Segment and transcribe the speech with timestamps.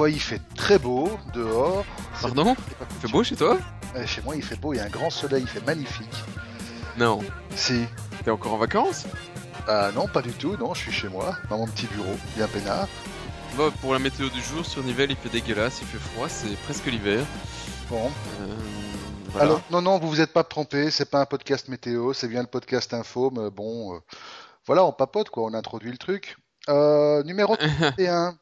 [0.00, 1.84] fois, il fait très beau dehors.
[2.22, 3.58] Pardon Il fait beau chez toi
[4.06, 6.24] Chez moi, il fait beau, il y a un grand soleil, il fait magnifique.
[6.96, 7.18] Non.
[7.54, 7.84] Si.
[8.24, 9.04] T'es encore en vacances
[9.68, 12.48] Ah non, pas du tout, non, je suis chez moi, dans mon petit bureau, bien
[12.48, 12.88] peinard.
[13.58, 16.56] Bah, Pour la météo du jour, sur Nivelles, il fait dégueulasse, il fait froid, c'est
[16.60, 17.22] presque l'hiver.
[17.90, 18.10] Bon.
[18.40, 18.54] Euh,
[19.32, 19.48] voilà.
[19.48, 22.40] Alors, non, non, vous vous êtes pas trompé, c'est pas un podcast météo, c'est bien
[22.40, 23.98] le podcast info, mais bon, euh,
[24.64, 26.38] voilà, on papote, quoi, on introduit le truc.
[26.70, 28.38] Euh, numéro 31.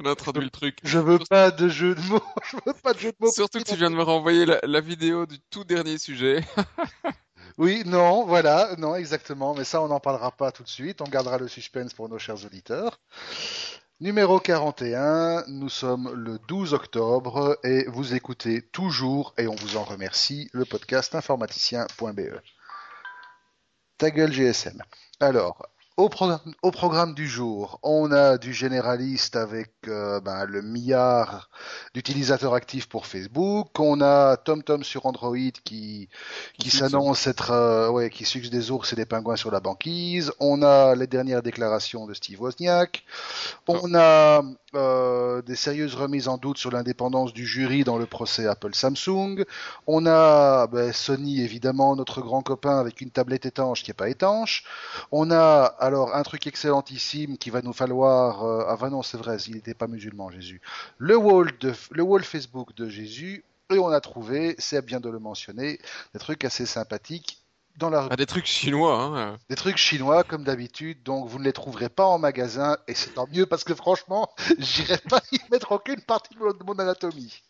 [0.00, 0.78] On a le truc.
[0.84, 3.30] Je veux pas de jeu de mots, je veux pas de jeu de mots.
[3.30, 6.44] Surtout que tu viens de me renvoyer la, la vidéo du tout dernier sujet.
[7.58, 11.04] Oui, non, voilà, non, exactement, mais ça, on n'en parlera pas tout de suite, on
[11.04, 12.98] gardera le suspense pour nos chers auditeurs.
[14.00, 19.84] Numéro 41, nous sommes le 12 octobre et vous écoutez toujours, et on vous en
[19.84, 22.40] remercie, le podcast informaticien.be.
[23.98, 24.82] Ta gueule GSM.
[25.20, 25.68] Alors,
[26.02, 31.48] au, programme- au programme du jour, on a du généraliste avec euh, ben, le milliard
[31.94, 33.78] d'utilisateurs actifs pour Facebook.
[33.78, 36.08] On a TomTom sur Android qui,
[36.58, 40.32] qui s'annonce être euh, ouais, qui suce des ours et des pingouins sur la banquise.
[40.40, 43.04] On a les dernières déclarations de Steve Wozniak.
[43.68, 44.42] On a
[44.74, 49.44] euh, des sérieuses remises en doute sur l'indépendance du jury dans le procès Apple-Samsung.
[49.86, 54.08] On a ben, Sony, évidemment, notre grand copain avec une tablette étanche qui n'est pas
[54.08, 54.64] étanche.
[55.12, 58.44] On a alors un truc excellentissime qui va nous falloir.
[58.44, 60.60] euh, ah, bah non, c'est vrai, il n'était pas musulman, Jésus.
[60.98, 63.44] Le wall, de, le wall Facebook de Jésus.
[63.70, 65.78] Et on a trouvé, c'est bien de le mentionner,
[66.12, 67.38] des trucs assez sympathiques
[67.78, 69.38] dans la Ah, des trucs chinois, hein.
[69.48, 73.14] des trucs chinois comme d'habitude, donc vous ne les trouverez pas en magasin et c'est
[73.14, 76.78] tant mieux parce que franchement, j'irai pas y mettre aucune partie de mon- de mon
[76.78, 77.42] anatomie.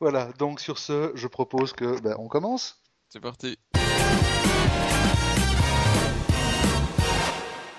[0.00, 2.78] Voilà, donc sur ce, je propose que ben, on commence.
[3.10, 3.58] C'est parti.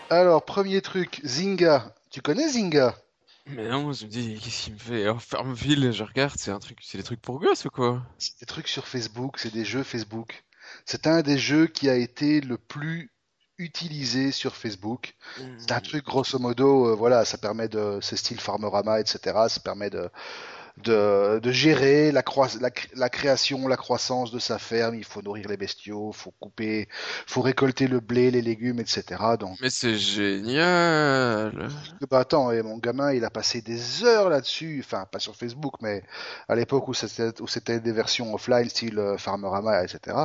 [0.10, 1.94] Alors, premier truc, Zynga.
[2.10, 2.96] Tu connais Zynga?
[3.46, 5.08] Mais non, je me dis, qu'est-ce qu'il me fait?
[5.08, 8.02] Oh, Farmville, je regarde, c'est un truc, c'est des trucs pour gosses ou quoi?
[8.18, 10.44] C'est des trucs sur Facebook, c'est des jeux Facebook.
[10.86, 13.12] C'est un des jeux qui a été le plus
[13.60, 15.16] utilisé sur Facebook.
[15.58, 19.20] C'est un truc grosso modo, euh, voilà, ça permet de, c'est style Farmerama, etc.
[19.48, 20.10] Ça permet de,
[20.84, 22.24] de, de gérer la,
[22.62, 24.96] la, la création, la croissance de sa ferme.
[24.96, 26.88] Il faut nourrir les bestiaux, faut couper,
[27.28, 29.04] faut récolter le blé, les légumes, etc.
[29.40, 31.70] Donc, Mais c'est génial.
[32.10, 34.82] bah attends, et mon gamin, il a passé des heures là-dessus.
[34.86, 36.04] Enfin, pas sur Facebook, mais
[36.48, 40.18] à l'époque où c'était, où c'était des versions offline, style euh, Farmerama, etc.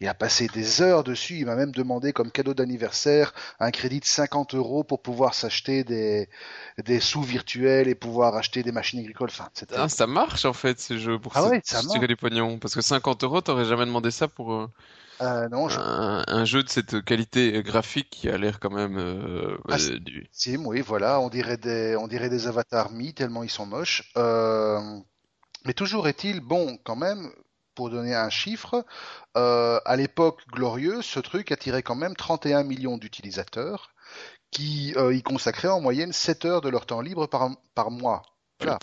[0.00, 1.38] Il a passé des heures dessus.
[1.38, 5.84] Il m'a même demandé comme cadeau d'anniversaire un crédit de 50 euros pour pouvoir s'acheter
[5.84, 6.28] des,
[6.84, 9.28] des sous virtuels et pouvoir acheter des machines agricoles.
[9.30, 12.06] Enfin, c'était ça marche en fait ces jeux pour Ah se, ouais, ça se tirer
[12.06, 12.58] du pognon.
[12.58, 14.66] Parce que 50 euros, t'aurais jamais demandé ça pour euh,
[15.20, 15.78] Euh, non, je...
[15.78, 19.98] un, un jeu de cette qualité graphique qui a l'air quand même euh, Ah, euh,
[19.98, 20.26] du.
[20.32, 24.10] Sim, oui, voilà, on dirait des, on dirait des avatars mi tellement ils sont moches.
[25.66, 27.30] Mais toujours est-il, bon, quand même,
[27.74, 28.84] pour donner un chiffre,
[29.34, 33.90] à l'époque glorieuse, ce truc attirait quand même 31 millions d'utilisateurs
[34.50, 38.22] qui y consacraient en moyenne 7 heures de leur temps libre par, par mois.
[38.58, 38.78] Voilà.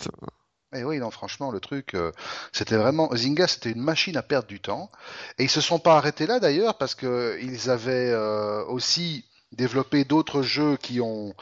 [0.74, 2.12] Et oui, non, franchement, le truc, euh,
[2.52, 4.90] c'était vraiment Zynga, c'était une machine à perdre du temps.
[5.38, 10.04] Et ils se sont pas arrêtés là d'ailleurs parce que ils avaient euh, aussi développé
[10.04, 11.34] d'autres jeux qui ont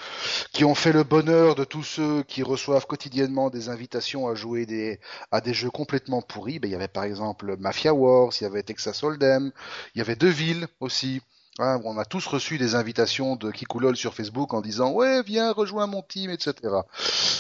[0.53, 4.65] qui ont fait le bonheur de tous ceux qui reçoivent quotidiennement des invitations à jouer
[4.65, 5.01] des
[5.33, 6.61] à des jeux complètement pourris.
[6.61, 9.51] Ben, il y avait par exemple Mafia Wars, il y avait Texas Hold'em,
[9.95, 11.21] il y avait Deville aussi.
[11.59, 15.53] Hein, on a tous reçu des invitations de Kikoulol sur Facebook en disant ouais viens
[15.53, 16.55] rejoins mon team etc.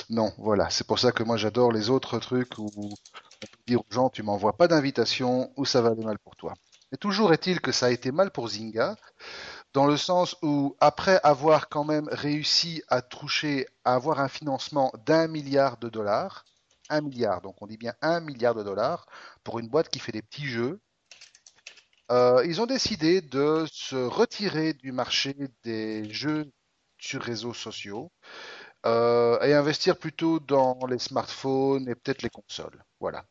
[0.08, 3.80] Non voilà c'est pour ça que moi j'adore les autres trucs où on peut dire
[3.80, 6.54] aux gens tu m'envoies pas d'invitation ou ça va aller mal pour toi.
[6.90, 8.96] Mais toujours est-il que ça a été mal pour Zynga
[9.74, 14.92] dans le sens où après avoir quand même réussi à toucher à avoir un financement
[15.04, 16.46] d'un milliard de dollars
[16.88, 19.04] un milliard donc on dit bien un milliard de dollars
[19.44, 20.80] pour une boîte qui fait des petits jeux
[22.10, 26.50] euh, ils ont décidé de se retirer du marché des jeux
[26.98, 28.12] sur réseaux sociaux
[28.86, 32.84] euh, et investir plutôt dans les smartphones et peut-être les consoles.
[33.00, 33.24] Voilà.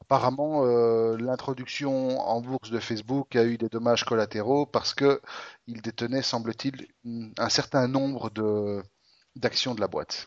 [0.00, 5.20] Apparemment, euh, l'introduction en bourse de Facebook a eu des dommages collatéraux parce que
[5.68, 6.88] il détenait, semble-t-il,
[7.38, 8.82] un certain nombre de
[9.36, 10.26] d'actions de la boîte.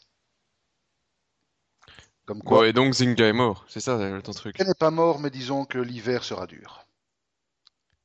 [2.26, 4.56] Comme quoi, et donc Zynga est mort, c'est ça ton truc?
[4.60, 6.86] elle n'est pas mort, mais disons que l'hiver sera dur.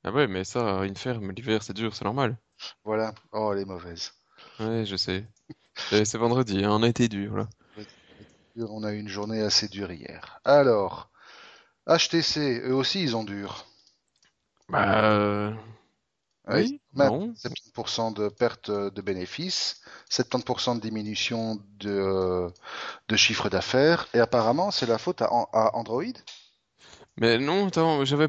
[0.05, 2.39] Ah ouais, mais ça, une ferme, l'hiver c'est dur, c'est normal.
[2.85, 3.13] Voilà.
[3.33, 4.13] Oh, elle est mauvaise.
[4.59, 5.27] Ouais, je sais.
[5.93, 7.49] Et C'est vendredi, hein, on a été dur là.
[8.57, 10.41] On a eu une journée assez dure hier.
[10.45, 11.09] Alors,
[11.87, 13.65] HTC, eux aussi, ils ont dur.
[14.69, 15.55] Bah, euh,
[16.49, 17.35] Oui, même non.
[17.35, 19.81] 70% de perte de bénéfices,
[20.11, 22.49] 70% de diminution de,
[23.09, 25.31] de chiffre d'affaires, et apparemment c'est la faute à
[25.77, 26.05] Android?
[27.17, 28.29] Mais non, attends, j'avais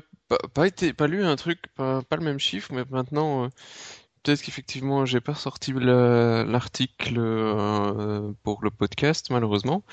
[0.53, 3.49] pas, été, pas lu un truc, pas, le même chiffre, mais maintenant, euh,
[4.23, 9.83] peut-être qu'effectivement, j'ai pas sorti le- l'article euh, pour le podcast, malheureusement.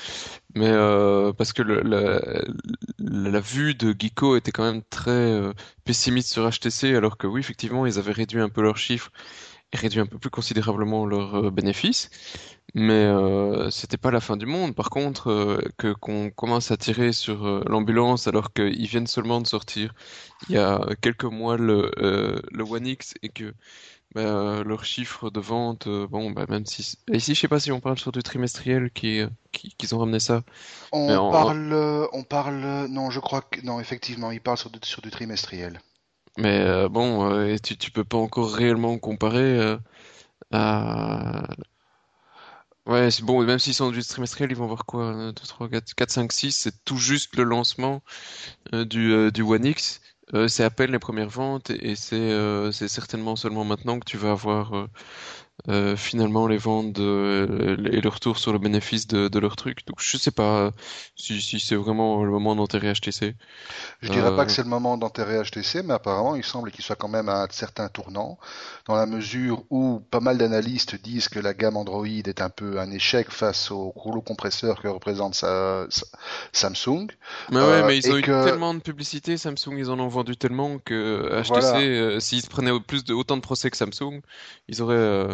[0.55, 2.21] Mais euh, parce que le, la,
[2.99, 5.53] la- vue de Geeko était quand même très euh,
[5.85, 9.13] pessimiste sur HTC, alors que oui, effectivement, ils avaient réduit un peu leurs chiffres
[9.73, 12.11] et réduit un peu plus considérablement leurs bénéfices.
[12.75, 14.75] Mais euh, c'était pas la fin du monde.
[14.75, 19.41] Par contre, euh, que qu'on commence à tirer sur euh, l'ambulance alors qu'ils viennent seulement
[19.43, 19.93] de sortir
[20.49, 23.55] il y a quelques mois le, euh, le One X et que
[24.15, 27.81] bah, leurs chiffres de vente, bon, bah, même si ici, je sais pas si on
[27.81, 29.23] parle sur du trimestriel qui,
[29.53, 30.43] qui qu'ils ont ramené ça.
[31.07, 31.75] Mais On en, parle,
[32.13, 35.81] on parle, non, je crois que, non, effectivement, il parle sur du, sur du trimestriel.
[36.39, 39.77] mais bon, et tu tu peux pas encore réellement comparer
[40.53, 41.49] à
[42.87, 45.05] ouais, c'est bon, même s'ils sont du trimestriel, ils vont voir quoi?
[45.07, 48.03] 1, 2, 3, 4, 4, 5, 6, c'est tout juste le lancement
[48.75, 50.01] euh, du, euh, du One X.
[50.35, 54.07] Euh, c'est à peine les premières ventes et, et euh, c'est certainement seulement maintenant que
[54.07, 54.89] tu vas avoir
[55.69, 57.03] euh, euh, finalement les ventes et
[58.01, 59.87] le retour sur le bénéfice de, de leur truc.
[59.87, 60.73] Donc je sais pas
[61.17, 63.35] si, si c'est vraiment le moment d'enterrer HTC.
[64.01, 66.85] Je dirais pas que Euh, c'est le moment d'enterrer HTC, mais apparemment, il semble qu'il
[66.85, 68.39] soit quand même à un certain tournant,
[68.87, 72.81] dans la mesure où pas mal d'analystes disent que la gamme Android est un peu
[72.81, 76.07] un échec face au rouleau compresseur que représente sa- sa-
[76.53, 77.09] Samsung,
[77.49, 80.09] mais ouais, euh, mais ils ont eu que, tellement de publicité, Samsung, ils en ont
[80.09, 84.21] vendu tellement que HTC, voilà, euh, s'ils prenaient plus de autant de procès que Samsung,
[84.69, 85.29] ils auraient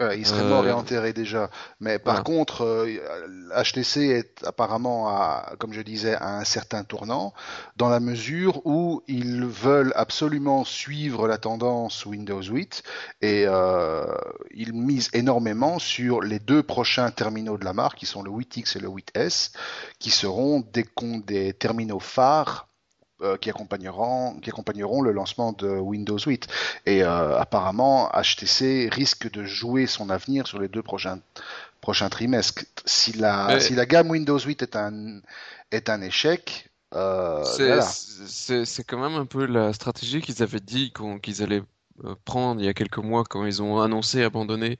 [0.00, 1.50] euh, Euh, il serait mort et euh, enterré déjà.
[1.80, 2.24] Mais par voilà.
[2.24, 7.34] contre, euh, HTC est apparemment, à, comme je disais, à un certain tournant,
[7.76, 12.82] dans la mesure où ils veulent absolument suivre la tendance Windows 8
[13.22, 14.06] et euh,
[14.52, 18.76] ils misent énormément sur les deux prochains terminaux de la marque, qui sont le 8X
[18.76, 19.52] et le 8S,
[19.98, 20.86] qui seront des,
[21.26, 22.67] des terminaux phares euh,
[23.40, 26.46] qui accompagneront, qui accompagneront le lancement de Windows 8.
[26.86, 31.20] Et euh, apparemment, HTC risque de jouer son avenir sur les deux prochains,
[31.80, 32.64] prochains trimestres.
[32.84, 35.20] Si la, Mais si la gamme Windows 8 est un,
[35.70, 40.92] est un échec, euh, c'est quand même un peu la stratégie qu'ils avaient dit
[41.22, 41.62] qu'ils allaient
[42.04, 44.78] euh, prendre il y a quelques mois quand ils ont annoncé abandonner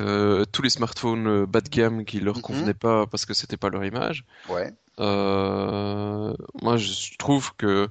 [0.00, 2.42] euh, tous les smartphones euh, bas de gamme qui leur Mhm.
[2.42, 4.24] convenaient pas parce que c'était pas leur image.
[4.44, 4.72] Ouais.
[5.00, 7.88] Euh, moi, je trouve que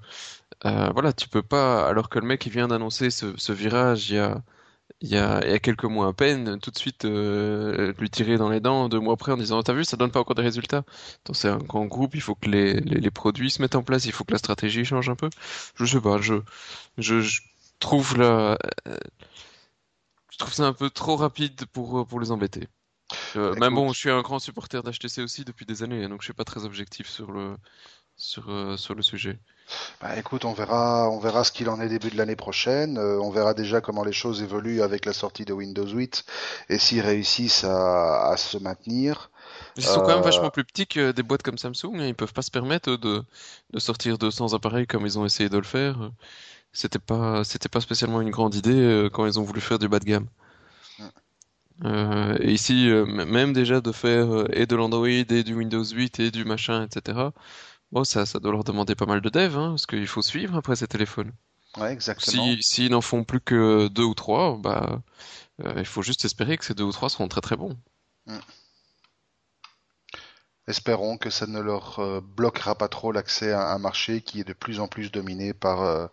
[0.66, 4.10] euh, voilà, tu peux pas, alors que le mec il vient d'annoncer ce, ce virage
[4.12, 4.42] il y a
[5.02, 8.10] il y a, il y a quelques mois à peine, tout de suite euh, lui
[8.10, 10.36] tirer dans les dents deux mois après en disant, t'as vu, ça donne pas encore
[10.36, 10.84] des résultats.
[11.34, 14.06] C'est un grand groupe, il faut que les, les, les produits se mettent en place,
[14.06, 15.30] il faut que la stratégie change un peu.
[15.76, 16.36] Je sais pas, je
[16.98, 17.42] je, je
[17.80, 18.58] trouve la,
[20.40, 22.68] je trouve ça un peu trop rapide pour pour les embêter.
[23.38, 26.22] Euh, Bah, même bon, je suis un grand supporter d'HTC aussi depuis des années, donc
[26.22, 27.58] je suis pas très objectif sur le
[28.18, 29.40] sur euh, sur le sujet.
[30.02, 32.98] bah, écoute, on verra, on verra ce qu'il en est début de l'année prochaine.
[32.98, 36.26] Euh, on verra déjà comment les choses évoluent avec la sortie de Windows 8
[36.70, 39.32] et s'ils réussissent à, à se maintenir.
[39.78, 42.16] Ils sont quand même Euh, vachement plus petits que des boîtes comme Samsung, hein, ils
[42.16, 43.24] peuvent pas se permettre de
[43.72, 46.12] de sortir 200 appareils comme ils ont essayé de le faire.
[46.78, 49.88] C'était pas c'était pas spécialement une grande idée euh, quand ils ont voulu faire du
[49.88, 50.28] bas de gamme.
[51.84, 56.20] Euh, et ici, euh, même déjà de faire et de l'Android et du Windows 8
[56.20, 57.30] et du machin, etc.
[57.92, 60.56] Bon, ça, ça doit leur demander pas mal de dev, hein, parce qu'il faut suivre
[60.56, 61.32] après ces téléphones.
[61.78, 62.46] ouais, exactement.
[62.46, 65.02] Si, s'ils n'en font plus que deux ou trois, bah,
[65.78, 67.76] il faut juste espérer que ces deux ou trois seront très très bons.
[68.28, 68.38] Mm.
[70.68, 74.44] Espérons que ça ne leur euh, bloquera pas trop l'accès à un marché qui est
[74.44, 76.08] de plus en plus dominé par, euh,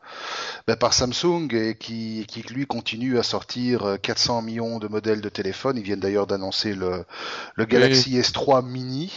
[0.68, 5.20] ben, par Samsung et qui, qui lui continue à sortir euh, 400 millions de modèles
[5.20, 5.76] de téléphone.
[5.78, 7.04] Ils viennent d'ailleurs d'annoncer le,
[7.56, 9.12] le Oui, Galaxy S3 mini.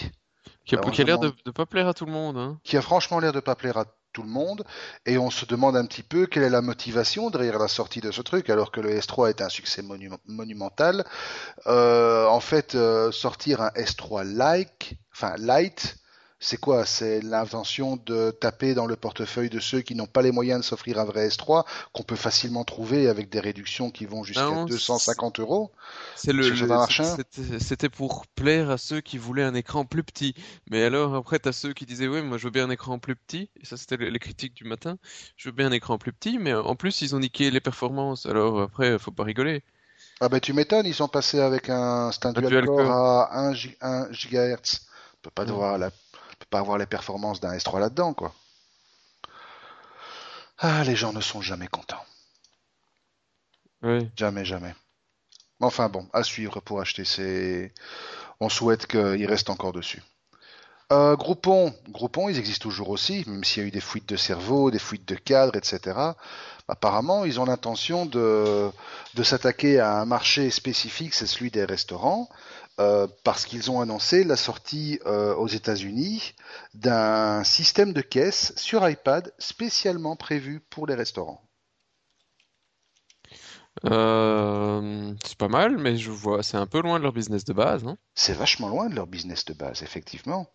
[0.66, 2.60] qui a, Euh, a l'air de, de pas plaire à tout le monde, hein.
[2.64, 3.86] qui a franchement l'air de pas plaire à
[4.18, 4.66] tout le monde,
[5.06, 8.10] et on se demande un petit peu quelle est la motivation derrière la sortie de
[8.10, 11.06] ce truc, alors que le S3 est un succès monu- monumental.
[11.68, 14.98] Euh, en fait, euh, sortir un S3 like,
[15.38, 15.98] light,
[16.40, 16.86] c'est quoi?
[16.86, 20.66] C'est l'invention de taper dans le portefeuille de ceux qui n'ont pas les moyens de
[20.66, 24.70] s'offrir un vrai S3, qu'on peut facilement trouver avec des réductions qui vont jusqu'à Non,
[24.70, 25.72] c'est 250 euros?
[26.14, 26.44] c'est le,
[27.60, 30.34] c'était pour plaire à ceux qui voulaient un écran plus petit.
[30.70, 33.16] Mais alors après, t'as ceux qui disaient, ouais, moi je veux bien un écran plus
[33.16, 33.50] petit.
[33.62, 34.98] Et ça, c'était les critiques du matin.
[35.38, 38.26] Je veux bien un écran plus petit, mais en plus, ils ont niqué les performances.
[38.28, 39.64] Alors après, faut pas rigoler.
[40.20, 42.96] Ah ben tu m'étonnes, ils sont passés avec un, un Un dual dual core core.
[43.32, 44.82] à 1, G- 1 GHz.
[45.16, 45.52] On peut pas Mm.
[45.52, 45.92] voir la,
[46.38, 48.32] on peut pas avoir les performances d'un S3 là-dedans, quoi.
[50.60, 52.04] Ah, les gens ne sont jamais contents.
[53.82, 54.10] Oui.
[54.16, 54.76] Jamais, jamais.
[55.60, 57.06] Enfin bon, à suivre pour acheter.
[57.06, 57.74] C'est,
[58.40, 60.04] on souhaite qu'il reste encore dessus.
[60.92, 64.16] Euh, Groupon, Groupon, ils existent toujours aussi, même s'il y a eu des fuites de
[64.16, 65.98] cerveau, des fuites de cadres, etc.
[66.68, 68.72] Apparemment, ils ont l'intention de,
[69.16, 72.30] de s'attaquer à un marché spécifique, c'est celui des restaurants,
[72.80, 76.36] euh, parce qu'ils ont annoncé la sortie euh, aux États-Unis
[76.76, 81.42] d'un système de caisse sur iPad spécialement prévu pour les restaurants.
[83.86, 87.54] Euh, c'est pas mal, mais je vois, c'est un peu loin de leur business de
[87.54, 87.98] base, hein.
[88.14, 90.48] C'est vachement loin de leur business de base, effectivement.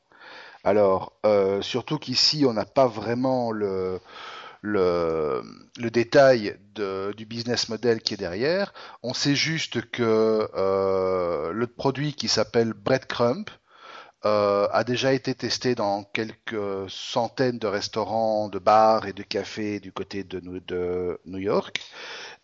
[0.64, 1.14] Alors,
[1.60, 4.00] surtout qu'ici, on n'a pas vraiment le,
[4.62, 5.42] le,
[5.78, 8.72] le détail de- du business model qui est derrière.
[9.02, 13.46] On sait juste que euh, le produit qui s'appelle Breadcrumb
[14.24, 19.80] euh, a déjà été testé dans quelques centaines de restaurants, de bars et de cafés
[19.80, 21.80] du côté de, New- de New York,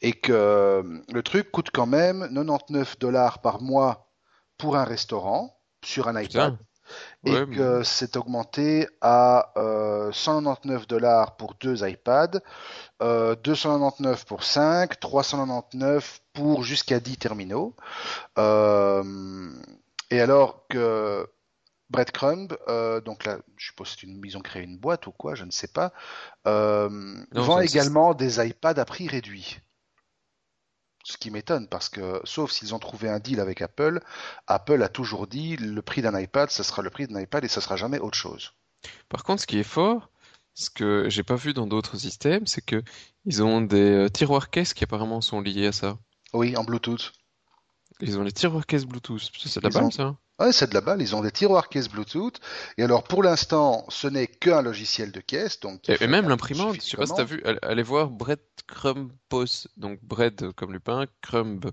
[0.02, 0.82] et que euh,
[1.12, 4.10] le truc coûte quand même 99 dollars par mois
[4.58, 6.58] pour un restaurant sur un iPad Putain.
[7.24, 12.40] Et Ouais, mais- que c'est augmenté à euh, 199 dollars pour deux iPads,
[13.02, 17.74] euh, 299 pour 5, 399 pour jusqu'à 10 terminaux.
[18.38, 19.50] Euh,
[20.10, 21.28] et alors que
[21.90, 25.12] Breadcrumb, euh, donc là, je suppose que c'est une, ils ont créé une boîte ou
[25.12, 25.92] quoi, je ne sais pas,
[26.46, 26.88] euh,
[27.32, 29.60] Non, vend également des iPads à prix réduit.
[31.10, 34.00] Ce qui m'étonne parce que, sauf s'ils ont trouvé un deal avec Apple,
[34.46, 37.48] Apple a toujours dit le prix d'un iPad, ce sera le prix d'un iPad et
[37.48, 38.52] ce sera jamais autre chose.
[39.08, 40.10] Par contre, ce qui est fort,
[40.52, 42.82] ce que j'ai pas vu dans d'autres systèmes, c'est que
[43.24, 45.96] ils ont des euh, tiroirs caisses qui apparemment sont liés à ça.
[46.34, 47.12] Oui, en Bluetooth.
[48.00, 49.18] Ils ont les tiroirs caisses Bluetooth.
[49.20, 50.16] Ça, C'est de la ont- balle, ça.
[50.38, 51.02] Ouais, c'est de la balle.
[51.02, 52.40] Ils ont des tiroirs caisse Bluetooth.
[52.76, 55.58] Et alors, pour l'instant, ce n'est qu'un logiciel de caisse.
[55.60, 57.28] Donc, Et, même l'imprimante, je sais de pas si t'as commande.
[57.28, 61.70] vu, allez, voir Breadcrumb POS, donc bread comme le pain, crumb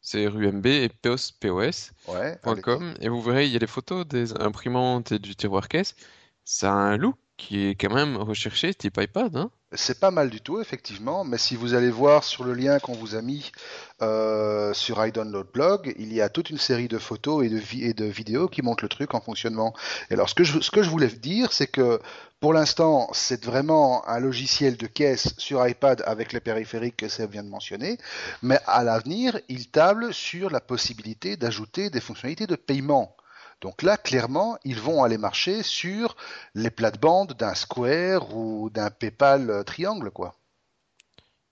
[0.00, 1.92] c'est R-U-M-B et POS POS.
[2.06, 5.68] Ouais, com, et vous verrez, il y a les photos des imprimantes et du tiroir
[5.68, 5.96] caisse.
[6.44, 9.50] Ça a un look qui est quand même recherché, type iPad, hein.
[9.72, 12.94] C'est pas mal du tout, effectivement, mais si vous allez voir sur le lien qu'on
[12.94, 13.52] vous a mis
[14.00, 17.50] euh, sur iDownload Blog, il y a toute une série de photos et
[17.92, 19.74] de, vidéos qui montrent le truc en fonctionnement.
[20.08, 22.00] Et alors, ce que je, ce que je voulais dire, c'est que
[22.40, 27.32] pour l'instant, c'est vraiment un logiciel de caisse sur iPad avec les périphériques que Seb
[27.32, 27.98] vient de mentionner,
[28.40, 33.14] mais à l'avenir, il table sur la possibilité d'ajouter des fonctionnalités de paiement.
[33.60, 36.16] Donc là, clairement, ils vont aller marcher sur
[36.54, 40.34] les plates-bandes d'un Square ou d'un PayPal euh, triangle, quoi.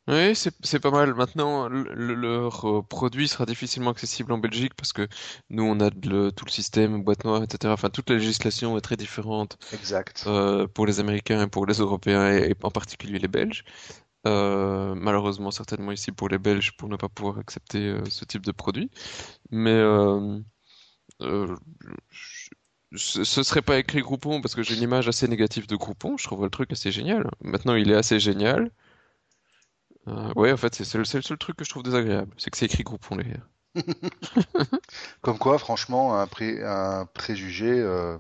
[0.08, 1.14] Oui, c'est pas mal.
[1.14, 5.08] Maintenant, le- le- leur euh, produit sera difficilement accessible en Belgique parce que
[5.50, 7.75] nous, on a le- tout le système boîte noire, etc.
[7.75, 10.26] Enfin, toute la législation est très différente Exact.
[10.26, 13.64] euh, pour les Américains et pour les Européens et, et en particulier les Belges.
[14.26, 18.44] Euh, malheureusement, certainement ici pour les Belges pour ne pas pouvoir accepter euh, ce type
[18.46, 18.90] de produit.
[19.50, 19.72] Mais
[22.96, 26.16] ce ce serait pas écrit Groupon parce que j'ai une image assez négative de Groupon.
[26.16, 27.30] Je trouverais le truc assez génial.
[27.40, 28.70] Maintenant, il est assez génial.
[30.08, 32.66] Euh, ouais, en fait, c'est le, seul truc que je trouve désagréable, c'est que c'est
[32.66, 33.49] écrit Groupon derrière.
[35.23, 37.70] Comme quoi, franchement, un, pré- un préjugé.
[37.70, 38.18] euh,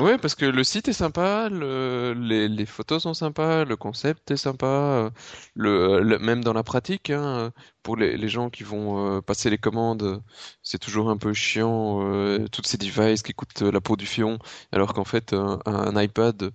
[0.00, 4.36] Ouais, parce que le site est sympa, le- les, photos sont sympas, le concept est
[4.38, 5.10] sympa, euh,
[5.54, 7.52] le, même dans la pratique, hein,
[7.82, 10.18] pour les, gens qui vont euh, passer les commandes, euh,
[10.62, 14.38] c'est toujours un peu chiant, euh, toutes ces devices qui coûtent la peau du fion,
[14.72, 16.50] alors qu'en fait, un iPad,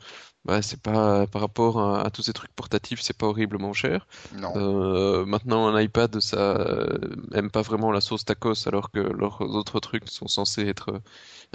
[0.45, 4.07] bah, c'est pas, par rapport à, à tous ces trucs portatifs, c'est pas horriblement cher.
[4.31, 4.53] non.
[4.55, 6.97] Euh, maintenant, un iPad, ça euh,
[7.33, 10.99] aime pas vraiment la sauce tacos, alors que leurs autres trucs sont censés être euh,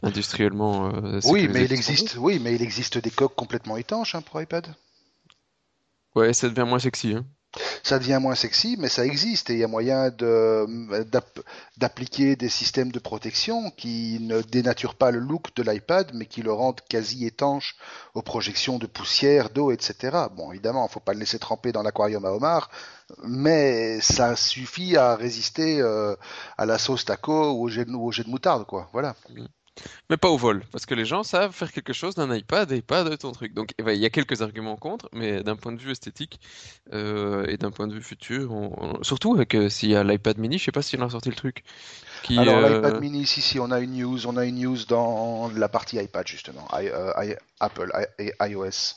[0.02, 4.22] industriellement euh, Oui, mais il existe, oui, mais il existe des coques complètement étanches hein,
[4.22, 4.66] pour iPad.
[6.16, 7.24] Ouais, ça devient moins sexy, hein.
[7.82, 10.10] Ça devient moins sexy, mais ça existe et il y a moyen
[11.78, 16.42] d'appliquer des systèmes de protection qui ne dénaturent pas le look de l'iPad, mais qui
[16.42, 17.76] le rendent quasi étanche
[18.14, 20.26] aux projections de poussière, d'eau, etc.
[20.36, 22.70] Bon, évidemment, faut pas le laisser tremper dans l'aquarium à homard,
[23.24, 26.14] mais ça suffit à résister euh,
[26.56, 28.88] à la sauce taco ou au jet de, ou au jet de moutarde, quoi.
[28.92, 29.16] Voilà.
[30.10, 32.82] Mais pas au vol, parce que les gens savent faire quelque chose d'un iPad et
[32.82, 33.54] pas de ton truc.
[33.54, 36.40] Donc, eh ben, il y a quelques arguments contre, mais d'un point de vue esthétique
[36.92, 40.04] euh, et d'un point de vue futur, on- on- surtout avec euh, s'il y a
[40.04, 41.62] l'iPad mini, je sais pas s'il a sorti le truc.
[42.22, 44.78] Qui, Alors euh, l'iPad mini, si si, on a une news, on a une news
[44.88, 48.94] dans la partie iPad justement, I- I- Apple I- et iOS.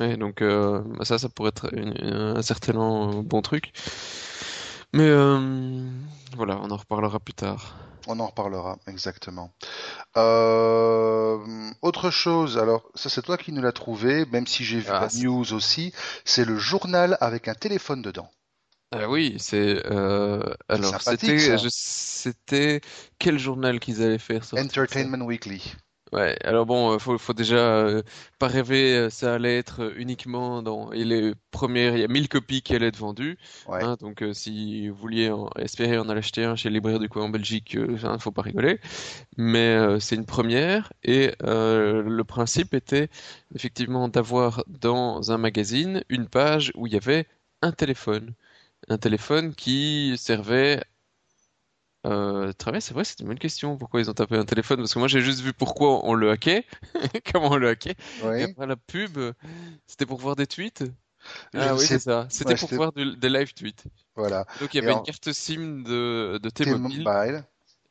[0.00, 3.72] Ouais, donc euh, ça, ça pourrait être une- un certainement bon truc.
[4.92, 5.10] Mais
[6.36, 7.74] voilà, on en reparlera plus tard.
[8.06, 9.50] On en reparlera, exactement.
[10.16, 11.38] Euh,
[11.82, 15.08] autre chose, alors ça c'est toi qui nous l'as trouvé, même si j'ai vu Ah,
[15.12, 15.92] la news aussi,
[16.24, 18.28] c'est le journal avec un téléphone dedans.
[18.92, 22.80] Ah oui, c'est euh, alors c'était c'était
[23.18, 24.66] quel journal qu'ils allaient faire sortir?
[24.66, 25.74] Entertainment Weekly.
[26.14, 28.02] Ouais, alors bon, euh, faut, faut déjà euh,
[28.38, 32.28] pas rêver, euh, ça allait être uniquement dans et les premières, il y a 1000
[32.28, 33.80] copies qui allaient être vendues, Ouais.
[33.80, 37.00] hein, donc euh, si vous vouliez en, espérer en aller acheter un chez le libraire
[37.00, 38.78] du coin en Belgique, euh, hein, faut pas rigoler,
[39.36, 43.08] mais c'est une première et le principe était
[43.54, 47.26] effectivement d'avoir dans un magazine une page où il y avait
[47.62, 48.34] un téléphone,
[48.88, 50.82] un téléphone qui servait
[52.06, 53.76] euh, très bien, c'est vrai, c'est une bonne question.
[53.78, 54.78] Pourquoi ils ont tapé un téléphone?
[54.78, 56.66] Parce que moi, j'ai juste vu pourquoi on le hackait,
[57.32, 57.96] comment on le hackait.
[58.36, 59.18] Et après, la pub,
[59.86, 60.84] c'était pour voir des tweets.
[61.54, 62.26] Ah oui, c'est ça.
[62.30, 63.84] C'était Ouais, pour voir du- des live tweets.
[64.16, 64.46] Voilà.
[64.60, 67.06] Donc, il y avait une carte SIM de, de T-Mobile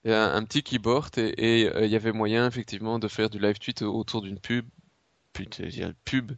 [0.05, 3.29] et un, un petit keyboard et, et, euh, il y avait moyen, effectivement, de faire
[3.29, 4.65] du live tweet autour d'une pub.
[5.34, 5.70] Putain,
[6.05, 6.34] pub,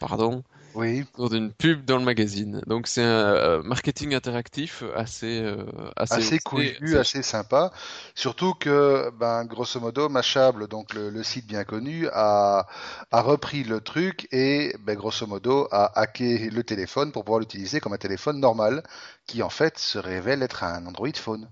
[0.00, 1.04] pardon, Oui.
[1.14, 2.60] autour d'une pub dans le magazine.
[2.66, 5.64] Donc, c'est un euh, marketing interactif assez, euh,
[5.96, 7.72] assez Assez couillu, assez sympa.
[8.14, 12.66] Surtout que, ben, grosso modo, Mashable, donc le, le site bien connu, a,
[13.10, 17.80] a repris le truc et, ben, grosso modo, a hacké le téléphone pour pouvoir l'utiliser
[17.80, 18.82] comme un téléphone normal,
[19.26, 21.50] qui en fait se révèle être un Android phone.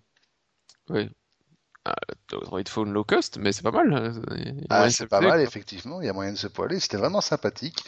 [0.88, 1.08] Oui.
[1.84, 1.94] Ah,
[2.32, 3.92] Android Phone low cost, mais c'est pas mal.
[3.94, 4.12] hein.
[4.70, 6.02] Ah, c'est pas mal, effectivement.
[6.02, 6.78] Il y a moyen de se poiler.
[6.78, 7.84] C'était vraiment sympathique.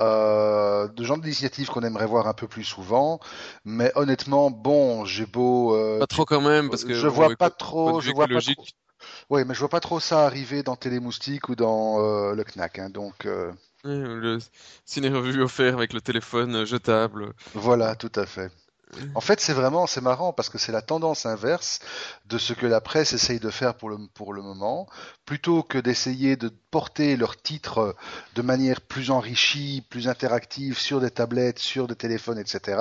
[0.00, 3.20] Euh, de genre d'initiative qu'on aimerait voir un peu plus souvent.
[3.64, 7.30] Mais honnêtement, bon, j'ai beau, euh, Pas trop quand même, parce que je bon, vois
[7.30, 8.64] pas trop, je vois pas trop.
[9.30, 12.78] Oui, mais je vois pas trop ça arriver dans Télémoustique ou dans euh, le Knack.
[12.78, 12.90] hein.
[12.90, 13.52] Donc euh,
[13.86, 14.38] euh, le
[14.84, 17.32] ciné-revue offert avec le téléphone euh, jetable.
[17.54, 18.50] voilà, tout à fait.
[19.14, 21.80] En fait, c'est vraiment, c'est marrant parce que c'est la tendance inverse
[22.26, 24.86] de ce que la presse essaye de faire pour le, pour le moment.
[25.24, 27.94] Plutôt que d'essayer de porter leurs titres
[28.34, 32.78] de manière plus enrichie, plus interactive sur des tablettes, sur des téléphones, etc.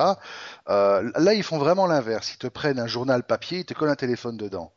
[0.69, 2.33] euh, là, ils font vraiment l'inverse.
[2.33, 4.73] Ils te prennent un journal papier, ils te collent un téléphone dedans.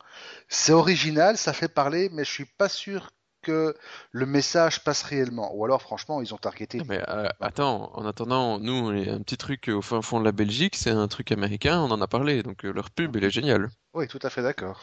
[0.48, 3.10] C'est original, ça fait parler, mais je suis pas sûr
[3.46, 3.74] que
[4.10, 5.54] le message passe réellement.
[5.54, 6.80] Ou alors, franchement, ils ont targeté.
[6.80, 10.20] Ah, Mais euh, attends, en attendant, nous, on est un petit truc au fin fond
[10.20, 13.16] de la Belgique, c'est un truc américain, on en a parlé, donc euh, leur pub,
[13.16, 13.70] elle est géniale.
[13.94, 14.80] Oui, tout à fait d'accord.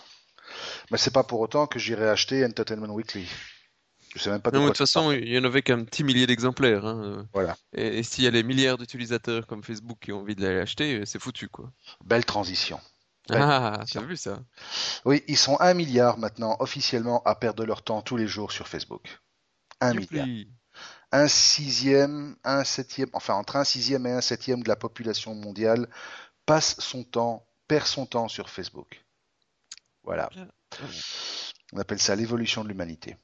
[0.92, 3.28] Mais c'est pas pour autant que j'irai acheter Entertainment Weekly.
[4.16, 6.04] Je sais même pas de Non, de toute façon, il y en avait qu'un petit
[6.04, 6.86] millier d'exemplaires.
[6.86, 7.28] hein.
[7.34, 7.56] Voilà.
[7.74, 10.60] Et, et s'il y a les milliards d'utilisateurs comme Facebook qui ont envie de l'aller
[10.60, 11.72] acheter, euh, c'est foutu, quoi.
[12.06, 12.80] Belle transition.
[13.30, 14.02] Ah, transition.
[14.06, 14.44] vu ça?
[15.06, 18.68] Oui, ils sont un milliard maintenant officiellement à perdre leur temps tous les jours sur
[18.68, 19.20] Facebook.
[19.82, 20.28] Un milliard.
[21.12, 25.88] Un sixième, un septième, enfin entre un sixième et un septième de la population mondiale
[26.46, 29.06] passe son temps, perd son temps sur Facebook.
[30.04, 30.30] Voilà.
[30.34, 30.52] Voilà.
[31.72, 33.16] On appelle ça l'évolution de l'humanité.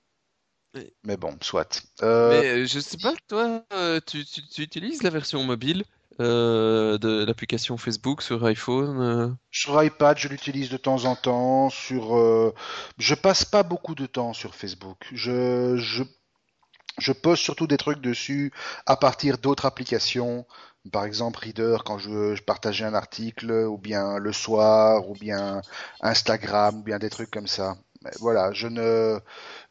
[1.04, 1.84] Mais bon, soit.
[2.04, 5.84] Euh, Mais euh, je sais pas, toi, euh, tu, tu- tu utilises la version mobile?
[6.20, 9.00] Euh, de l'application Facebook sur iPhone?
[9.02, 11.70] euh Sur iPad, je l'utilise de temps en temps.
[11.70, 12.54] Sur, euh,
[12.98, 15.08] je passe pas beaucoup de temps sur Facebook.
[15.14, 16.04] Je, je,
[17.00, 18.54] je poste surtout des trucs dessus
[18.86, 20.46] à partir d'autres applications.
[20.92, 25.62] Par exemple, Reader quand je veux partager un article, ou bien le soir, ou bien
[26.02, 27.76] Instagram, ou bien des trucs comme ça.
[28.20, 29.20] Voilà, je ne,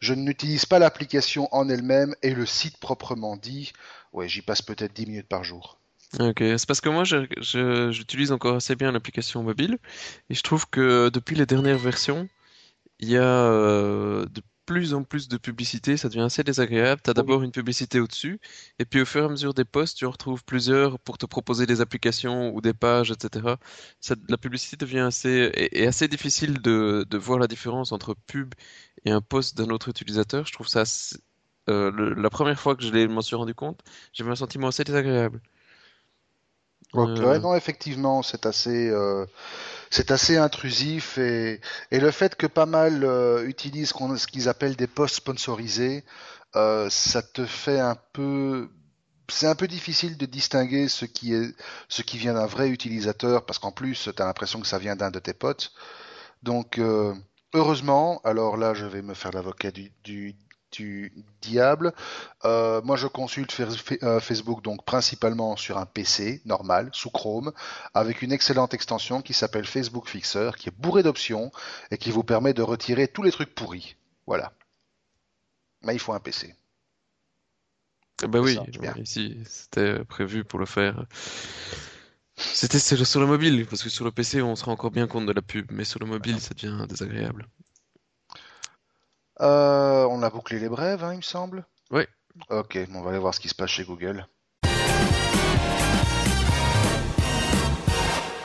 [0.00, 3.72] je n'utilise pas l'application en elle-même et le site proprement dit.
[4.12, 5.78] Ouais, j'y passe peut-être 10 minutes par jour.
[6.18, 9.78] Ok, c'est parce que moi j'utilise encore assez bien l'application mobile
[10.30, 12.30] et je trouve que depuis les dernières versions,
[13.00, 17.00] il y a euh, de plus en plus de publicité, ça devient assez désagréable.
[17.02, 17.14] T'as Oui.
[17.14, 18.40] d'abord une publicité au-dessus
[18.78, 21.26] et puis au fur et à mesure des posts, tu en retrouves plusieurs pour te
[21.26, 23.58] proposer des applications ou des pages, etc.
[24.28, 28.54] La publicité devient assez est, assez difficile de, de voir la différence entre pub
[29.04, 30.46] et un post d'un autre utilisateur.
[30.46, 30.84] Je trouve ça
[31.68, 33.80] euh, la première fois que je m'en suis rendu compte,
[34.12, 35.40] j'avais un sentiment assez désagréable.
[36.94, 39.26] Ok, Euh, ouais, non, effectivement, c'est assez, euh,
[39.90, 44.76] c'est assez intrusif et, et le fait que pas mal euh, utilisent ce qu'ils appellent
[44.76, 46.04] des posts sponsorisés,
[46.56, 48.70] euh, ça te fait un peu,
[49.30, 51.54] c'est un peu difficile de distinguer ce qui est,
[51.88, 54.96] ce qui vient d'un vrai utilisateur parce qu'en plus, tu as l'impression que ça vient
[54.96, 55.72] d'un de tes potes.
[56.42, 57.14] Donc, euh,
[57.54, 60.36] heureusement, alors là, je vais me faire l'avocat du, du,
[60.72, 61.92] du diable.
[62.44, 63.54] Euh, moi, je consulte
[64.02, 67.52] euh, Facebook donc principalement sur un PC normal, sous Chrome,
[67.94, 71.50] avec une excellente extension qui s'appelle Facebook Fixer, qui est bourrée d'options
[71.90, 73.96] et qui vous permet de retirer tous les trucs pourris.
[74.26, 74.52] Voilà.
[75.82, 76.54] Mais il faut un PC.
[78.26, 78.58] Bah Ça oui,
[79.00, 81.06] ici c'était prévu pour le faire.
[82.36, 84.90] C'était sur le sur le mobile, parce que sur le PC on se rend encore
[84.90, 87.48] bien compte de la pub, mais sur le mobile ça devient désagréable.
[89.40, 91.64] Euh, on a bouclé les brèves, hein, il me semble.
[91.90, 92.02] Oui.
[92.50, 94.26] Ok, on va aller voir ce qui se passe chez Google.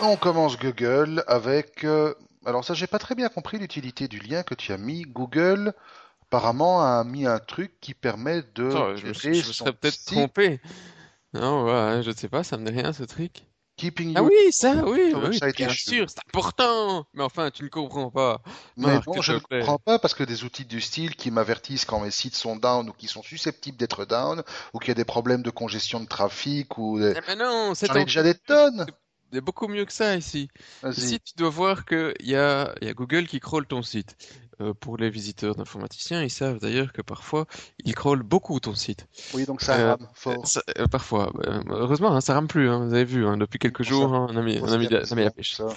[0.02, 1.84] On commence Google avec.
[1.86, 2.14] euh,
[2.46, 5.04] Alors ça, j'ai pas très bien compris l'utilité du lien que tu as mis.
[5.04, 5.74] Google,
[6.24, 10.60] apparemment, a mis un truc qui permet de Attends, je me, je serais peut-être trompé.
[11.34, 13.44] Non, ouais, je ne sais pas, ça me dit rien ce truc.
[13.78, 15.90] Keeping Ah you oui, ça, oui, oui, website bien issue.
[15.90, 17.06] sûr, c'est important.
[17.14, 18.42] Mais enfin, tu ne comprends pas.
[18.76, 21.86] Mais Marc, s'il je ne comprends pas parce que des outils du style qui m'avertissent
[21.86, 24.96] quand mes sites sont down ou qui sont susceptibles d'être down ou qu'il y a
[24.96, 27.14] des problèmes de congestion de trafic ou des...
[27.16, 28.86] Eh ben non, c'est en- déjà des tonnes.
[29.36, 30.48] a beaucoup mieux que ça ici.
[30.98, 34.16] Ici, tu dois voir qu'il y a, y a Google qui crawl ton site.
[34.62, 37.46] Euh, pour les visiteurs d'informaticiens, ils savent d'ailleurs que parfois,
[37.86, 39.08] ils crawlent beaucoup ton site.
[39.34, 40.48] Oui, donc ça Euh, rame fort.
[40.48, 41.32] Ça- euh, parfois.
[41.70, 42.70] Heureusement, hein, ça rame plus.
[42.70, 44.16] hein, vous avez vu, hein, depuis quelques jours, ça.
[44.16, 45.56] hein, on a mis, Faut on se a mis, on a mis la pêche.
[45.56, 45.68] ça.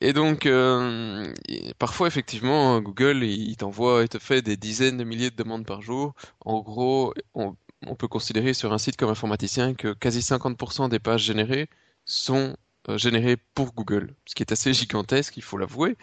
[0.00, 1.32] Et donc, euh,
[1.78, 5.82] parfois, effectivement, Google, il t'envoie, il te fait des dizaines de milliers de demandes par
[5.82, 6.14] jour.
[6.40, 10.98] En gros, on, on peut considérer sur un site comme informaticien que quasi 50% des
[10.98, 11.68] pages générées
[12.04, 12.56] sont
[12.88, 15.96] euh, générées pour Google, ce qui est assez gigantesque, il faut l'avouer.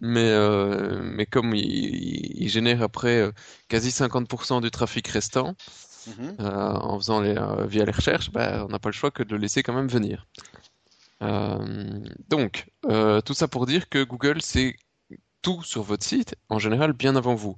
[0.00, 3.32] Mais, euh, mais comme il, génère après euh,
[3.68, 5.54] quasi 50% du trafic restant,
[6.06, 6.36] Mhm.
[6.40, 9.22] euh, en faisant les, euh, via les recherches, bah, on n'a pas le choix que
[9.22, 10.26] de le laisser quand même venir.
[12.28, 12.66] Donc,
[13.24, 14.76] tout ça pour dire que Google, c'est
[15.46, 17.54] tout sur votre site, en général bien avant vous.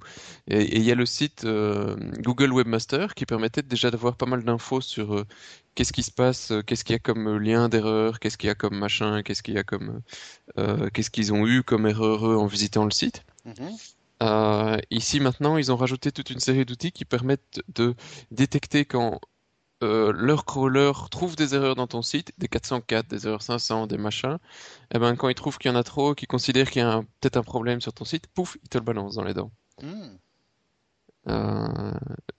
[0.47, 4.43] Et il y a le site euh, Google Webmaster qui permettait déjà d'avoir pas mal
[4.43, 5.25] d'infos sur euh,
[5.73, 8.51] qu'est-ce qui se passe, euh, qu'est-ce qu'il y a comme lien d'erreur, qu'est-ce qu'il y
[8.51, 10.01] a comme machin, qu'est-ce qu'il y a comme,
[10.93, 13.23] qu'est-ce qu'ils ont eu comme erreur en visitant le site.
[13.45, 14.77] Mhm.
[14.91, 17.95] Ici maintenant, ils ont rajouté toute une série d'outils qui permettent de
[18.29, 19.19] détecter quand
[19.83, 23.97] euh, leur crawler trouve des erreurs dans ton site, des 404, des erreurs 500, des
[23.97, 24.37] machins.
[24.93, 27.01] Et ben quand ils trouvent qu'il y en a trop, qu'ils considèrent qu'il y a
[27.21, 29.51] peut-être un problème sur ton site, pouf, ils te le balancent dans les dents.
[29.81, 30.19] Mhm.
[31.27, 31.91] Euh,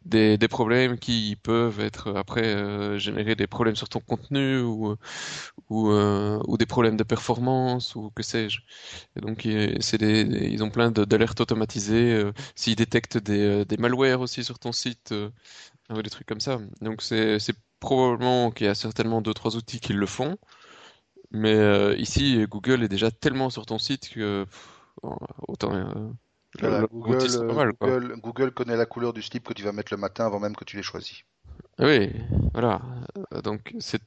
[0.07, 4.96] des, des problèmes qui peuvent être après euh, générer des problèmes sur ton contenu ou
[5.70, 8.61] ou, euh, ou des problèmes de performance ou que sais-je.
[9.16, 12.24] Et donc il- c'est des, des- ils ont plein d'alertes automatisées.
[12.57, 15.14] S'ils détectent des, des malwares aussi sur ton site,
[15.90, 16.59] ou des trucs comme ça.
[16.81, 17.38] Donc c'est
[17.81, 20.38] probablement qu'il y a certainement deux trois outils qui le font.
[21.33, 24.68] Mais euh, ici Google est déjà tellement sur ton site que pff,
[25.48, 26.11] autant euh,
[26.62, 27.72] Voilà, le- le outil, Google, mal.
[27.83, 30.57] Google, Google connaît la couleur du slip que tu vas mettre le matin avant même
[30.57, 31.24] que tu l'aies choisi.
[31.79, 32.11] Oui,
[32.53, 32.81] voilà.
[33.35, 34.03] Euh, Donc c'est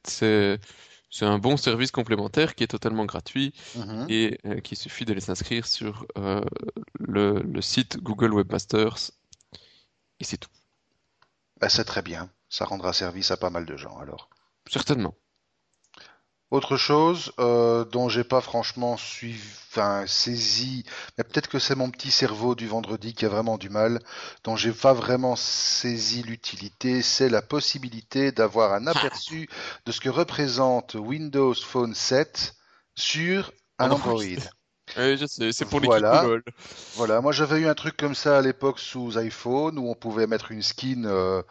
[1.09, 4.09] c'est un bon service complémentaire qui est totalement gratuit Mhm.
[4.09, 6.41] et euh, qu'il suffit de les inscrire sur euh,
[6.99, 9.11] le, le site Google Webmasters
[10.19, 10.49] et c'est tout.
[11.63, 12.29] Bah, c'est très bien.
[12.49, 14.29] Ça rendra service à pas mal de gens alors.
[14.69, 15.15] Certainement.
[16.51, 20.83] Autre chose euh, dont j'ai pas franchement suivi, enfin saisi,
[21.17, 24.01] mais peut-être que c'est mon petit cerveau du vendredi qui a vraiment du mal,
[24.43, 29.47] dont j'ai pas vraiment saisi l'utilité, c'est la possibilité d'avoir un aperçu
[29.85, 32.55] de ce que représente Windows Phone 7
[32.97, 34.21] sur un Android.
[34.97, 36.23] Oui, je sais, c'est pour les Voilà.
[36.95, 40.27] Voilà, moi j'avais eu un truc comme ça à l'époque sous iPhone où on pouvait
[40.27, 41.05] mettre une skin.
[41.05, 41.41] euh,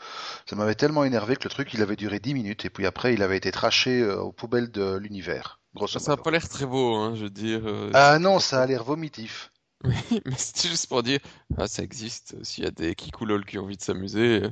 [0.47, 3.14] ça m'avait tellement énervé que le truc il avait duré 10 minutes et puis après
[3.14, 6.66] il avait été traché euh, aux poubelles de l'univers, grosso Ça n'a pas l'air très
[6.66, 7.62] beau, hein, je veux dire.
[7.66, 9.51] euh, Ah non, ça a l'air vomitif.
[9.85, 11.18] mais c'est juste pour dire,
[11.59, 12.37] ah, ça existe.
[12.45, 14.42] S'il y a des kikoulols qui ont envie de s'amuser,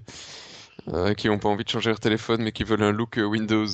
[1.17, 3.67] qui n'ont pas envie de changer leur téléphone, mais qui veulent un look Windows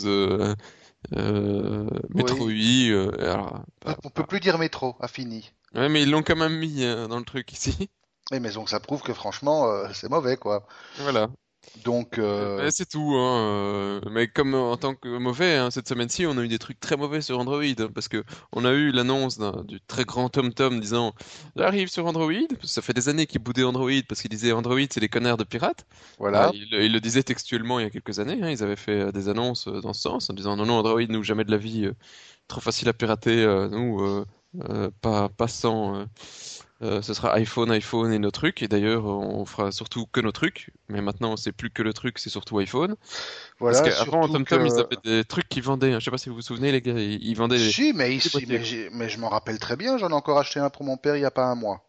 [1.14, 5.52] euh, Metro UI, euh, alors, bah, On peut plus dire métro, a fini.
[5.74, 7.90] Ouais, mais ils l'ont quand même mis euh, dans le truc ici.
[8.32, 10.66] Mais donc ça prouve que franchement euh, c'est mauvais quoi.
[10.98, 11.28] Voilà.
[11.74, 13.38] Donc euh, c'est tout, hein.
[13.46, 16.80] euh, Mais comme en tant que mauvais, hein, cette semaine-ci, on a eu des trucs
[16.80, 20.80] très mauvais sur Android, hein, parce que on a eu l'annonce du très grand TomTom
[20.80, 21.14] disant
[21.54, 22.32] j'arrive sur Android.
[22.64, 25.44] Ça fait des années qu'ils boudaient Android parce qu'ils disaient Android c'est des connards de
[25.44, 25.86] pirates.
[26.18, 26.48] voilà.
[26.48, 28.38] Ah, ils le disaient textuellement il y a quelques années.
[28.52, 31.22] Ils avaient fait euh, des annonces dans ce sens en disant non non Android nous
[31.22, 31.94] jamais de la vie, euh,
[32.48, 34.00] trop facile à pirater, euh, nous
[34.70, 35.96] euh, pas pas sans.
[36.00, 36.04] euh,
[36.82, 38.62] euh, ce sera iPhone, iPhone et nos trucs.
[38.62, 40.70] Et d'ailleurs, on fera surtout que nos trucs.
[40.88, 42.96] Mais maintenant, c'est plus que le truc, c'est surtout iPhone.
[43.58, 45.92] Voilà, Parce qu'avant, TomTom, que- ils avaient des trucs qu'ils vendaient.
[45.92, 46.00] hein.
[46.00, 46.92] Je sais pas si vous vous souvenez, les gars.
[46.98, 47.58] Ils vendaient.
[47.58, 48.46] des- Si, mais ici,
[48.92, 51.22] mais, je m'en rappelle très bien, j'en ai encore acheté un pour mon père il
[51.22, 51.82] y a pas un mois.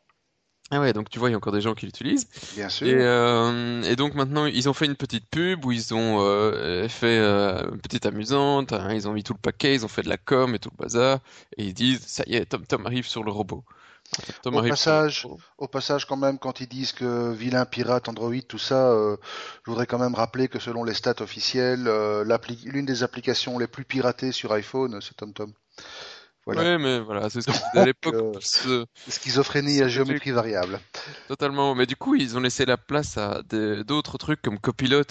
[0.70, 2.28] Ah ouais, donc tu vois, il y a encore des gens qui l'utilisent.
[2.54, 2.88] Bien sûr.
[2.88, 6.90] Et, euh, et donc maintenant, ils ont fait une petite pub où ils ont euh,
[6.90, 8.74] fait euh, une petite amusante.
[8.74, 8.94] hein.
[8.94, 10.84] ils ont mis tout le paquet, ils ont fait de la com et tout le
[10.84, 11.20] bazar.
[11.56, 13.64] Et ils disent, ça y est, TomTom arrive sur le robot.
[14.46, 15.28] Au passage.
[15.58, 19.18] Au passage, quand même, quand ils disent que vilain pirate Android, tout ça, euh,
[19.66, 22.24] je voudrais quand même rappeler que selon les stats officielles, euh,
[22.66, 25.52] l'une des applications les plus piratées sur iPhone, c'est TomTom.
[26.46, 26.62] Voilà.
[26.62, 28.16] Ouais, mais voilà, c'est ce que je disais à l'époque.
[28.16, 30.80] euh, ce- Schizophrénie à géométrie variable.
[31.28, 31.76] Totalement.
[31.76, 35.04] Mais du coup, ils ont laissé la place à d'autres trucs comme Copilot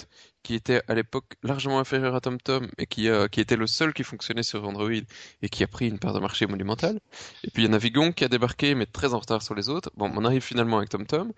[0.47, 3.93] qui était à l'époque largement inférieur à TomTom et qui, euh, qui était le seul
[3.93, 4.89] qui fonctionnait sur Android
[5.41, 7.01] et qui a pris une part de marché monumentale.
[7.43, 9.67] Et puis il y a Navigon qui a débarqué mais très en retard sur les
[9.67, 9.91] autres.
[9.97, 11.33] Bon, on arrive finalement avec TomTom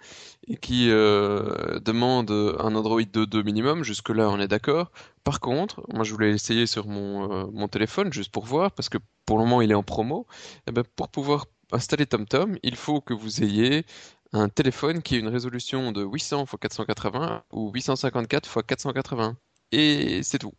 [0.48, 3.84] et qui euh, demande un Android 2.2 minimum.
[3.84, 4.92] Jusque là, on est d'accord.
[5.24, 8.90] Par contre, moi je voulais essayer sur mon, euh, mon téléphone juste pour voir parce
[8.90, 10.28] que pour le moment il est en promo.
[10.68, 13.86] Et ben, pour pouvoir installer TomTom, il faut que vous ayez
[14.34, 19.38] un téléphone qui a une résolution de 800 x 480 ou 854 x 480.
[19.72, 20.54] Et c'est tout.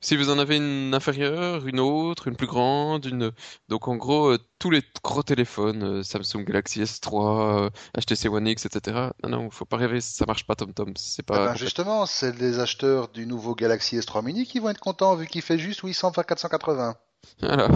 [0.00, 3.32] Si vous en avez une inférieure, une autre, une plus grande, une
[3.68, 8.66] donc en gros euh, tous les gros téléphones, euh, Samsung Galaxy S3, HTC One X,
[8.66, 9.08] etc.
[9.24, 11.34] Non non, faut pas rêver, ça marche pas TomTom, c'est pas.
[11.34, 15.16] Eh ben, justement, c'est les acheteurs du nouveau Galaxy S3 Mini qui vont être contents
[15.16, 16.94] vu qu'il fait juste 800 x 480.
[17.40, 17.68] Voilà.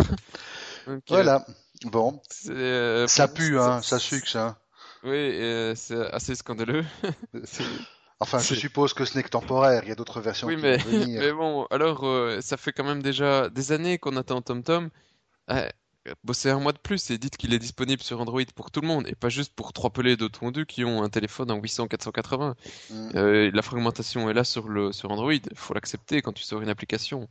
[0.89, 1.45] Euh, Voilà.
[1.85, 4.57] Bon, euh, ça pue, hein, ça sucre, hein.
[5.05, 6.85] Oui, euh, c'est assez scandaleux.
[8.23, 9.83] Enfin, je suppose que ce n'est que temporaire.
[9.83, 11.21] Il y a d'autres versions Oui, qui mais, vont venir.
[11.23, 14.91] mais bon, alors euh, ça fait quand même déjà des années qu'on attend TomTom.
[15.51, 15.69] Euh,
[16.23, 18.87] bossez un mois de plus et dites qu'il est disponible sur Android pour tout le
[18.87, 22.55] monde et pas juste pour trois pelés de tondus qui ont un téléphone en 800-480.
[22.91, 23.11] Mm.
[23.17, 26.69] Euh, la fragmentation est là sur le sur Android, faut l'accepter quand tu sors une
[26.69, 27.29] application.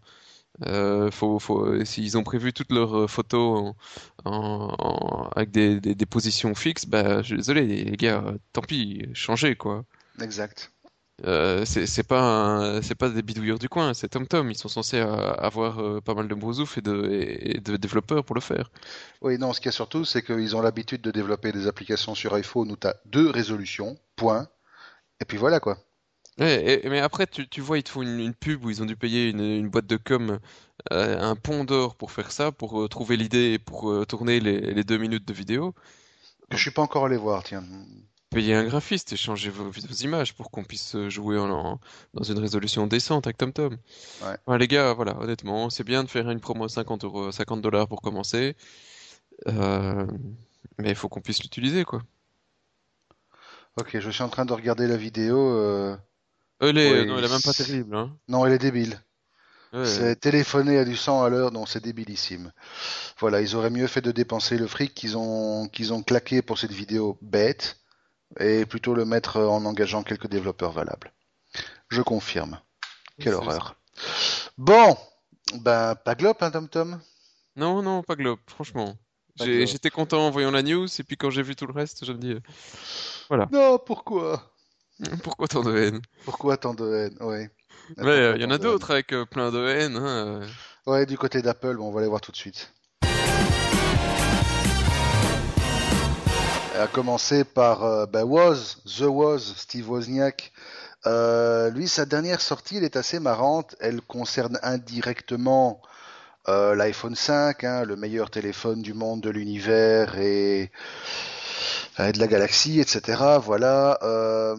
[0.67, 3.73] Euh, faut, faut, s'ils ont prévu toutes leurs euh, photos
[4.25, 8.23] en, en- en- avec des, des, des positions fixes, bah, je suis désolé les gars,
[8.25, 9.85] euh, tant pis, changez quoi.
[10.21, 10.71] Exact.
[11.25, 14.49] Euh, c'est pas un- c'est pas des bidouilleurs du coin, c'est TomTom.
[14.49, 17.77] Ils sont censés euh, avoir euh, pas mal de brousouf et de, et, et de
[17.77, 18.71] développeurs pour le faire.
[19.21, 22.15] Oui, non, ce qu'il y a surtout, c'est qu'ils ont l'habitude de développer des applications
[22.15, 24.47] sur iPhone où tu as deux résolutions, point.
[25.21, 25.77] Et puis voilà, quoi.
[26.39, 28.81] Ouais, et- mais après, tu, tu vois, ils te font une, une pub où ils
[28.81, 30.39] ont dû payer une, une boîte de com
[30.91, 34.39] euh, un pont d'or pour faire ça, pour euh, trouver l'idée et pour euh, tourner
[34.39, 35.73] les, les deux minutes de vidéo.
[36.49, 37.63] Que je suis pas encore allé voir, tiens.
[38.29, 41.79] Payer un graphiste et changer vos, vos images pour qu'on puisse jouer en, en-
[42.13, 43.73] dans une résolution décente avec TomTom.
[43.73, 44.37] Ouais.
[44.45, 47.61] Enfin, les gars, voilà, honnêtement, c'est bien de faire une promo à 50 euros, 50
[47.61, 48.55] dollars pour commencer,
[50.77, 52.01] mais il faut qu'on puisse l'utiliser, quoi.
[53.77, 55.37] Ok, je suis en train de regarder la vidéo.
[56.61, 58.15] Les- Oui, non, elle est même pas terrible, hein.
[58.27, 58.99] Non, elle est débile.
[59.73, 59.85] Ouais.
[59.85, 62.51] C'est téléphoner à du 100 à l'heure, non, c'est débilissime.
[63.19, 66.59] Voilà, ils auraient mieux fait de dépenser le fric qu'ils ont, qu'ils ont claqué pour
[66.59, 67.77] cette vidéo bête
[68.39, 71.13] et plutôt le mettre en engageant quelques développeurs valables.
[71.89, 72.59] Je confirme.
[73.19, 73.75] Quelle horreur.
[74.57, 74.97] Bon,
[75.55, 76.99] ben, pas glop, hein, Tom Tom?
[77.55, 78.95] Non, non, pas Globe, franchement.
[79.39, 82.11] J'étais content en voyant la news, et puis quand j'ai vu tout le reste, je
[82.11, 82.39] me dis, euh,
[83.51, 84.50] Non, pourquoi?
[85.23, 86.01] pourquoi tant de haine?
[86.25, 87.17] Pourquoi tant de haine?
[87.21, 87.49] Ouais.
[87.97, 90.41] Mais euh, il y en a d'autres avec euh, plein de haine, hein.
[90.41, 90.47] euh.
[90.85, 92.73] Ouais, du côté d'Apple, bon, on va les voir tout de suite.
[96.77, 100.51] À commencer par euh, bah, Woz, The Woz, Steve Wozniak.
[101.05, 103.75] Euh, lui, sa dernière sortie, elle est assez marrante.
[103.79, 105.81] Elle concerne indirectement
[106.47, 110.71] l'iPhone 5, hein, le meilleur téléphone du monde, de l'univers et
[111.97, 113.39] de la galaxie, etc.
[113.41, 113.99] Voilà.
[114.03, 114.55] Euh,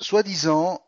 [0.00, 0.80] Soi-disant,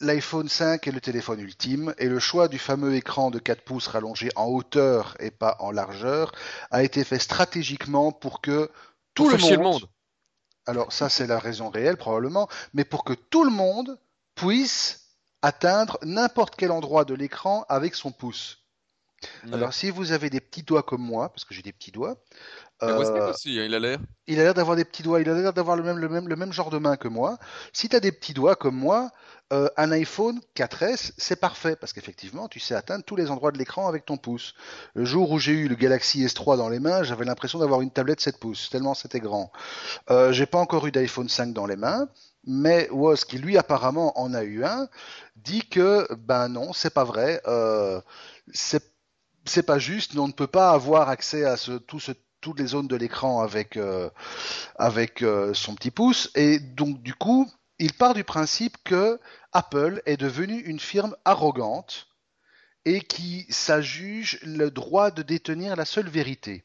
[0.00, 3.88] l'iPhone 5 est le téléphone ultime et le choix du fameux écran de 4 pouces
[3.88, 6.32] rallongé en hauteur et pas en largeur
[6.70, 8.70] a été fait stratégiquement pour que
[9.14, 9.88] tout Pour le faire chier monde, le monde.
[10.66, 13.98] alors ça c'est la raison réelle probablement, mais pour que tout le monde
[14.36, 18.61] puisse atteindre n'importe quel endroit de l'écran avec son pouce.
[19.44, 19.54] Ouais.
[19.54, 22.16] Alors si vous avez des petits doigts comme moi, parce que j'ai des petits doigts,
[22.82, 23.98] euh, aussi, hein, il a l'air.
[24.26, 26.28] il a l'air d'avoir des petits doigts, il a l'air d'avoir le même, le, même,
[26.28, 27.38] le même genre de main que moi.
[27.72, 29.10] Si tu as des petits doigts comme moi,
[29.52, 33.58] euh, un iPhone 4S, c'est parfait, parce qu'effectivement, tu sais atteindre tous les endroits de
[33.58, 34.54] l'écran avec ton pouce.
[34.94, 37.90] Le jour où j'ai eu le Galaxy S3 dans les mains, j'avais l'impression d'avoir une
[37.90, 39.52] tablette 7 pouces, tellement c'était grand.
[40.10, 42.08] Euh, j'ai pas encore eu d'iPhone 5 dans les mains,
[42.44, 44.88] mais Woz, qui lui apparemment en a eu un,
[45.36, 48.00] dit que, ben non, c'est pas vrai, euh,
[48.52, 48.91] c'est
[49.44, 52.66] c'est pas juste, on ne peut pas avoir accès à ce, tout ce, toutes les
[52.66, 54.10] zones de l'écran avec, euh,
[54.76, 56.30] avec euh, son petit pouce.
[56.34, 59.18] Et donc, du coup, il part du principe que
[59.52, 62.08] Apple est devenue une firme arrogante
[62.84, 66.64] et qui s'adjuge le droit de détenir la seule vérité.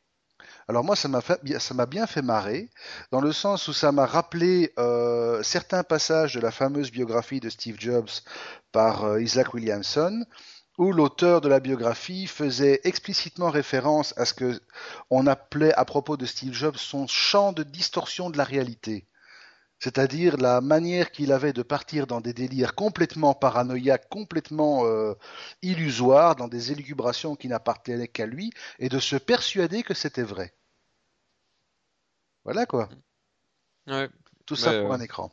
[0.70, 2.70] Alors moi, ça m'a ça m'a bien fait marrer,
[3.12, 7.50] dans le sens où ça m'a rappelé euh, certains passages de la fameuse biographie de
[7.50, 8.10] Steve Jobs
[8.74, 10.26] par euh, Isaac Williamson,
[10.78, 14.62] où l'auteur de la biographie faisait explicitement référence à ce que
[15.10, 19.08] on appelait à propos de Steve Jobs son champ de distorsion de la réalité.
[19.80, 25.14] C'est-à-dire la manière qu'il avait de partir dans des délires complètement paranoïaques, complètement euh,
[25.62, 30.56] illusoires, dans des élucubrations qui n'appartenaient qu'à lui, et de se persuader que c'était vrai.
[32.44, 32.90] Voilà quoi.
[33.86, 34.10] Ouais.
[34.46, 35.32] Tout ça pour euh, un écran.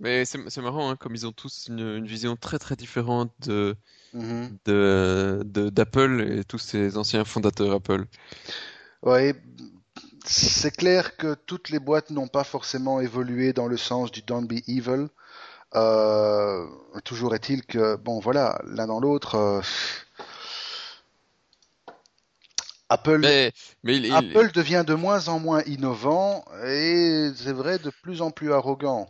[0.00, 3.76] Mais c'est marrant, hein, comme ils ont tous une, une vision très très différente de,
[4.12, 4.58] Mhm.
[4.66, 8.06] de, de- d'Apple et tous ces anciens fondateurs Apple.
[9.02, 9.34] Ouais,
[10.26, 14.46] c'est clair que toutes les boîtes n'ont pas forcément évolué dans le sens du Don't
[14.46, 15.08] be evil.
[15.76, 16.66] Euh,
[17.04, 19.62] toujours est-il que, bon, voilà, l'un dans l'autre, euh,
[22.90, 27.78] Apple, Mais, mais il, il- Apple devient de moins en moins innovant et c'est vrai
[27.78, 29.08] de plus en plus arrogant.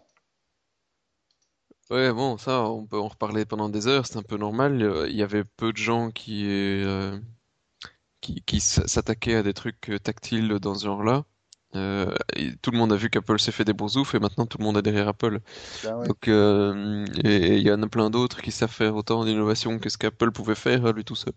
[1.90, 4.82] Ouais, bon, ça, on peut en reparler pendant des heures, c'est un peu normal.
[4.82, 7.18] Euh, Il y avait peu de gens qui, euh,
[8.20, 11.24] qui, qui s- s'attaquaient à des trucs euh, tactiles dans ce genre-là.
[11.74, 14.46] Euh, et tout le monde a vu qu'Apple s'est fait des bons oufs et maintenant
[14.46, 15.40] tout le monde est derrière Apple.
[15.82, 16.06] Ben ouais.
[16.08, 19.78] Donc, euh, et et il y en a plein d'autres qui savent faire autant d'innovation
[19.78, 21.34] que ce qu'Apple pouvait faire à lui tout seul.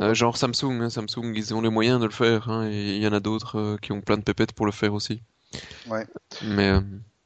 [0.00, 3.02] Euh, genre Samsung, hein, Samsung, ils ont les moyens de le faire, hein, et il
[3.02, 5.22] y en a d'autres euh, qui ont plein de pépettes pour le faire aussi.
[5.88, 6.06] Ouais.
[6.42, 6.80] Mais euh,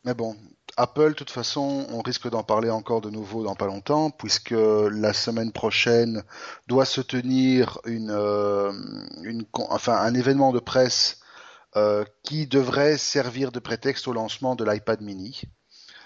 [0.04, 0.36] Mais bon,
[0.78, 4.52] Apple, de toute façon, on risque d'en parler encore de nouveau dans pas longtemps, puisque
[4.52, 6.22] la semaine prochaine
[6.68, 8.72] doit se tenir une, euh,
[9.22, 11.20] une, con- enfin, un événement de presse
[11.76, 15.42] euh, qui devrait servir de prétexte au lancement de l'iPad mini.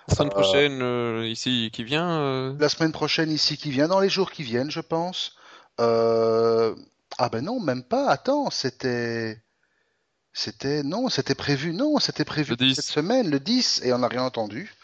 [0.09, 4.01] la semaine Euh, prochaine, euh, ici, qui vient, La semaine prochaine ici qui vient, dans
[4.01, 5.37] les jours qui viennent, je pense.
[7.19, 8.09] Ah ben non, même pas.
[8.11, 9.43] Attends, c'était,
[10.33, 11.73] c'était non, c'était prévu.
[11.73, 12.81] Non, c'était prévu cette 10.
[12.81, 14.75] semaine, le 10, et on n'a rien entendu.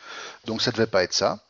[0.46, 1.40] Donc ça devait pas être ça.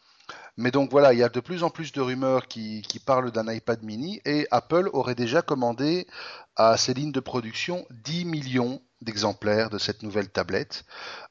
[0.56, 3.30] Mais donc voilà, il y a de plus en plus de rumeurs qui, qui parlent
[3.30, 6.08] d'un iPad mini et Apple aurait déjà commandé
[6.56, 10.84] à ses lignes de production 10 millions d'exemplaires de cette nouvelle tablette.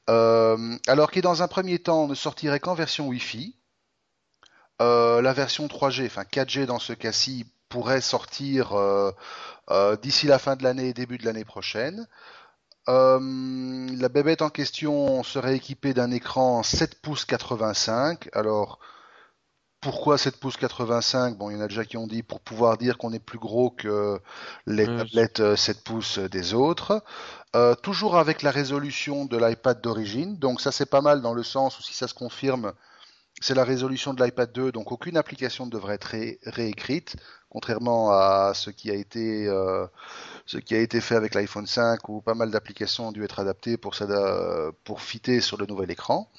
[0.08, 3.54] Euh, alors qui dans un premier temps ne sortirait qu'en version Wi-Fi.
[4.80, 10.56] Euh, la version 3G, enfin 4G dans ce cas-ci, pourrait sortir euh, d'ici la fin
[10.56, 12.06] de l'année et début de l'année prochaine.
[12.88, 18.28] Euh, la bébête en question serait équipée d'un écran 7 pouces 85.
[18.32, 18.78] Alors,
[19.80, 21.36] pourquoi 7 pouces 85?
[21.38, 23.38] Bon, il y en a déjà qui ont dit pour pouvoir dire qu'on est plus
[23.38, 24.18] gros que
[24.66, 27.04] les Euh, tablettes euh, 7 pouces des autres.
[27.56, 30.36] Euh, toujours avec la résolution de l'iPad d'origine.
[30.38, 32.72] Donc ça, c'est pas mal dans le sens où si ça se confirme,
[33.40, 37.16] c'est la résolution de l'iPad 2, donc aucune application ne devrait être ré- réécrite,
[37.50, 39.86] contrairement à ce qui a été, euh,
[40.48, 43.38] ce qui a été fait avec l'iPhone 5, où pas mal d'applications ont dû être
[43.38, 43.94] adaptées pour,
[44.82, 46.30] pour fitter sur le nouvel écran.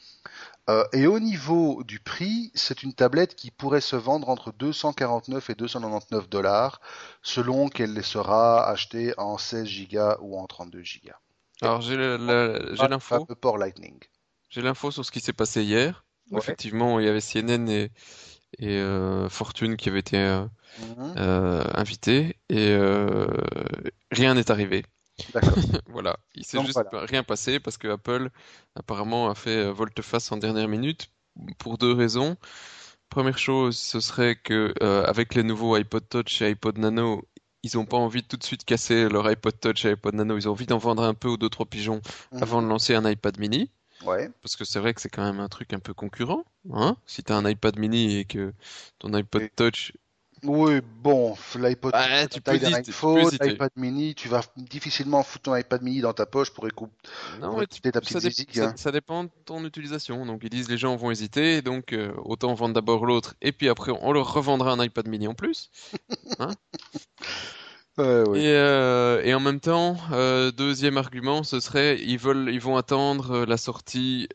[0.67, 5.51] Euh, et au niveau du prix, c'est une tablette qui pourrait se vendre entre 249
[5.51, 6.81] et 299 dollars,
[7.21, 11.11] selon qu'elle sera achetée en 16 Go ou en 32 Go.
[11.61, 12.17] alors j'ai le-
[12.77, 13.99] Pas le l'info, fameux port Lightning.
[14.49, 16.03] j'ai l'info sur ce qui s'est passé hier.
[16.31, 16.39] Ouais.
[16.39, 17.91] effectivement, il y avait CNN et,
[18.59, 20.45] et euh, Fortune qui avaient été euh,
[20.77, 21.17] Mhm.
[21.17, 23.27] euh, invités et euh,
[24.11, 24.85] rien n'est arrivé.
[25.87, 27.05] Voilà, il s'est juste voilà.
[27.05, 28.29] rien passé parce que Apple
[28.75, 31.11] apparemment a fait euh, volte-face en dernière minute
[31.57, 32.37] pour deux raisons.
[33.09, 37.27] Première chose, ce serait que euh, avec les nouveaux iPod Touch et iPod Nano,
[37.63, 40.37] ils n'ont pas envie de tout de suite casser leur iPod Touch et iPod Nano.
[40.37, 42.01] Ils ont envie d'en vendre un peu aux deux trois pigeons
[42.39, 42.65] avant Mhm.
[42.65, 43.71] de lancer un iPad mini.
[44.03, 44.29] Ouais.
[44.41, 46.97] Parce que c'est vrai que c'est quand même un truc un peu concurrent, hein?
[47.05, 48.53] Si t'as un iPad mini et que
[48.99, 49.93] ton iPod Touch,
[50.43, 56.01] Oui, bon, l'iPod, bah, tu peux l'iPad mini, tu vas difficilement foutre ton iPad mini
[56.01, 56.91] dans ta poche pour, écouter
[57.91, 58.73] ta ça, petite ça, hein.
[58.75, 60.25] ça dépend de ton utilisation.
[60.25, 63.69] Donc ils disent les gens vont hésiter, donc euh, autant vendre d'abord l'autre et puis
[63.69, 65.69] après on leur revendra un iPad mini en plus.
[66.39, 66.51] Hein?
[67.97, 72.77] Et, euh, et en même temps, euh, deuxième argument, ce serait ils veulent, ils vont
[72.77, 74.29] attendre la sortie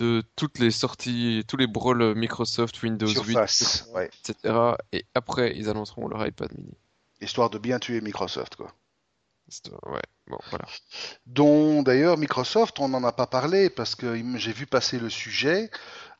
[0.00, 4.10] de toutes les sorties, tous les brawls Microsoft, Windows 8, Surface, ouais.
[4.28, 4.54] etc.
[4.92, 6.76] Et après ils annonceront leur iPad mini.
[7.20, 8.72] Histoire de bien tuer Microsoft, quoi.
[9.86, 10.64] Ouais, bon voilà.
[11.26, 15.70] Dont d'ailleurs Microsoft, on n'en a pas parlé parce que j'ai vu passer le sujet,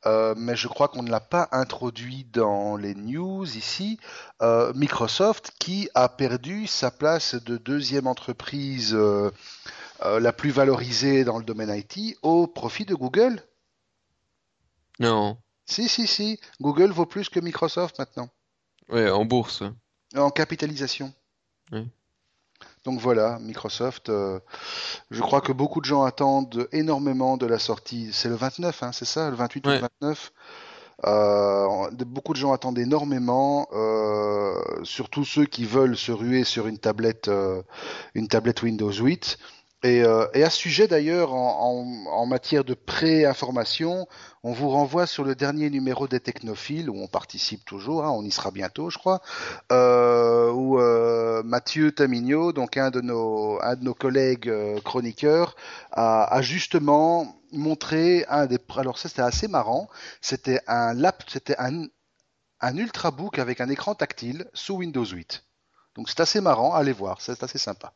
[0.07, 3.99] euh, mais je crois qu'on ne l'a pas introduit dans les news ici.
[4.43, 9.31] Euh, Microsoft qui a perdu sa place de deuxième entreprise euh,
[10.03, 13.42] la plus valorisée dans le domaine IT au profit de Google.
[15.01, 16.38] Non, Si, si, si.
[16.61, 18.29] Google vaut plus que Microsoft maintenant,
[18.90, 19.63] ouais, en bourse.
[20.17, 21.13] en capitalisation.
[21.73, 21.88] Oui.
[22.85, 24.38] Donc voilà, Microsoft, euh,
[25.11, 28.11] je crois que beaucoup de gens attendent énormément de la sortie.
[28.13, 29.81] C'est le 29, hein, c'est ça, le 28 ou le Ouais.
[30.01, 30.33] 29.
[31.07, 36.79] Euh, beaucoup de gens attendent énormément, euh, surtout ceux qui veulent se ruer sur une
[36.79, 37.63] tablette, euh,
[38.15, 39.38] une tablette Windows 8.
[39.83, 44.06] Et, euh, et à ce sujet d'ailleurs, en, en- en matière de pré-information,
[44.42, 48.22] on vous renvoie sur le dernier numéro des Technophiles, où on participe toujours, hein, on
[48.22, 49.22] y sera bientôt je crois,
[49.72, 55.56] euh, où euh, Mathieu Tamigno, donc un de nos, un de nos collègues euh, chroniqueurs,
[55.92, 58.58] a, a justement montré un des.
[58.76, 59.88] Alors ça c'était assez marrant.
[60.20, 61.87] C'était un lap, c'était un,
[62.60, 65.44] un ultrabook avec un écran tactile sous Windows 8.
[65.96, 67.94] Donc c'est assez marrant, allez voir, c'est assez sympa.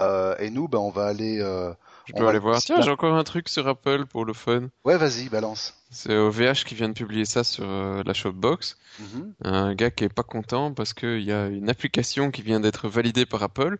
[0.00, 1.40] Euh, et nous, ben, on va aller.
[1.40, 1.72] euh,
[2.06, 2.60] Je peux va- aller voir.
[2.60, 4.68] Tiens, j'ai encore un truc sur Apple pour le fun.
[4.84, 5.74] Ouais, vas-y, balance.
[5.90, 8.76] C'est OVH qui vient de publier ça sur euh, la Shopbox.
[8.98, 9.34] Mhm.
[9.44, 12.88] Un gars qui est pas content parce qu'il y a une application qui vient d'être
[12.88, 13.76] validée par Apple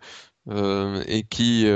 [0.48, 1.66] euh, et qui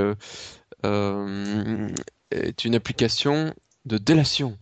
[2.31, 3.53] est une application
[3.85, 4.57] de délation.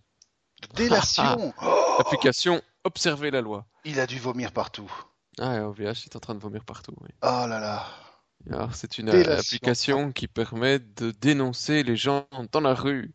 [0.75, 3.65] Délation Oh Application Observer la loi.
[3.85, 4.91] Il a dû vomir partout.
[5.39, 6.93] Ah, OVH est en train de vomir partout.
[7.01, 7.09] oui.
[7.21, 7.85] Oh là là.
[8.51, 9.33] Alors, c'est une Délation.
[9.57, 13.13] application qui permet de dénoncer les gens dans la rue.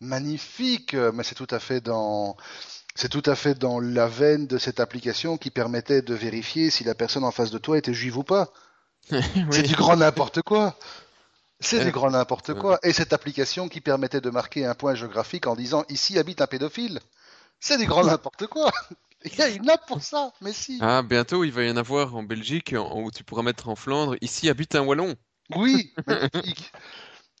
[0.00, 2.36] Magnifique, mais c'est tout à fait dans.
[2.94, 6.84] C'est tout à fait dans la veine de cette application qui permettait de vérifier si
[6.84, 8.52] la personne en face de toi était juive ou pas.
[9.50, 10.78] C'est du grand n'importe quoi.
[11.60, 11.84] C'est Ouais.
[11.86, 12.58] du grand n'importe Ouais.
[12.60, 12.78] quoi.
[12.82, 16.46] Et cette application qui permettait de marquer un point géographique en disant ici habite un
[16.46, 17.00] pédophile.
[17.60, 18.70] C'est du grand n'importe quoi.
[19.24, 20.78] Il y a une app pour ça, mais si.
[20.82, 23.76] Ah, bientôt, il va y en avoir en Belgique en- où tu pourras mettre en
[23.76, 24.16] Flandre.
[24.20, 25.14] Ici habite un Wallon.
[25.56, 26.72] Oui, magnifique.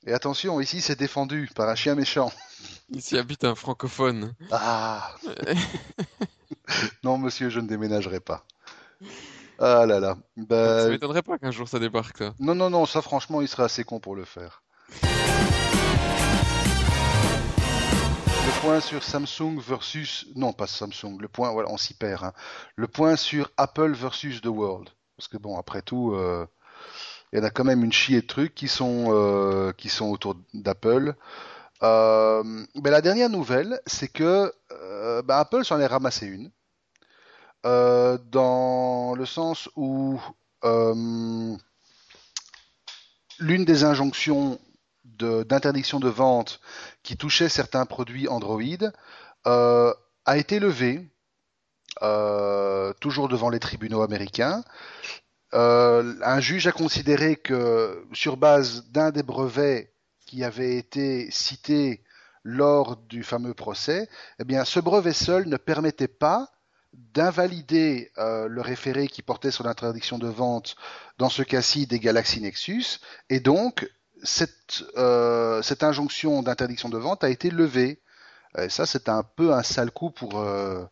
[0.06, 2.30] Et attention, ici c'est défendu par un chien méchant.
[2.90, 4.34] Ici habite un francophone.
[4.50, 5.14] Ah.
[7.02, 8.46] non, monsieur, je ne déménagerai pas.
[9.58, 10.16] Ah là là.
[10.36, 12.34] Bah, Ça m'étonnerait pas qu'un jour ça débarque, ça.
[12.38, 14.62] non, non, non, ça franchement, il serait assez con pour le faire.
[18.64, 20.26] Point sur Samsung versus...
[20.36, 22.24] Non, pas Samsung, le point, voilà, on s'y perd.
[22.24, 22.32] hein.
[22.76, 24.88] Le point sur Apple versus The World.
[25.18, 26.46] Parce que bon, après tout, euh,
[27.32, 30.06] il y en a quand même une chier de trucs qui sont, euh, qui sont
[30.06, 31.14] autour d'Apple.
[31.82, 32.42] Euh,
[32.76, 36.50] ben, la dernière nouvelle, c'est que ben, Apple s'en est ramassé une.
[37.64, 40.18] Dans le sens où
[40.62, 41.58] l'une
[43.66, 44.58] des injonctions
[45.18, 46.60] d'interdiction de, vente
[47.02, 48.62] qui touchait certains produits Android
[49.46, 49.92] euh,
[50.24, 51.06] a été levée,
[52.02, 54.64] euh, toujours devant les tribunaux américains.
[55.52, 59.92] Euh, un juge a considéré que sur base d'un des brevets
[60.26, 62.02] qui avait été cité
[62.42, 64.08] lors du fameux procès,
[64.38, 66.50] eh bien, ce brevet seul ne permettait pas
[66.92, 70.76] d'invalider le référé qui portait sur l'interdiction de vente,
[71.18, 73.00] dans ce cas-ci des Galaxy Nexus,
[73.30, 73.88] et donc
[74.24, 78.00] cette, euh, cette injonction d'interdiction de vente a été levée.
[78.58, 80.84] Et ça, c'est un peu un sale coup pour, euh,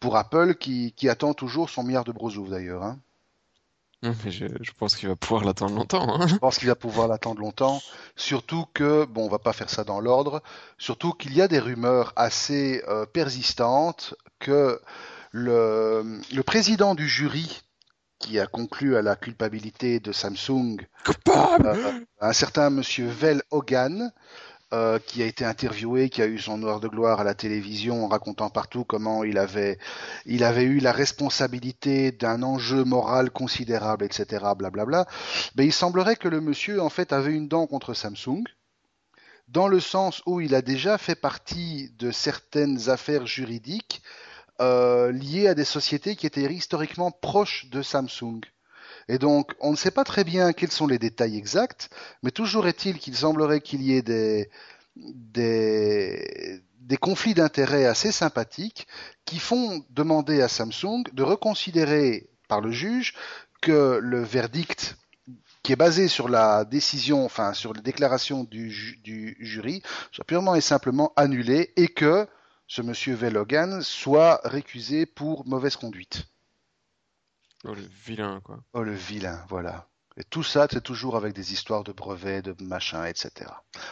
[0.00, 2.82] pour Apple qui, qui attend toujours son milliard de brosouf d'ailleurs.
[2.84, 2.98] hein.
[4.02, 6.20] Je, je pense qu'il va pouvoir l'attendre longtemps.
[6.20, 6.26] hein.
[6.26, 7.82] Je pense qu'il va pouvoir l'attendre longtemps.
[8.16, 10.42] Surtout que, bon, on va pas faire ça dans l'ordre,
[10.78, 14.80] surtout qu'il y a des rumeurs assez euh, persistantes que
[15.32, 17.60] le, le président du jury
[18.20, 21.66] qui a conclu à la culpabilité de Samsung, Coupable!
[21.66, 24.12] euh, un certain monsieur Vel Hogan,
[24.72, 28.04] euh, qui a été interviewé, qui a eu son heure de gloire à la télévision
[28.04, 29.78] en racontant partout comment il avait,
[30.26, 34.44] il avait eu la responsabilité d'un enjeu moral considérable, etc.
[34.56, 35.06] Blablabla.
[35.56, 38.44] Mais il semblerait que le monsieur, en fait, avait une dent contre Samsung,
[39.48, 44.02] dans le sens où il a déjà fait partie de certaines affaires juridiques
[44.60, 45.12] euh,
[45.48, 48.40] à des sociétés qui étaient historiquement proches de Samsung.
[49.08, 51.90] Et donc, on ne sait pas très bien quels sont les détails exacts,
[52.22, 54.48] mais toujours est-il qu'il semblerait qu'il y ait des,
[57.00, 58.86] conflits d'intérêts assez sympathiques
[59.24, 63.14] qui font demander à Samsung de reconsidérer par le juge
[63.62, 64.96] que le verdict
[65.62, 70.54] qui est basé sur la décision, enfin sur les déclarations du, du jury, soit purement
[70.54, 72.26] et simplement annulé et que
[72.70, 76.28] ce monsieur Velogan soit récusé pour mauvaise conduite.
[77.64, 78.60] Oh, le vilain, quoi.
[78.74, 79.88] Oh le vilain, voilà.
[80.16, 83.50] Et tout ça, c'est toujours avec des histoires de brevets, de machins, etc.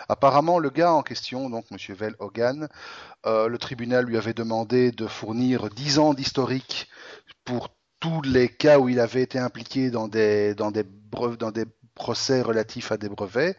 [0.08, 2.68] Apparemment, le gars en question, donc Monsieur Vel Hogan,
[3.26, 6.88] euh, le tribunal lui avait demandé de fournir 10 ans d'historique
[7.44, 10.84] pour tous les cas où il avait été impliqué dans des, dans des,
[11.36, 11.66] dans des
[11.96, 13.58] procès relatifs à des brevets.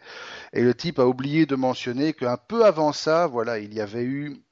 [0.54, 4.04] Et le type a oublié de mentionner qu'un peu avant ça, voilà, il y avait
[4.04, 4.42] eu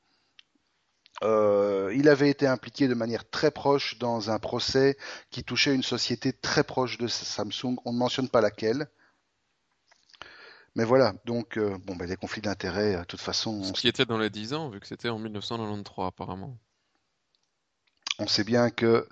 [1.24, 4.96] euh, il avait été impliqué de manière très proche dans un procès
[5.30, 7.76] qui touchait une société très proche de Samsung.
[7.84, 8.88] On ne mentionne pas laquelle.
[10.76, 13.80] Mais voilà, donc euh, bon, ben, les conflits d'intérêts, euh, de toute façon, on, Ce
[13.80, 16.56] qui était dans les 10 ans, vu que c'était en 1993, apparemment.
[18.18, 19.08] on sait bien que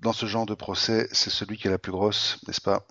[0.00, 2.86] dans ce genre de procès, c'est celui qui a la plus grosse, n'est-ce pas?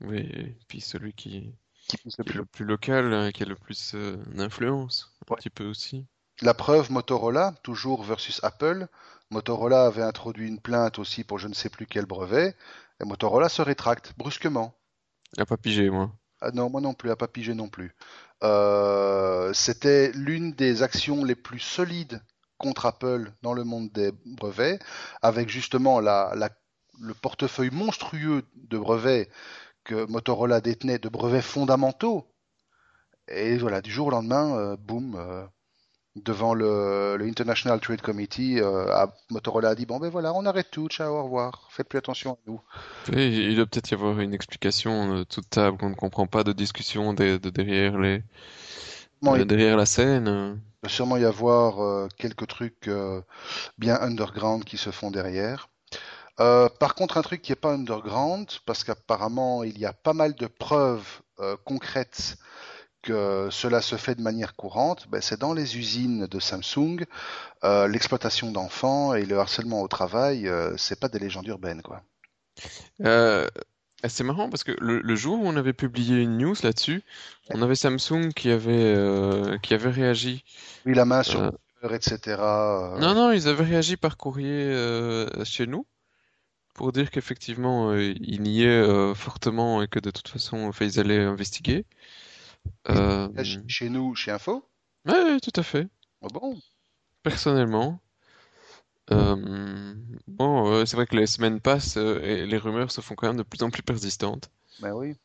[0.00, 1.54] Oui, et puis celui qui,
[2.18, 5.36] est le plus local, hein, qui a le plus euh, d'influence, un Ouais.
[5.36, 6.06] petit peu aussi.
[6.42, 8.88] La preuve, Motorola, toujours versus Apple.
[9.30, 12.56] Motorola avait introduit une plainte aussi pour je ne sais plus quel brevet,
[13.00, 14.74] et Motorola se rétracte brusquement.
[15.36, 16.12] Il a pas pigé, moi.
[16.40, 17.94] Ah non, moi non plus, à pas pigé non plus.
[18.42, 22.20] Euh, c'était l'une des actions les plus solides
[22.58, 24.78] contre Apple dans le monde des brevets,
[25.22, 26.50] avec justement la, la-
[27.00, 29.30] le portefeuille monstrueux de brevets
[29.84, 32.26] que Motorola détenait, de brevets fondamentaux.
[33.28, 35.46] Et voilà, du jour au lendemain, euh, boum, euh,
[36.16, 40.46] devant le, le International Trade Committee, euh, à- Motorola a dit, bon ben voilà, on
[40.46, 42.60] arrête tout, ciao, au revoir, faites plus attention à nous.
[43.12, 46.52] Il doit peut-être y avoir une explication euh, toute table qu'on ne comprend pas de
[46.52, 48.22] discussion de, de derrière les
[49.22, 50.28] Bon, il derrière la scène.
[50.28, 50.54] euh.
[50.82, 53.20] va sûrement y avoir euh, quelques trucs euh,
[53.78, 55.68] bien underground qui se font derrière.
[56.36, 60.34] Par contre, un truc qui n'est pas underground, parce qu'apparemment il y a pas mal
[60.34, 61.20] de preuves
[61.64, 62.36] concrètes
[63.04, 67.04] que cela se fait de manière courante, ben, c'est dans les usines de Samsung,
[67.64, 72.02] euh, l'exploitation d'enfants et le harcèlement au travail, euh, c'est pas des légendes urbaines, quoi.
[73.04, 73.48] Euh,
[74.06, 77.02] c'est marrant parce que le, le jour où on avait publié une news là-dessus,
[77.50, 80.44] on avait Samsung qui avait euh, qui avait réagi.
[80.86, 81.50] Oui, la main sur Euh,
[81.90, 82.38] etc.
[82.40, 85.86] euh, non, non, ils avaient réagi par courrier euh, chez nous
[86.74, 91.20] pour dire qu'effectivement euh, ils niaient euh, fortement et que de toute façon, ils allaient
[91.22, 91.86] investiguer.
[92.88, 93.28] Euh,
[93.68, 94.64] chez nous, chez Info.
[95.06, 95.88] ouais, tout à fait.
[96.20, 96.58] Oh bon,
[97.22, 98.00] Personnellement.
[99.10, 99.94] Euh,
[100.26, 103.36] bon, euh, c'est vrai que les semaines passent et les rumeurs se font quand même
[103.36, 104.50] de plus en plus persistantes.
[104.80, 105.16] ben oui.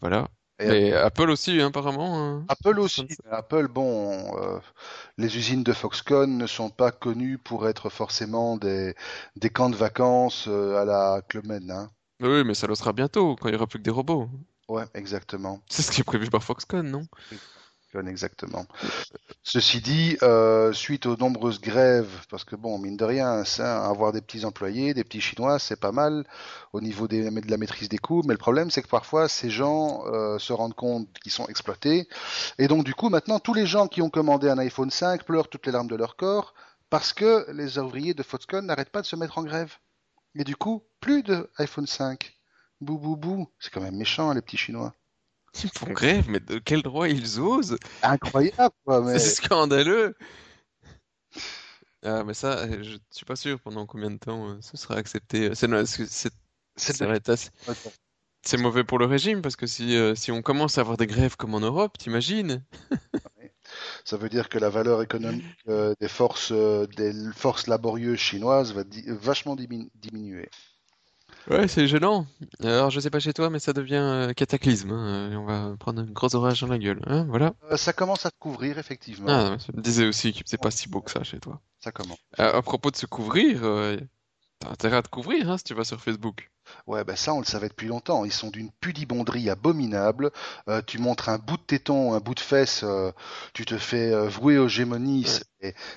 [0.00, 0.28] Voilà.
[0.58, 2.18] Et Apple aussi, hein, apparemment.
[2.18, 2.44] hein.
[2.48, 3.06] Apple aussi.
[3.30, 4.58] Apple, bon, euh,
[5.18, 8.94] les usines de Foxconn ne sont pas connues pour être forcément des,
[9.36, 11.90] des camps de vacances euh, à la Club Med, hein.
[12.20, 14.28] Oui, mais ça le sera bientôt, quand il n'y aura plus que des robots.
[14.68, 15.60] Ouais, exactement.
[15.70, 17.06] C'est ce qui est prévu par Foxconn, non?
[17.92, 18.66] Foxconn, Exactement.
[19.42, 24.12] Ceci dit, euh, suite aux nombreuses grèves, parce que bon, mine de rien, ça, avoir
[24.12, 26.26] des petits employés, des petits Chinois, c'est pas mal
[26.72, 29.50] au niveau des- de la maîtrise des coûts, mais le problème, c'est que parfois, ces
[29.50, 32.08] gens euh, se rendent compte qu'ils sont exploités,
[32.58, 35.48] et donc du coup, maintenant, tous les gens qui ont commandé un iPhone 5 pleurent
[35.48, 36.54] toutes les larmes de leur corps,
[36.90, 39.74] parce que les ouvriers de Foxconn n'arrêtent pas de se mettre en grève.
[40.34, 42.35] Et du coup, plus de iPhone 5.
[42.80, 44.94] Bou bou bou, c'est quand même méchant, les petits Chinois.
[45.64, 47.78] Ils font grève, mais de quel droit ils osent?
[48.02, 49.18] Incroyable, quoi, mais...
[49.18, 50.14] C'est scandaleux!
[52.02, 55.54] Ah, mais ça, je suis pas sûr pendant combien de temps euh, ce sera accepté.
[55.54, 55.66] C'est
[58.58, 61.36] mauvais pour le régime, parce que si, euh, si on commence à avoir des grèves
[61.36, 62.62] comme en Europe, t'imagines?
[64.04, 68.84] Ça veut dire que la valeur économique euh, des forces, des forces laborieuses chinoises va
[68.84, 70.48] di- vachement dimin- diminuer.
[71.48, 72.26] Ouais, c'est gênant.
[72.60, 74.90] Alors, je sais pas chez toi, mais ça devient euh, cataclysme.
[74.90, 77.00] hein, et On va prendre un gros orage dans la gueule.
[77.06, 77.54] Hein, voilà.
[77.70, 79.28] Euh, ça commence à se couvrir, effectivement.
[79.28, 81.60] Ah, je me disais aussi qu'il faisait pas si beau que ça chez toi.
[81.78, 82.18] Ça commence.
[82.40, 83.96] Euh, à propos de se couvrir, euh,
[84.58, 86.50] t'as intérêt à te couvrir hein, si tu vas sur Facebook.
[86.86, 88.24] Ouais, ben ça, on le savait depuis longtemps.
[88.24, 90.30] Ils sont d'une pudibonderie abominable.
[90.68, 93.10] Euh, tu montres un bout de téton, un bout de fesse, euh,
[93.52, 95.44] tu te fais euh, vouer aux gémonies, c'est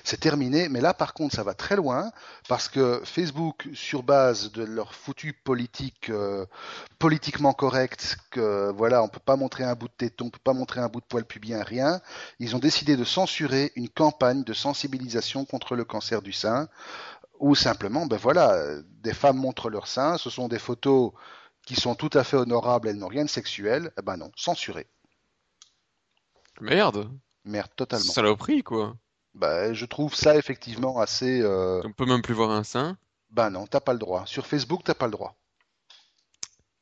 [0.02, 0.68] c'est terminé.
[0.68, 2.10] Mais là, par contre, ça va très loin
[2.48, 6.10] parce que Facebook, sur base de leur foutu politique
[6.98, 10.54] politiquement correct, que voilà, on peut pas montrer un bout de téton, on peut pas
[10.54, 12.00] montrer un bout de poil pubien, rien.
[12.40, 16.68] Ils ont décidé de censurer une campagne de sensibilisation contre le cancer du sein
[17.40, 21.12] ou simplement, ben voilà, des femmes montrent leur sein, ce sont des photos
[21.66, 24.86] qui sont tout à fait honorables, elles n'ont rien de sexuel, eh ben non, censuré.
[26.60, 27.10] Merde,
[27.44, 28.12] Merde, totalement.
[28.12, 28.96] saloperie quoi.
[29.34, 31.40] Ben, je trouve ça effectivement assez...
[31.40, 32.96] euh, On peut même plus voir un sein.
[33.30, 34.26] Ben non, t'as pas le droit.
[34.26, 35.39] Sur Facebook, t'as pas le droit.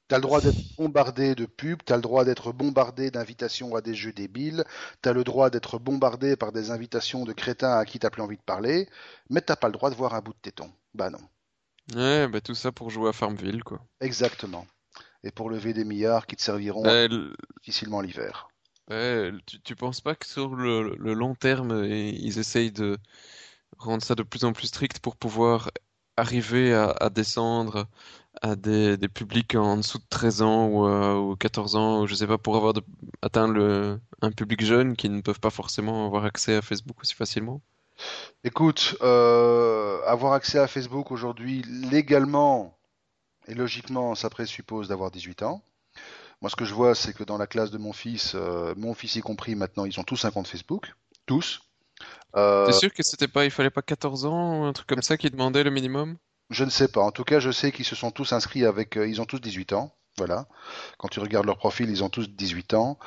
[0.09, 3.95] T'as le droit d'être bombardé de pubs, t'as le droit d'être bombardé d'invitations à des
[3.95, 4.65] jeux débiles,
[5.03, 8.37] t'as le droit d'être bombardé par des invitations de crétins à qui t'as plus envie
[8.37, 8.89] de parler,
[9.31, 10.71] mais t'as pas le droit de voir un bout de téton.
[10.95, 11.21] Ben non.
[11.95, 13.87] Ouais, bah tout ça pour jouer à Farmville quoi.
[14.01, 14.67] Exactement.
[15.25, 17.09] Et pour lever des milliards qui te serviront Bah,
[17.63, 18.49] difficilement l'hiver.
[18.91, 22.99] ouais, tu, tu penses pas que sur le, le long terme, ils essayent de
[23.79, 25.71] rendre ça de plus en plus strict pour pouvoir
[26.17, 27.89] arriver à, à descendre
[28.43, 32.07] à des, des publics en dessous de 13 ans ou, euh, ou 14 ans, ou
[32.07, 32.83] je sais pas, pour avoir de,
[33.23, 37.15] atteindre le, un public jeune qui ne peuvent pas forcément avoir accès à Facebook aussi
[37.15, 37.61] facilement.
[38.45, 42.79] Écoute, euh, avoir accès à Facebook aujourd'hui légalement
[43.49, 45.63] et logiquement, ça présuppose d'avoir 18 ans.
[46.41, 48.95] Moi, ce que je vois, c'est que dans la classe de mon fils, euh, mon
[48.95, 50.95] fils y compris, maintenant, ils ont tous un compte Facebook.
[51.27, 51.61] Tous.
[52.37, 55.03] Euh, T'es sûr que c'était pas, il fallait pas 14 ans ou un truc comme
[55.03, 56.17] ça qui demandait le minimum?
[56.51, 57.01] Je ne sais pas.
[57.03, 58.97] En tout cas, je sais qu'ils se sont tous inscrits avec.
[58.97, 59.93] euh, ils ont tous 18 ans.
[60.17, 60.47] Voilà.
[60.99, 62.99] Quand tu regardes leur profil, ils ont tous 18 ans.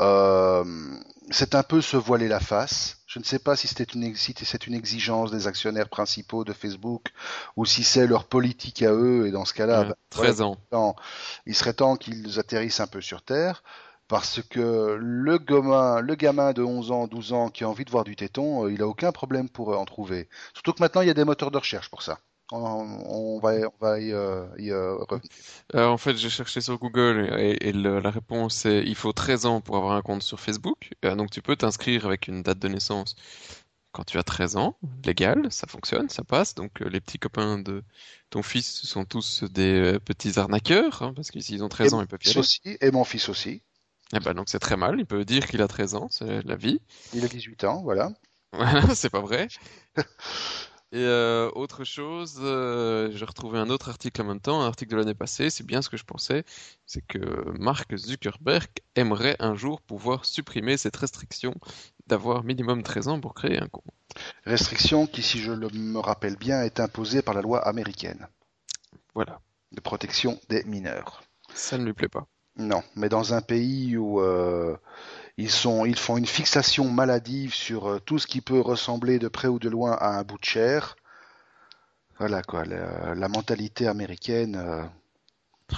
[0.00, 0.64] Euh,
[1.30, 2.98] c'est un peu se voiler la face.
[3.06, 6.52] Je ne sais pas si c'était une, si c'est une exigence des actionnaires principaux de
[6.52, 7.06] Facebook
[7.56, 9.26] ou si c'est leur politique à eux.
[9.26, 10.56] Et dans ce cas-là, Ouais, bah, 13 voilà, ans.
[10.70, 10.96] temps-
[11.46, 13.62] il serait temps qu'ils atterrissent un peu sur Terre.
[14.08, 17.90] Parce que le gamin, le gamin de 11 ans, 12 ans qui a envie de
[17.90, 20.28] voir du téton, euh, il a aucun problème pour en trouver.
[20.52, 22.18] Surtout que maintenant, il y a des moteurs de recherche pour ça.
[22.52, 25.30] On, va, on va y, euh, y, euh, revenir.
[25.74, 29.12] Euh, en fait, j'ai cherché sur Google et, et le- la réponse est il faut
[29.12, 30.90] 13 ans pour avoir un compte sur Facebook.
[31.04, 33.14] Euh, donc tu peux t'inscrire avec une date de naissance
[33.92, 36.54] quand tu as 13 ans, légal, ça fonctionne, ça passe.
[36.54, 37.84] Donc les petits copains de
[38.30, 42.00] ton fils sont tous des petits arnaqueurs, hein, parce que s'ils ont 13 Et ans,
[42.02, 42.46] ils peuvent y fils aller.
[42.46, 43.62] aussi, et mon fils aussi.
[44.14, 46.56] Eh ben, donc c'est très mal, il peut dire qu'il a 13 ans, c'est la
[46.56, 46.80] vie.
[47.12, 48.12] Il a 18 ans, voilà.
[48.52, 49.48] Voilà, c'est pas vrai.
[50.92, 54.92] Et euh, autre chose, euh, j'ai retrouvé un autre article en même temps, un article
[54.92, 56.44] de l'année passée, c'est bien ce que je pensais,
[56.86, 57.18] c'est que
[57.58, 61.54] Mark Zuckerberg aimerait un jour pouvoir supprimer cette restriction
[62.08, 63.86] d'avoir minimum 13 ans pour créer un compte.
[64.46, 68.28] Restriction qui, si je le- me rappelle bien, est imposée par la loi américaine
[69.14, 69.40] Voilà,
[69.72, 71.24] de protection des mineurs.
[71.54, 72.26] ça ne lui plaît pas.
[72.56, 74.76] Non, mais dans un pays où euh,
[75.38, 79.28] ils sont, ils font une fixation maladive sur euh, tout ce qui peut ressembler de
[79.28, 80.96] près ou de loin à un bout de chair.
[82.18, 84.84] Voilà quoi, la, la mentalité américaine, euh,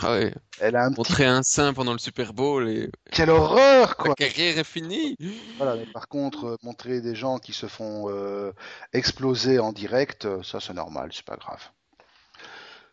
[0.02, 0.98] Ah ouais, elle a un petit.
[0.98, 4.14] montrer un sein pendant le Super Bowl et Quelle horreur la quoi!
[4.14, 5.16] carrière est finie.
[5.57, 8.52] Voilà, mais par contre, euh, montrer des gens qui se font euh,
[8.92, 11.62] exploser en direct, ça c'est normal, c'est pas grave.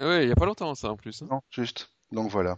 [0.01, 1.21] Ouais, il y a pas longtemps ça en plus.
[1.21, 1.27] hein.
[1.29, 1.89] Non, juste.
[2.11, 2.57] Donc voilà.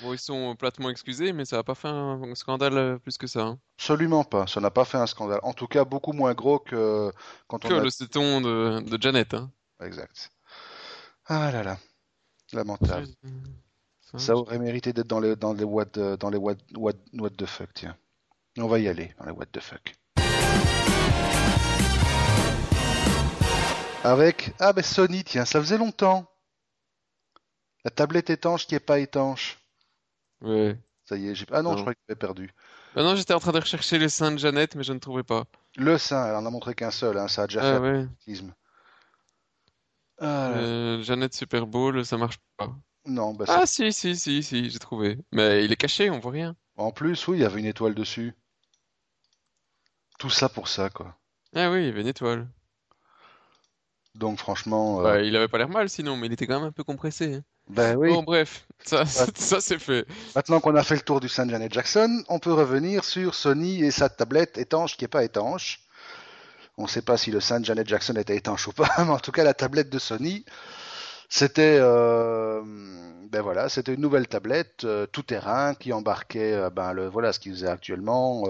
[0.00, 3.26] Bon, ils sont platement excusés, mais ça a pas fait un scandale euh, plus que
[3.26, 3.42] ça.
[3.42, 3.58] hein.
[3.78, 4.46] Absolument pas.
[4.46, 5.40] Ça n'a pas fait un scandale.
[5.42, 7.12] En tout cas, beaucoup moins gros que
[7.46, 7.84] quand Que on a.
[7.84, 9.34] le téton de, de Janet.
[9.34, 9.50] Hein.
[9.82, 10.30] Exact.
[11.26, 11.78] Ah là là.
[12.52, 13.06] Lamentable.
[14.00, 15.84] Ça, Ça aurait mérité d'être dans les dans les what
[16.18, 17.96] dans les what, what, what the fuck, tiens.
[18.58, 19.94] On va y aller dans les what the fuck.
[24.04, 26.26] Avec ah ben Sony, tiens, ça faisait longtemps.
[27.84, 29.58] La tablette étanche qui est pas étanche.
[30.42, 30.78] Ouais.
[31.04, 31.76] Ça y est, j'ai ah non, Non.
[31.76, 32.52] je crois que j'avais perdu.
[32.94, 35.22] Bah non, j'étais en train de rechercher les seins de Jeannette, mais je ne trouvais
[35.22, 35.44] pas.
[35.76, 38.06] Le sein, elle en a montré qu'un seul, hein, ça a déjà Ah fait ouais.
[38.28, 38.54] un.
[40.18, 40.50] Ah.
[40.52, 42.72] Euh, Jeannette Super Bowl, ça marche pas.
[43.06, 45.18] Non, bah, ça- Ah si, si, si, si, j'ai trouvé.
[45.32, 46.54] Mais il est caché, on voit rien.
[46.76, 48.34] en plus, oui, il y avait une étoile dessus.
[50.18, 51.16] Tout ça pour ça, quoi.
[51.54, 52.48] Ah oui, il y avait une étoile.
[54.14, 56.68] Donc franchement, euh, Bah, il avait pas l'air mal sinon, mais il était quand même
[56.68, 57.34] un peu compressé.
[57.36, 57.44] hein.
[57.68, 58.12] Ben oui.
[58.12, 60.06] Bon, bref, ça, ça c'est fait.
[60.34, 63.82] Maintenant qu'on a fait le tour du Saint Janet Jackson, on peut revenir sur Sony
[63.84, 65.80] et sa tablette étanche qui est pas étanche.
[66.78, 69.18] On ne sait pas si le Saint Janet Jackson était étanche ou pas, mais en
[69.18, 70.44] tout cas la tablette de Sony,
[71.28, 72.62] c'était euh,
[73.30, 77.32] ben voilà, c'était une nouvelle tablette euh, tout terrain qui embarquait euh, ben le voilà
[77.32, 78.44] ce qu'ils faisaient actuellement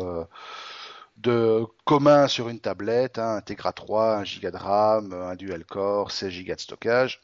[1.18, 5.64] de commun sur une tablette, hein, un Tegra 3, 1 Go de RAM, un dual
[5.64, 7.20] core, 16 Go de stockage.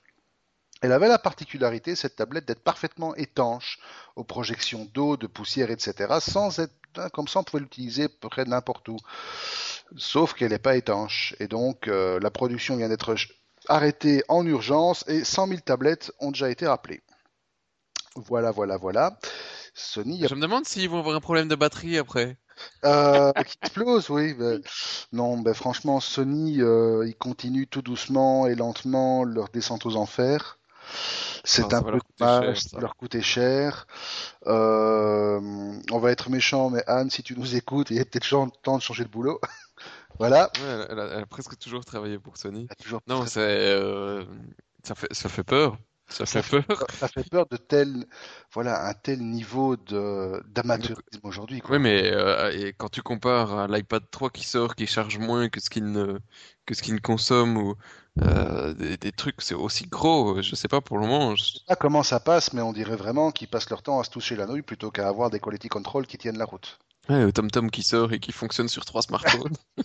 [0.80, 3.78] Elle avait la particularité, cette tablette, d'être parfaitement étanche
[4.16, 6.18] aux projections d'eau, de poussière, etc.
[6.20, 8.96] Sans être, hein, comme ça, on pouvait l'utiliser près de n'importe où.
[9.96, 11.34] Sauf qu'elle n'est pas étanche.
[11.40, 13.14] Et donc, euh, la production vient d'être
[13.68, 17.02] arrêtée en urgence et 100 000 tablettes ont déjà été rappelées.
[18.16, 19.18] Voilà, voilà, voilà.
[19.74, 22.36] Sony a Je me demande s'ils vont avoir un problème de batterie après.
[22.84, 24.34] euh, qui explose, oui.
[24.34, 24.60] ben,
[25.12, 30.57] non, ben, franchement, Sony, euh, ils continuent tout doucement et lentement leur descente aux enfers.
[31.45, 33.86] C'est un peu dommage, ça leur coûtait cher.
[34.47, 35.41] Euh,
[35.91, 38.28] on va être méchant, mais Anne, si tu nous écoutes, il est peut-être
[38.62, 39.41] temps de changer de boulot.
[40.18, 40.51] voilà.
[40.57, 42.68] Ouais, elle, elle a, elle a presque toujours travaillé pour Sony.
[43.07, 44.24] Non, c'est, euh,
[44.84, 45.78] ça fait, ça fait peur.
[46.11, 46.86] Ça fait fait peur.
[46.91, 48.07] ça fait peur de tel,
[48.55, 51.62] voilà, un tel niveau de d'amateurisme aujourd'hui.
[51.68, 55.51] Oui, mais euh, et quand tu compares à l'iPad 3 qui sort, qui charge moins
[55.51, 56.18] que ce qu'il ne,
[56.64, 57.74] que ce qu'il ne consomme ou
[58.22, 60.40] euh, des, des trucs, c'est aussi gros.
[60.42, 61.34] Je sais pas pour le moment.
[61.36, 64.00] je- Je sais pas comment ça passe, mais on dirait vraiment qu'ils passent leur temps
[64.00, 66.78] à se toucher la nouille plutôt qu'à avoir des quality control qui tiennent la route.
[67.08, 69.56] Ouais, le TomTom qui sort et qui fonctionne sur trois smartphones.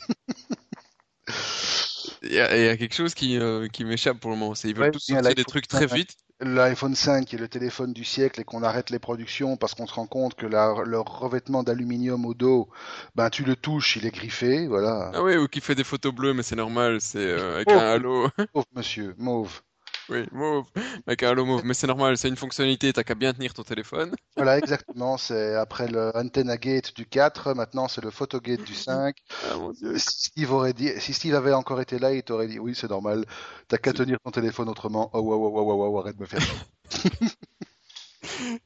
[2.24, 4.55] Il y, a il y a quelque chose qui, euh, qui m'échappe pour le moment.
[4.55, 5.88] C'est ils veulent Ouais, tous sortir des trucs très 5.
[5.88, 6.17] vite.
[6.41, 9.88] L'iPhone 5 qui est le téléphone du siècle et qu'on arrête les productions parce qu'on
[9.88, 12.69] se rend compte que la- leur revêtement d'aluminium au dos,
[13.15, 15.15] ben tu le touches, il est griffé, voilà.
[15.15, 16.99] Ah ouais, ou qui fait des photos bleues, mais c'est normal.
[17.01, 17.71] C'est euh, avec Oh.
[17.74, 18.30] un halo.
[18.55, 19.61] Mauve, monsieur, mauve.
[20.10, 21.62] Oui, un halo mauve.
[21.64, 22.18] Mais c'est normal.
[22.18, 22.91] C'est une fonctionnalité.
[22.91, 24.14] T'as qu'à bien tenir ton téléphone.
[24.36, 25.18] Voilà, exactement.
[25.18, 29.16] C'est après le Antenna Gate du 4, maintenant c'est le Photogate du 5.
[29.49, 29.97] Ah mon dieu.
[29.97, 32.89] Si Steve aurait dit, si Steve avait encore été là, il t'aurait dit, oui, c'est
[32.89, 33.26] normal.
[33.68, 35.10] T'as qu'à tenir ton téléphone autrement.
[35.14, 36.41] Oh, wow, wow, wow, wow, arrête de me faire.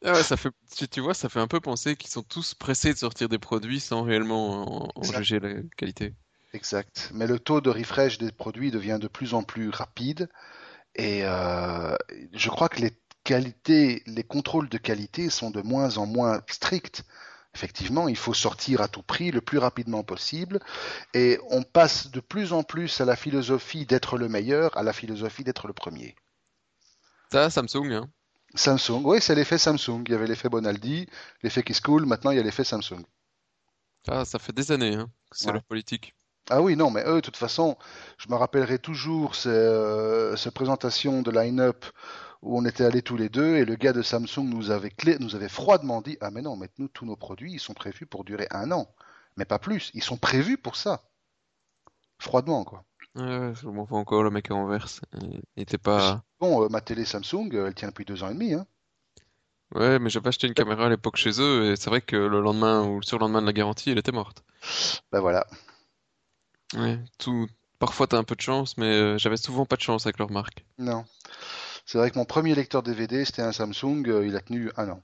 [0.04, 2.54] Ah ouais, ça fait, tu, tu vois, ça fait un peu penser qu'ils sont tous
[2.54, 6.14] pressés de sortir des produits sans réellement en, en juger la qualité.
[6.54, 7.12] Exact.
[7.14, 10.30] Mais le taux de refresh des produits devient de plus en plus rapide
[10.96, 11.96] et euh,
[12.34, 17.04] je crois que les qualités, les contrôles de qualité sont de moins en moins stricts.
[17.56, 20.60] Effectivement, il faut sortir à tout prix le plus rapidement possible
[21.14, 24.94] et on passe de plus en plus à la philosophie d'être le meilleur, à la
[24.94, 26.16] philosophie d'être le premier.
[27.32, 28.10] Ça, Samsung, hein.
[28.56, 30.04] Samsung, oui, c'est l'effet Samsung.
[30.06, 31.08] Il y avait l'effet Bonaldi,
[31.44, 33.04] l'effet Kiss Cool, maintenant il y a l'effet Samsung.
[34.06, 35.54] Ça, ça fait des années, hein, que c'est Ouais.
[35.54, 36.16] leur politique.
[36.50, 37.78] Ah oui, non, mais eux, de toute façon,
[38.18, 41.86] je me rappellerai toujours ces, euh, ces présentations de line-up
[42.42, 45.18] où on était allés tous les deux et le gars de Samsung nous avait, clé-
[45.20, 48.06] nous avait froidement dit, ah mais non, mais nous, tous nos produits, ils sont prévus
[48.06, 48.94] pour durer un an,
[49.36, 51.04] mais pas plus, ils sont prévus pour ça.
[52.20, 52.86] Froidement, quoi.
[53.16, 55.02] Ouais, je m'en fous encore, le mec en verse.
[55.22, 56.24] Il était pas.
[56.40, 58.66] Bon, euh, ma télé Samsung, euh, elle tient depuis deux ans et demi, hein.
[59.74, 62.42] Ouais, mais j'avais acheté une caméra à l'époque chez eux et c'est vrai que le
[62.42, 64.44] lendemain ou le surlendemain de la garantie, elle était morte.
[65.12, 65.46] Ben voilà.
[66.76, 67.48] Ouais, tout.
[67.80, 70.32] Parfois t'as un peu de chance, mais euh, j'avais souvent pas de chance avec leur
[70.32, 70.66] marque.
[70.80, 71.06] Non.
[71.86, 74.90] C'est vrai que mon premier lecteur DVD, c'était un Samsung, euh, il a tenu un
[74.90, 75.02] an.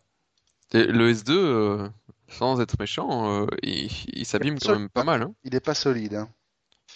[0.73, 1.89] Et le S2, euh,
[2.29, 5.33] sans être méchant, il, il s'abîme quand même pas mal, hein.
[5.43, 6.29] Il n'est pas solide, hein.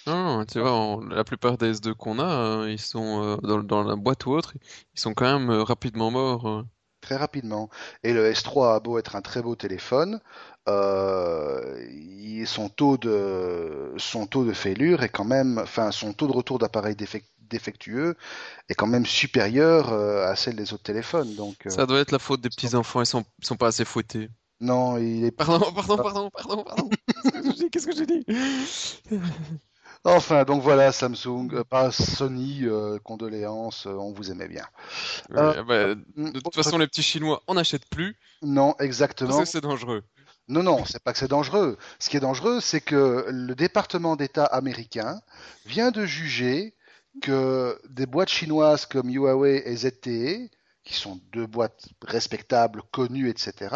[0.08, 2.26] Non, tu vois, la plupart des S2 qu'on a,
[2.64, 4.54] euh, ils sont euh, dans, dans la boîte ou autre,
[4.96, 6.48] ils sont quand même euh, rapidement morts.
[6.48, 6.64] euh.
[7.02, 7.70] Très rapidement.
[8.04, 10.20] Et le S3 a beau être un très beau téléphone,
[10.68, 11.86] euh,
[12.46, 16.60] son taux de son taux de fêlure est quand même, enfin son taux de retour
[16.60, 18.16] d'appareil défec- défectueux
[18.70, 21.34] est quand même supérieur euh, à celle des autres téléphones.
[21.36, 23.86] Donc euh, Ça doit être la faute des petits enfants, ils sont, sont pas assez
[23.86, 24.30] fouettés.
[24.62, 26.90] non, il est Pardon, pardon, pardon, pardon, pardon.
[27.72, 28.26] Qu'est-ce que j'ai dit?
[30.04, 32.66] Enfin donc voilà Samsung, pas Sony,
[33.04, 34.66] condoléances, on vous aimait bien.
[35.30, 35.56] Bah,
[36.16, 39.40] Mm, de toute façon, les petits Chinois, on n'achète plus Non, parce exactement.
[39.40, 40.04] que c'est dangereux.
[40.50, 41.78] Non, non, c'est pas que c'est dangereux.
[42.00, 45.22] Ce qui est dangereux, c'est que le département d'État américain
[45.66, 46.74] vient de juger
[47.22, 50.50] que des boîtes chinoises comme Huawei et ZTE,
[50.86, 53.76] qui sont deux boîtes respectables, connues, etc.,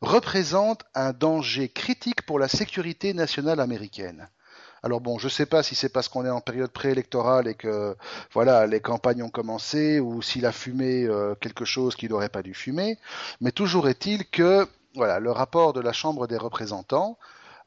[0.00, 4.28] représentent un danger critique pour la sécurité nationale américaine.
[4.82, 7.96] Alors bon, je sais pas si c'est parce qu'on est en période préélectorale et que
[8.32, 12.42] voilà les campagnes ont commencé ou s'il a fumé euh, quelque chose qu'il n'aurait pas
[12.42, 12.98] dû fumer,
[13.40, 17.18] mais toujours est-il que voilà le rapport de la Chambre des représentants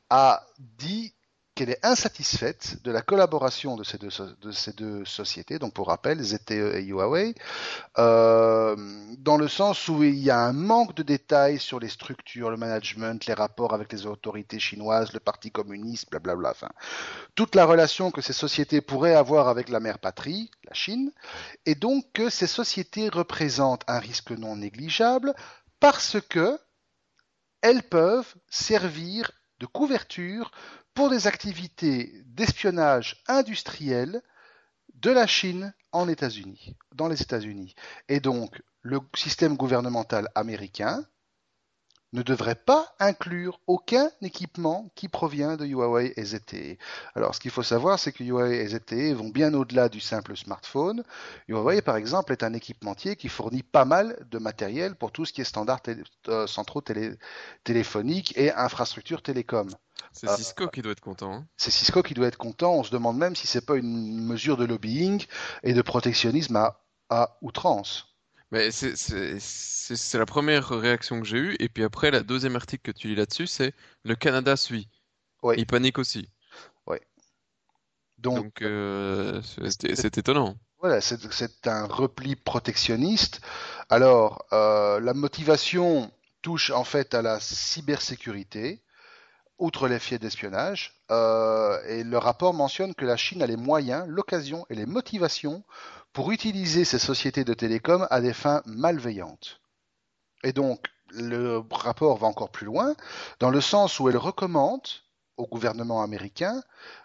[0.10, 0.46] a
[0.78, 1.14] dit
[1.56, 6.84] qu'elle est insatisfaite de la collaboration de ces deux, sociétés, donc pour rappel, ZTE et
[6.84, 7.34] Huawei,
[7.98, 8.76] euh,
[9.20, 12.58] dans le sens où il y a un manque de détails sur les structures, le
[12.58, 16.52] management, les rapports avec les autorités chinoises, le Parti communiste, blablabla.
[16.52, 16.70] Enfin,
[17.36, 21.12] toute la relation que ces sociétés pourraient avoir avec la mère patrie, la Chine,
[21.66, 25.34] et donc que ces sociétés représentent un risque non négligeable
[25.80, 26.60] parce que
[27.66, 30.51] elles peuvent servir de couverture
[30.93, 34.22] pour des activités d'espionnage industriel
[34.93, 37.74] de la Chine en États-Unis, dans les États-Unis.
[38.07, 41.07] Et donc, le système gouvernemental américain
[42.16, 46.78] ne devrait pas inclure aucun équipement qui provient de Huawei et ZTE.
[47.13, 50.36] Alors, ce qu'il faut savoir, c'est que Huawei et ZTE vont bien au-delà du simple
[50.36, 51.03] smartphone.
[51.47, 55.34] Huawei, par exemple, est un équipementier qui fournit pas mal de matériel pour tout ce
[55.34, 55.82] qui est standard
[56.30, 57.18] euh, centraux télé-
[57.63, 59.70] téléphoniques et infrastructures télécom.
[60.11, 60.36] C'est Ah.
[60.38, 61.34] Cisco qui doit être content.
[61.34, 61.45] hein.
[61.57, 62.74] C'est Cisco qui doit être content.
[62.74, 65.26] On se demande même si c'est pas une mesure de lobbying
[65.63, 68.14] et de protectionnisme à, à outrance.
[68.56, 71.56] Mais c'est la première réaction que j'ai eue.
[71.60, 73.74] Et puis après, la deuxième article que tu lis là-dessus, c'est
[74.06, 74.88] le Canada suit.
[75.58, 76.30] Il panique aussi.
[78.18, 80.56] Donc, Donc, euh, c'est étonnant.
[80.80, 83.41] Voilà, c'est c'est un repli protectionniste.
[83.89, 86.10] Alors, euh, la motivation
[86.41, 88.82] touche en fait à la cybersécurité,
[89.58, 90.93] outre les faits d'espionnage.
[91.12, 95.64] Euh, et le rapport mentionne que la Chine a les moyens, l'occasion et les motivations
[96.16, 99.59] pour utiliser ces sociétés de télécom à des fins malveillantes.
[100.43, 102.95] Et donc, le rapport va encore plus loin,
[103.39, 104.88] dans le sens où elle recommande
[105.36, 106.63] au gouvernement américain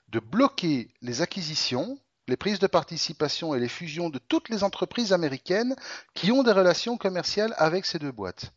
[0.08, 1.98] de bloquer les acquisitions
[2.28, 5.74] les prises de participation et les fusions de toutes les entreprises américaines
[6.14, 8.52] qui ont des relations commerciales avec ces deux boîtes.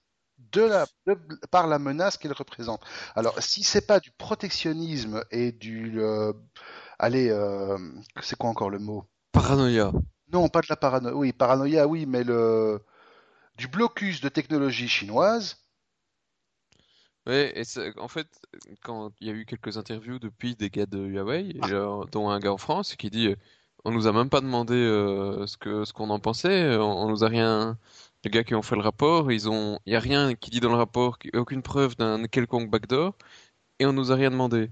[1.50, 2.84] Par la menace qu'elles représentent.
[3.16, 6.34] Alors, si c'est pas du protectionnisme et du, euh,
[7.00, 7.80] allez, euh,
[8.22, 9.06] c'est quoi encore le mot?
[9.32, 9.92] Paranoïa.
[10.34, 11.16] Non, pas de la paranoïa.
[11.16, 12.82] Oui, paranoïa, oui, mais le
[13.58, 15.58] du blocus de technologie chinoise.
[17.26, 17.64] Ouais, et
[18.00, 18.28] en fait,
[18.82, 22.30] quand il y a eu quelques interviews depuis des gars de Huawei, et genre, dont
[22.30, 23.36] un gars en France qui dit, euh,
[23.86, 27.10] on nous a même pas demandé euh, ce que ce qu'on en pensait, on, on
[27.10, 27.78] nous a rien
[28.24, 30.60] les gars qui ont fait le rapport, ils ont, il y a rien qui dit
[30.60, 33.16] dans le rapport, aucune preuve d'un quelconque backdoor,
[33.80, 34.72] et on nous a rien demandé.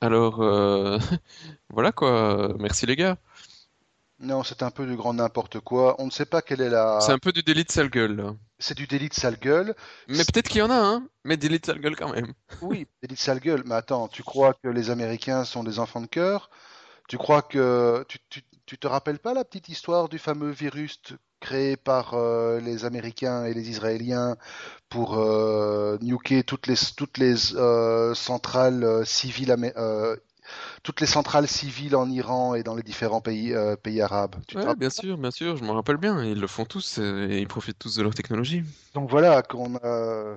[0.00, 0.98] Alors, euh,
[1.70, 2.54] voilà quoi.
[2.58, 3.18] Merci les gars.
[4.22, 5.96] Non, c'est un peu du grand n'importe quoi.
[5.98, 6.98] On ne sait pas quelle est la.
[7.00, 8.34] C'est un peu du délit de sale gueule.
[8.60, 9.74] C'est du délit de sale gueule.
[10.08, 11.06] Mais peut-être qu'il y en a, hein.
[11.24, 12.32] Mais délit de sale gueule quand même.
[12.62, 13.64] Oui, délit de sale gueule.
[13.66, 16.50] Mais attends, tu crois que les Américains sont des enfants de cœur?
[17.08, 21.00] Tu crois que tu, tu, tu te rappelles pas la petite histoire du fameux virus
[21.40, 24.36] créé par euh, les Américains et les Israéliens
[24.88, 30.16] pour euh, nuker toutes les toutes les euh, centrales euh, civiles amé- euh,
[30.82, 34.36] toutes les centrales civiles en Iran et dans les différents pays euh, pays arabes.
[34.48, 36.22] Tu Ouais, bien sûr, bien sûr, je m'en rappelle bien.
[36.22, 38.62] Ils le font tous euh, et ils profitent tous de leur technologie.
[38.94, 40.36] Donc voilà qu'on a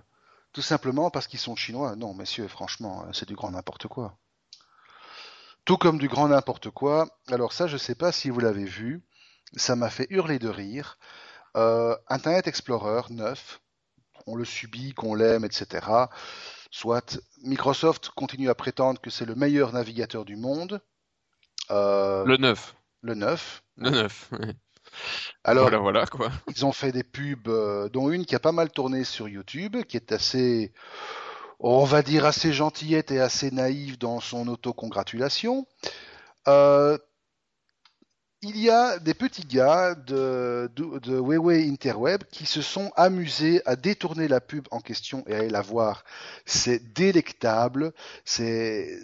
[0.53, 1.95] tout simplement parce qu'ils sont chinois.
[1.95, 4.17] Non, messieurs, franchement, c'est du grand n'importe quoi.
[5.65, 7.07] Tout comme du grand n'importe quoi.
[7.31, 9.01] Alors ça, je sais pas si vous l'avez vu.
[9.55, 10.97] Ça m'a fait hurler de rire.
[11.55, 13.61] Euh, Internet Explorer 9,
[14.27, 15.87] on le subit, qu'on l'aime, etc.
[16.75, 20.81] Soit Microsoft continue à prétendre que c'est le meilleur navigateur du monde.
[21.71, 22.75] Euh, Le 9.
[23.01, 23.63] le 9.
[23.77, 24.29] Le 9.
[24.41, 24.55] ouais.
[25.45, 26.29] Alors, Voilà, voilà, quoi.
[26.49, 29.83] Ils ont fait des pubs, euh, dont une qui a pas mal tourné sur YouTube,
[29.83, 30.73] qui est assez,
[31.61, 35.65] on va dire, assez gentillette et assez naïve dans son autocongratulation.
[36.49, 36.97] Euh,
[38.41, 43.75] il y a des petits gars de, de, Huawei Interweb qui se sont amusés à
[43.75, 46.03] détourner la pub en question et à la voir.
[46.45, 48.99] C'est délectable, c'est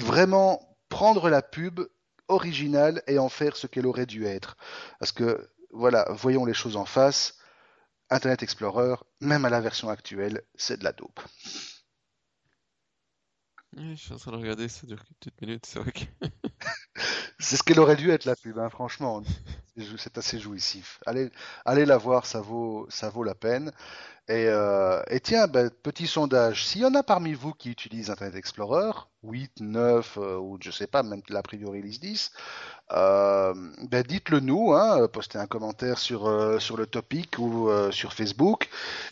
[0.00, 1.80] vraiment prendre la pub
[2.28, 4.56] originale et en faire ce qu'elle aurait dû être.
[4.98, 7.34] Parce que, voilà, voyons les choses en face.
[8.08, 11.20] Internet Explorer, même à la version actuelle, c'est de la dope.
[13.76, 16.04] Je suis en train de regarder, ça dure quelques petites minutes, c'est que...
[17.38, 19.22] C'est ce qu'elle aurait dû être la pub, hein, franchement.
[19.98, 21.00] C'est assez jouissif.
[21.04, 21.30] Allez,
[21.66, 23.70] allez la voir, ça vaut, ça vaut la peine.
[24.28, 26.64] Et, euh, tiens, ben, petit sondage.
[26.64, 30.70] S'il y en a parmi vous qui utilisent Internet Explorer, 8, 9, euh, ou je
[30.70, 32.32] sais pas, même l'a priori release 10,
[32.92, 33.54] euh,
[33.90, 38.68] ben dites-le nous, hein, postez un commentaire sur, sur le topic ou sur Facebook,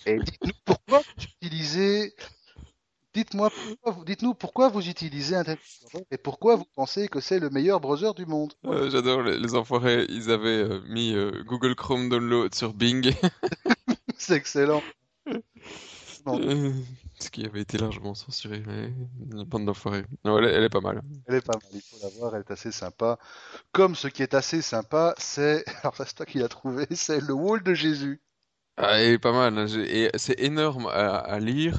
[0.06, 2.16] et dites-nous pourquoi vous utilisez
[3.14, 3.50] Dites-moi,
[4.06, 8.12] dites-nous pourquoi vous utilisez Internet Explorer et pourquoi vous pensez que c'est le meilleur browser
[8.16, 8.52] du monde.
[8.66, 13.12] Euh, j'adore, les, les enfoirés, ils avaient euh, mis euh, Google Chrome Download sur Bing,
[14.18, 14.82] C'est excellent.
[16.26, 16.40] Non,
[17.20, 18.92] ce qui avait été largement censuré, mais
[19.30, 20.04] une bande d'enfoirés.
[20.24, 21.02] Non, elle, est- elle est pas mal.
[21.26, 23.18] elle est pas mal, il faut la voir, elle est assez sympa.
[23.72, 27.20] Comme ce qui est assez sympa, c'est, alors ça, c'est toi qui l'as trouvé, c'est
[27.20, 28.22] le wall de Jésus.
[28.76, 29.66] Ah, elle pas mal, hein,
[30.16, 31.78] c'est énorme à, lire,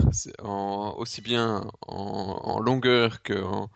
[0.98, 3.70] aussi bien en, longueur qu'en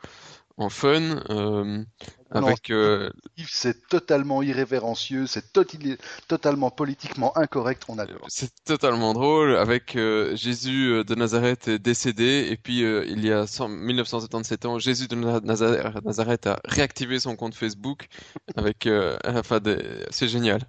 [0.58, 1.84] en fun, euh,
[2.32, 2.70] avec...
[2.70, 3.10] euh,
[3.48, 5.52] c'est totalement irrévérencieux, c'est
[6.28, 8.28] totalement politiquement incorrect, on adore.
[8.28, 13.26] C'est totalement drôle avec euh, Jésus euh, de Nazareth est décédé et puis euh, il
[13.26, 18.08] y a 100 1977 ans Jésus de Na- Nazareth, Nazareth a réactivé son compte Facebook
[18.56, 18.88] avec
[19.26, 20.62] enfin des- c'est génial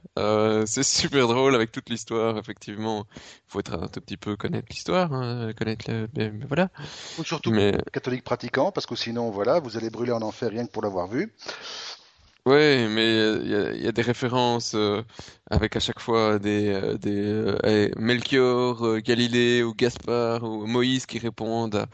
[0.67, 3.21] c'est super drôle avec toute l'histoire effectivement il
[3.53, 6.69] faut être un tout petit peu connaître l'histoire hein, connaître le mais, mais voilà
[7.19, 10.67] Ou surtout mais catholique pratiquant, parce que sinon, voilà, vous allez brûler en enfer rien
[10.67, 11.33] que pour l'avoir vu.
[12.47, 15.03] Ouais, mais euh, il y a, il y a des références euh,
[15.51, 21.05] avec à chaque fois des, euh, des euh, eh, Melchior, Galilée ou Gaspard ou Moïse
[21.07, 21.87] qui répondent à,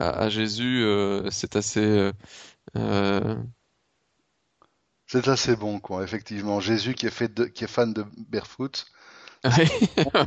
[0.00, 0.84] à, à Jésus.
[1.30, 2.10] c'est assez.
[5.06, 6.58] C'est assez bon, quoi, effectivement.
[6.58, 8.84] Jésus qui est, fait de- qui est fan de Barefoot.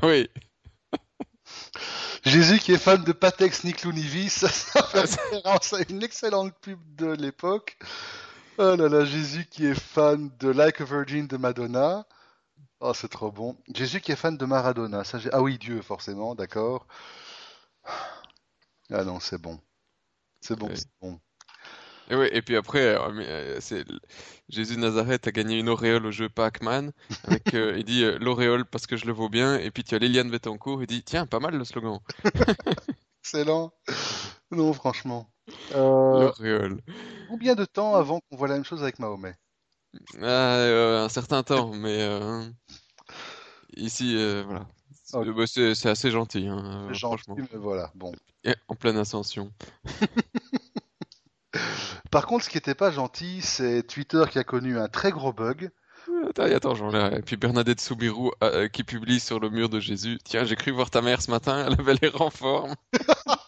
[0.03, 0.27] Oui,
[2.25, 7.11] Jésus qui est fan de Patex Niclounivis, ça fait référence à une excellente pub de
[7.11, 7.77] l'époque.
[8.57, 12.05] Oh là là, Jésus qui est fan de Like a Virgin de Madonna.
[12.79, 13.57] Oh, c'est trop bon.
[13.73, 15.03] Jésus qui est fan de Maradona.
[15.03, 16.87] Ça, ah oui, Dieu, forcément, d'accord.
[18.91, 19.59] Ah non, c'est bon.
[20.41, 21.19] C'est bon, c'est bon.
[22.09, 23.83] et, ouais, et puis après, euh, euh,
[24.47, 26.91] Jésus de Nazareth a gagné une auréole au jeu Pac-Man.
[27.23, 29.57] Avec, euh, il dit euh, l'auréole parce que je le vaux bien.
[29.57, 31.99] Et puis tu as Liliane Bettencourt, il dit tiens, pas mal le slogan.
[33.23, 33.73] Excellent.
[34.51, 35.27] Non, franchement.
[35.73, 36.31] Euh,
[37.29, 39.35] combien de temps avant qu'on voit la même chose avec Mahomet?
[40.21, 42.43] Ah, euh, un certain temps, mais euh,
[43.77, 44.67] ici, euh, voilà.
[45.33, 47.35] Bah, c'est- assez gentil, hein, gentil, franchement.
[47.51, 48.11] mais voilà, bon.
[48.43, 49.51] Et en pleine ascension.
[52.11, 55.33] Par contre, ce qui n'était pas gentil, c'est Twitter qui a connu un très gros
[55.33, 55.69] bug.
[56.29, 59.79] Attends, attends, j'en ai- Et puis Bernadette Soubirou euh, qui publie sur le mur de
[59.79, 60.19] Jésus.
[60.23, 62.75] Tiens, j'ai cru voir ta mère ce matin, elle avait l'air en forme.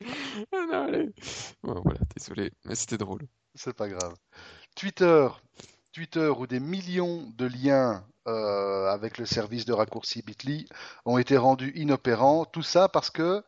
[0.52, 0.86] Ah.
[1.62, 3.26] Bon, voilà, désolé, mais c'était drôle.
[3.54, 4.14] C'est pas grave.
[4.74, 5.28] Twitter
[5.92, 10.66] Twitter où des millions de liens euh, avec le service de raccourci Bitly
[11.04, 12.44] ont été rendus inopérants.
[12.44, 13.42] Tout ça parce que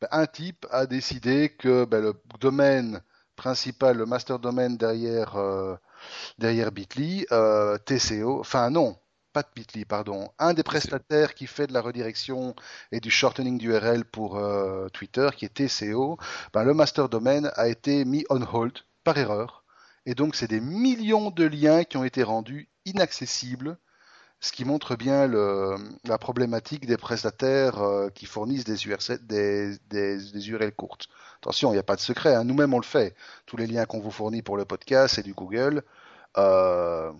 [0.00, 3.02] ben, un type a décidé que ben, le domaine
[3.36, 5.76] principal, le master domaine derrière, euh,
[6.38, 8.96] derrière Bitly, euh, TCO, enfin non,
[9.32, 12.54] pas de Bitly, pardon, un des prestataires qui fait de la redirection
[12.92, 16.18] et du shortening d'URL pour euh, Twitter, qui est TCO,
[16.52, 19.64] ben, le master domaine a été mis on hold par erreur.
[20.06, 23.78] Et donc, c'est des millions de liens qui ont été rendus inaccessibles,
[24.40, 29.78] ce qui montre bien le, la problématique des prestataires euh, qui fournissent des, URL, des,
[29.90, 31.08] des, des URL courtes.
[31.38, 32.44] Attention, il n'y a pas de secret, hein.
[32.44, 33.14] nous-mêmes on le fait.
[33.46, 35.82] Tous les liens qu'on vous fournit pour le podcast, c'est du Google.
[36.38, 37.12] Euh,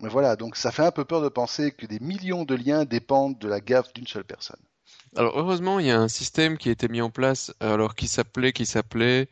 [0.00, 3.38] voilà, donc ça fait un peu peur de penser que des millions de liens dépendent
[3.38, 4.60] de la gaffe d'une seule personne.
[5.16, 8.08] Alors heureusement, il y a un système qui a été mis en place, alors qui
[8.08, 9.28] s'appelait, qui s'appelait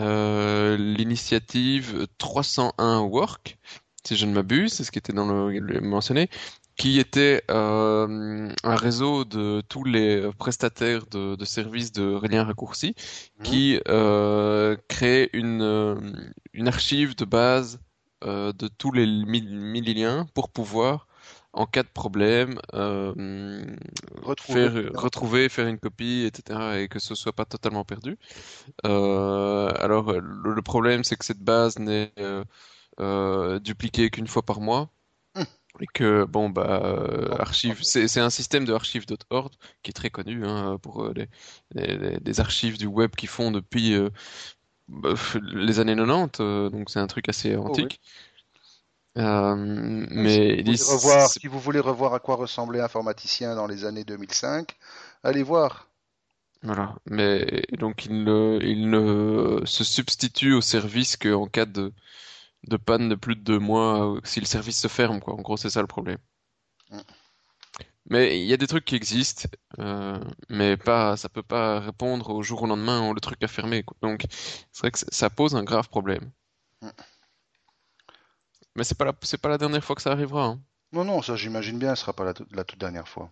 [0.00, 3.58] euh, l'initiative 301 Work,
[4.06, 6.28] si je ne m'abuse, c'est ce qui était dans le, le mentionné,
[6.76, 12.94] qui était euh, un réseau de tous les prestataires de, de services de liens raccourcis,
[13.38, 13.44] Mhm.
[13.44, 15.96] qui euh, créait une, euh,
[16.52, 17.80] une archive de base
[18.26, 21.08] euh, de tous les mille, mille liens pour pouvoir,
[21.52, 23.64] en cas de problème, euh,
[24.20, 24.72] Retrouver.
[24.72, 28.18] faire retrouver, faire une copie, etc., et que ce soit pas totalement perdu.
[28.86, 32.12] Euh, alors le, le problème, c'est que cette base n'est
[33.60, 34.90] dupliquée qu'une fois par mois.
[35.34, 35.46] Hum.
[35.80, 39.52] Et que bon bah euh, archive, c'est un système de archive.org
[39.82, 41.28] qui est très connu hein, pour euh, les,
[41.74, 44.10] les, les- les archives du web qui font depuis euh,
[44.88, 47.88] les années 90, euh, donc c'est un truc assez Oh, oui.
[47.88, 48.00] antique.
[49.18, 49.56] Euh,
[50.10, 54.04] mais si, vous revoir, si vous voulez revoir à quoi ressemblait informaticien dans les années
[54.04, 54.76] 2005,
[55.22, 55.88] allez voir.
[56.62, 61.92] Voilà, mais donc il ne, il ne se substitue au service qu'en cas de,
[62.64, 65.34] de panne de plus de deux mois, euh, si le service se ferme, quoi.
[65.34, 66.18] En gros, c'est ça le problème.
[66.90, 67.25] Mm.
[68.10, 69.48] Mais il y a des trucs qui existent,
[69.80, 73.48] euh, mais pas, ça peut pas répondre au jour au lendemain où le truc a
[73.48, 73.96] fermé, quoi.
[74.02, 74.26] Donc,
[74.72, 76.30] c'est vrai que ça- pose un grave problème.
[76.82, 76.92] Mm.
[78.76, 80.62] Mais c'est pas la, c'est pas la dernière fois que ça arrivera, hein.
[80.90, 83.30] Non, non, ça j'imagine bien, ce sera pas la, toute- la toute dernière fois.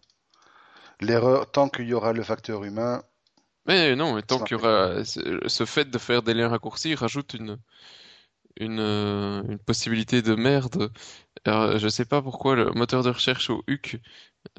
[1.00, 3.04] L'erreur, tant qu'il y aura le facteur humain,
[3.66, 7.34] Mais non, mais tant qu'il y aura ce fait de faire des liens raccourcis rajoute
[7.34, 7.58] une
[8.58, 10.92] une euh, une possibilité de merde.
[11.44, 14.00] Alors, je sais pas pourquoi le moteur de recherche au HUC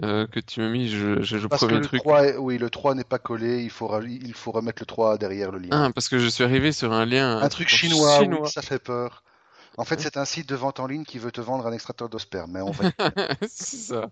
[0.04, 2.02] euh, que tu m'as mis, je, je- parce que premier le truc.
[2.02, 5.18] 3, est- oui, le 3 n'est pas collé, il faut, il faut remettre le 3
[5.18, 5.70] derrière le lien.
[5.72, 8.48] Ah, parce que je suis arrivé sur un lien Un truc chinois, oui, chinois.
[8.50, 9.24] ça fait peur.
[9.78, 12.08] En fait, c'est un site de vente en ligne qui veut te vendre un extracteur
[12.08, 12.86] de sperme, mais on va
[13.48, 14.10] C'est ça.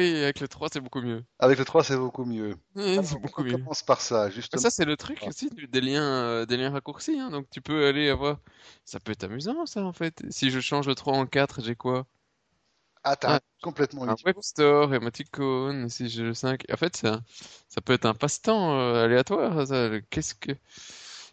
[0.00, 1.24] Ah oui, avec le 3, c'est beaucoup mieux.
[1.38, 2.56] Avec le 3, c'est beaucoup mieux.
[2.74, 3.52] Oui, Alors, C'est beaucoup mieux.
[3.52, 4.60] commence par ça, Mais justement.
[4.60, 5.28] ça, c'est le truc Ah.
[5.28, 7.18] aussi des liens, euh, des liens raccourcis.
[7.18, 7.30] Hein.
[7.30, 8.38] Donc, tu peux aller avoir.
[8.84, 10.22] Ça peut être amusant, ça, en fait.
[10.30, 12.06] Si je change le 3 en 4, j'ai quoi?
[13.02, 16.64] Ah, t'as Ah, complètement Un web store, émoticône, si j'ai le 5.
[16.72, 17.22] En fait, ça,
[17.68, 19.64] ça peut être un passe-temps euh, aléatoire.
[20.10, 20.52] Qu'est-ce que,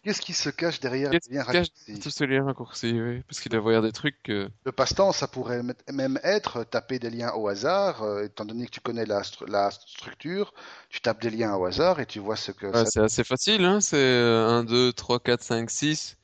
[0.08, 3.22] Qu'est-ce qui se cache derrière les liens raccourcis tous ces liens raccourcis, oui.
[3.28, 4.30] Parce qu'il doit y avoir des trucs.
[4.30, 8.66] euh, Le passe-temps, ça pourrait même être taper des liens au hasard, euh, étant donné
[8.66, 10.54] que tu connais la, stru- la structure,
[10.90, 13.24] tu tapes des liens au hasard et tu vois ce que ouais, ça c'est assez
[13.24, 13.80] facile, hein.
[13.80, 16.16] C'est euh, 1, 2, 3, 4, 5, 6.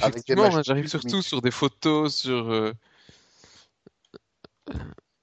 [0.00, 2.50] avec des Effectivement, hein, j'arrive surtout sur des photos, sur.
[2.52, 2.72] euh,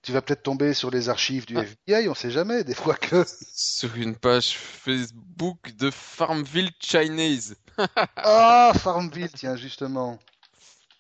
[0.08, 1.64] Tu vas peut-être tomber sur les archives du Ah.
[1.64, 3.26] FBI, on sait jamais, des fois que.
[3.54, 7.58] sur une page Facebook de Farmville Chinese.
[8.16, 10.18] Ah, Farmville, tiens, justement.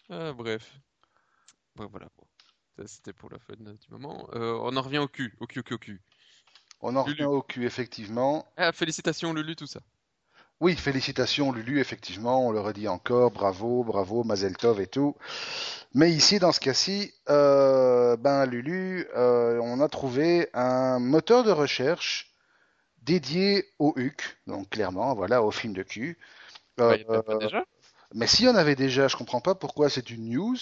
[0.09, 0.73] Ah, bref.
[1.77, 2.09] Bon, voilà.
[2.85, 4.27] C'était pour la fun du moment.
[4.33, 6.01] Euh, on en revient au cul, au cul, au cul, au cul.
[6.81, 7.13] On en Lulu.
[7.23, 8.45] revient au cul, effectivement.
[8.57, 9.79] Ah, félicitations Lulu, tout ça.
[10.59, 15.15] Oui, félicitations Lulu, effectivement, on le redit encore, bravo, bravo, Mazel Tov et tout.
[15.93, 21.51] Mais ici, dans ce cas-ci, euh, ben Lulu, euh, on a trouvé un moteur de
[21.51, 22.33] recherche
[23.03, 26.17] dédié au HUC, donc clairement, voilà, au film de cul.
[26.79, 27.63] Euh, Bah, pas euh, déjà?
[28.13, 30.57] mais s'il y en avait déjà, je comprends pas pourquoi c'est une news,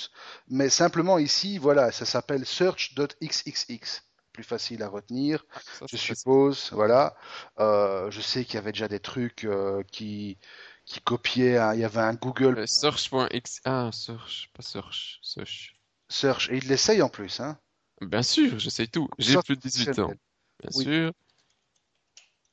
[0.49, 4.03] mais simplement ici, voilà, ça s'appelle search.xxx,
[4.35, 5.45] plus facile à retenir.
[5.53, 6.15] Ah, ça, Je facile.
[6.15, 7.15] suppose, voilà.
[7.59, 10.37] Euh, je sais qu'il y avait déjà des trucs euh, qui,
[10.85, 11.59] qui copiaient.
[11.75, 13.61] il y avait un Google Euh, Search.x.
[13.65, 15.75] Ah, search, pas search, search.
[16.09, 17.59] Search et il l'essaye en plus, hein.
[18.01, 19.09] Bien sûr, j'essaye tout.
[19.17, 20.13] J'ai plus de 18 ans.
[20.61, 20.83] Bien Oui.
[20.83, 21.11] sûr.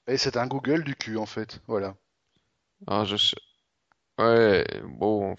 [0.07, 1.97] Et c'est un Google du cul en fait, voilà.
[2.87, 3.35] Ah, je...
[4.19, 5.37] Ouais, bon,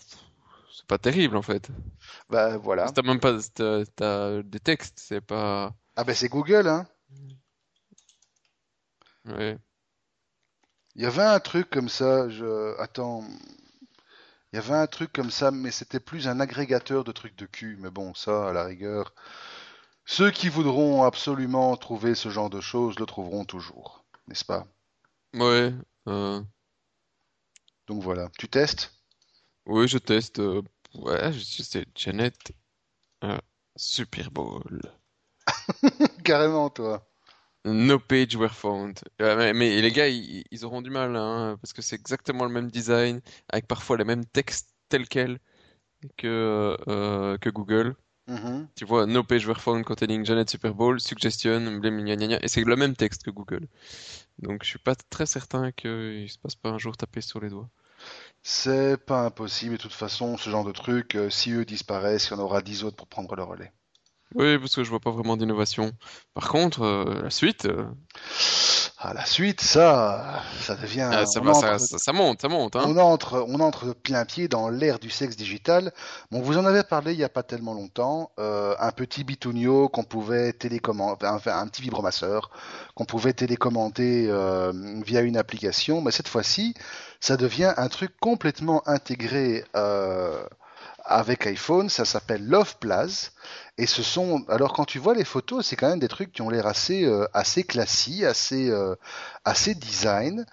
[0.72, 1.70] c'est pas terrible en fait.
[2.30, 2.92] Bah voilà.
[2.94, 3.38] T'as même pas,
[3.96, 5.76] t'as des textes, c'est pas.
[5.96, 6.86] Ah ben c'est Google, hein.
[9.26, 9.58] Ouais.
[10.96, 12.28] Il y avait un truc comme ça.
[12.30, 13.24] Je attends.
[14.54, 17.46] Il y avait un truc comme ça, mais c'était plus un agrégateur de trucs de
[17.46, 17.76] cul.
[17.82, 19.14] Mais bon, ça, à la rigueur,
[20.06, 24.68] ceux qui voudront absolument trouver ce genre de choses le trouveront toujours, n'est-ce pas?
[25.34, 25.74] Ouais.
[26.08, 26.44] euh,
[27.88, 28.92] Donc voilà, tu testes?
[29.66, 30.40] Oui, je teste.
[30.40, 30.62] euh,
[30.94, 32.54] Ouais, je sais, Janet.
[33.24, 33.38] euh,
[33.78, 34.82] Super Bowl.
[36.24, 37.08] Carrément, toi.
[37.66, 39.00] No page were found.
[39.22, 42.44] Euh, mais, mais les gars, ils, ils auront du mal, hein, parce que c'est exactement
[42.44, 45.40] le même design, avec parfois les mêmes textes tels quels
[46.18, 47.96] que, euh, que Google.
[48.28, 48.68] Mhm.
[48.76, 52.76] Tu vois, no page were found containing Janet Super Bowl, suggestion, gna, et c'est le
[52.76, 53.68] même texte que Google.
[54.40, 57.50] Donc je suis pas très certain qu'il se passe pas un jour taper sur les
[57.50, 57.70] doigts.
[58.42, 62.30] C'est pas impossible, et de toute façon, ce genre de truc, euh, si eux disparaissent,
[62.30, 63.72] il y en aura dix autres pour prendre le relais.
[64.36, 65.92] Oui, parce que je vois pas vraiment d'innovation.
[66.34, 67.86] Par contre, euh, la suite, euh,
[68.98, 71.10] À la suite, ça, ça devient.
[71.12, 72.84] ah, ça, on va, ça, entre- ça, ça monte, ça monte, hein.
[72.88, 75.92] On entre, on entre plein pied dans l'ère du sexe digital.
[76.32, 78.32] Bon, vous en avez parlé il n'y a pas tellement longtemps.
[78.40, 82.50] euh, un petit bitunio qu'on pouvait télécommander, enfin un petit vibromasseur
[82.96, 84.28] qu'on pouvait télécommander
[85.06, 86.02] via une application.
[86.02, 86.74] Mais cette fois-ci,
[87.20, 89.66] ça devient un truc complètement intégré
[91.06, 91.90] avec iPhone.
[91.90, 93.32] Ça s'appelle Love Plus.
[93.78, 96.42] Et ce sont, alors quand tu vois les photos, c'est quand même des trucs qui
[96.44, 97.26] ont l'air assez, euh,
[97.68, 98.96] classiques, assez, euh,
[99.46, 100.46] assez design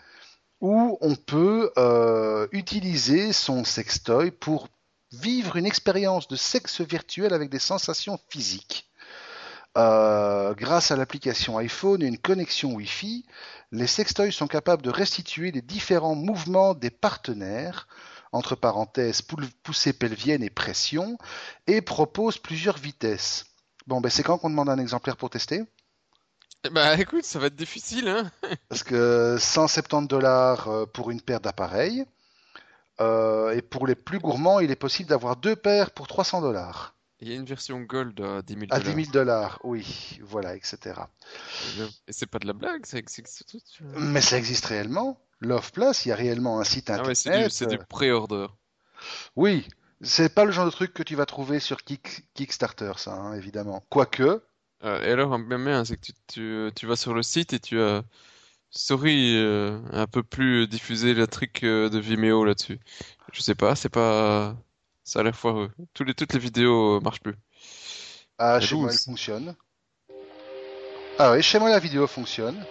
[0.60, 4.68] où on peut euh, utiliser son sextoy pour
[5.12, 8.86] vivre une expérience de sexe virtuel avec des sensations physiques.
[9.76, 13.24] Grâce à l'application iPhone et une connexion Wi-Fi,
[13.72, 17.86] les sextoys sont capables de restituer les différents mouvements des partenaires,
[18.32, 19.22] entre parenthèses
[19.62, 21.18] poussée pelvienne et pression,
[21.66, 23.46] et proposent plusieurs vitesses.
[23.86, 25.64] Bon, ben c'est quand qu'on demande un exemplaire pour tester?
[26.70, 28.30] Bah écoute, ça va être difficile, hein.
[28.68, 32.04] Parce que 170 dollars euh, pour une paire d'appareils.
[33.00, 36.94] Euh, et pour les plus gourmands, il est possible d'avoir deux paires pour 300 dollars.
[37.20, 38.94] Il y a une version Gold à 10 000 À dollars.
[38.94, 41.00] 10 000 dollars, oui, voilà, etc.
[42.06, 43.44] Et c'est pas de la blague, ça existe
[43.80, 44.00] vois.
[44.00, 45.18] Mais ça existe réellement.
[45.40, 47.04] Love Plus, il y a réellement un site Ah internet.
[47.04, 48.46] ouais, c'est du, du euh, pré-order.
[49.34, 49.66] Oui,
[50.02, 53.34] c'est pas le genre de truc que tu vas trouver sur Kick- Kickstarter, ça, hein,
[53.34, 53.84] évidemment.
[53.90, 54.40] Quoique,
[54.84, 57.60] Euh, et alors, même bien, c'est que tu, tu, tu vas sur le site et
[57.60, 58.02] tu as,
[58.70, 62.80] sorry, euh, un peu plus diffusé le truc de Vimeo là-dessus.
[63.32, 64.56] Je sais pas, c'est pas,
[65.04, 65.70] ça a l'air foireux.
[65.94, 67.36] Tous les, toutes les vidéos euh, marchent plus.
[68.38, 68.92] ah, chez moi, 12.
[68.92, 69.54] elle fonctionne.
[71.18, 72.64] Ah oui, chez moi, la vidéo fonctionne.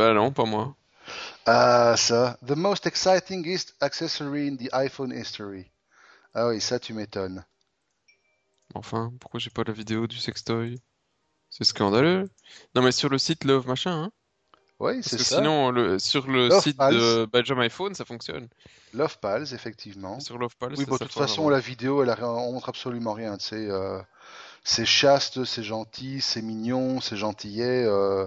[0.00, 0.74] Bah non, pas moi.
[1.44, 2.38] Ah, ça.
[2.46, 5.70] The most exciting is- accessory in the iPhone history.
[6.34, 7.44] Ah oui, ça, tu m'étonnes.
[8.74, 10.80] Enfin, pourquoi j'ai pas la vidéo du sextoy?
[11.50, 12.30] C'est scandaleux.
[12.74, 14.12] Non, mais sur le site Love machin, hein.
[14.80, 15.36] Oui, Parce c'est que ça.
[15.36, 16.94] sinon, le, sur le Love site Pals.
[16.94, 18.48] de Benjamin iPhone, ça fonctionne.
[18.92, 20.18] Love Pals, effectivement.
[20.20, 21.50] Sur Love Pals, Oui, bon, de toute façon, vraiment.
[21.50, 23.36] la vidéo, elle a, rien- on montre absolument rien.
[23.52, 24.02] euh,
[24.64, 27.84] c'est chaste, c'est gentil, c'est mignon, c'est gentillet.
[27.86, 28.26] euh,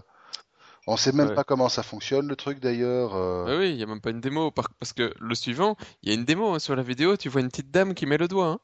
[0.87, 1.35] on sait même Ouais.
[1.35, 3.15] pas comment ça fonctionne, le truc, d'ailleurs.
[3.15, 3.45] euh.
[3.47, 4.51] Ah oui, il y a même pas une démo.
[4.51, 7.29] Par- Parce que le suivant, il y a une démo hein, sur la vidéo, tu
[7.29, 8.47] vois une petite dame qui met le doigt.
[8.47, 8.59] Hein.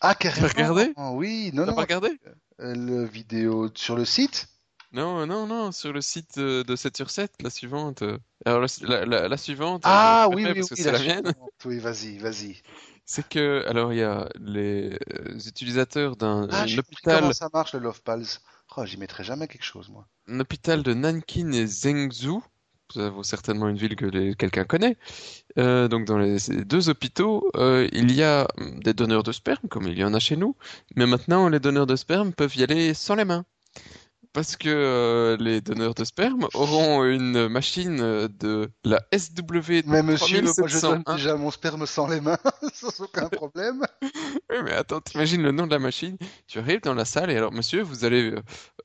[0.00, 0.48] Ah, carrément.
[0.48, 0.94] regardé?
[0.96, 1.74] Oui, non, T'as non.
[1.74, 2.20] pas regardé?
[2.60, 4.48] euh, Le vidéo sur le site?
[4.92, 8.02] Non, non, non, sur le site euh, de 7 sur 7, la suivante.
[8.02, 8.18] euh.
[8.44, 10.92] Alors, la, la- la- la suivante, Ah, je oui, oui, parce que oui, c'est la
[10.92, 11.34] la mienne.
[11.34, 11.52] suivante.
[11.64, 12.60] Oui, vas-y, vas-y.
[13.04, 17.72] C'est que, alors, il y a les euh, utilisateurs d'un Ah, hôpital, comment ça marche,
[17.74, 18.26] le Love Pals.
[18.76, 20.06] Oh, j'y mettrai jamais quelque chose, moi.
[20.28, 22.42] un hôpital de Nankin et Zhengzhou.
[22.92, 24.96] Ça vaut certainement une ville que quelqu'un connaît.
[25.58, 29.68] Euh, donc, dans les deux hôpitaux, euh, il y a hum, des donneurs de sperme,
[29.68, 30.56] comme il y en a chez nous.
[30.96, 33.44] Mais maintenant, les donneurs de sperme peuvent y aller sans les mains.
[34.32, 40.04] Parce que euh, les donneurs de sperme auront une machine euh, de la SW Mais
[40.04, 41.16] monsieur, moi, je donne 3701.
[41.16, 42.38] déjà mon sperme sans les mains,
[42.72, 43.84] sans aucun problème.
[44.50, 46.16] Oui, mais attends, t'imagines le nom de la machine?
[46.48, 48.34] Tu arrives dans la salle et alors, monsieur, vous allez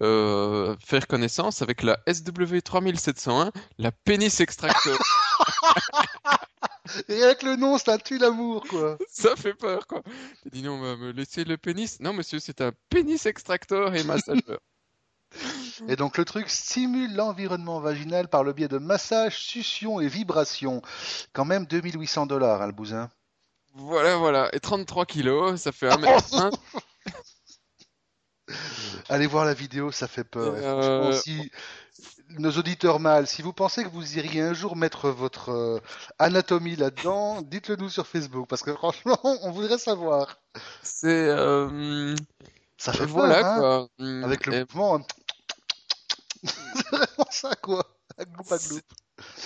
[0.01, 4.97] euh, faire connaissance avec la SW 3701, la pénis extractor.
[7.09, 8.97] Et avec le nom, ça tue l'amour, quoi.
[9.09, 10.03] Ça fait peur, quoi.
[10.43, 11.99] Tu dis non, on va me laisser le pénis.
[11.99, 14.59] Non, monsieur, c'est un pénis extractor et massageur.
[15.87, 20.81] Et donc, le truc stimule l'environnement vaginal par le biais de massage, succion et vibration.
[21.33, 23.09] Quand même 2800 dollars, hein, le bousin.
[23.73, 24.49] Voilà, voilà.
[24.53, 26.51] Et 33 kilos, ça fait 1m20.
[29.09, 30.53] Allez voir la vidéo, ça fait peur.
[30.57, 31.51] Euh, si
[32.29, 35.79] nos auditeurs mâles, si vous pensez que vous iriez un jour mettre votre euh,
[36.19, 40.39] anatomie là-dedans, dites-le nous sur Facebook, parce que franchement, on voudrait savoir.
[40.81, 41.27] C'est...
[41.29, 42.15] euh,
[42.77, 44.05] Ça fait voilà, peur, hein, quoi.
[44.23, 45.01] Avec le et mouvement.
[46.89, 47.85] C'est vraiment ça, quoi.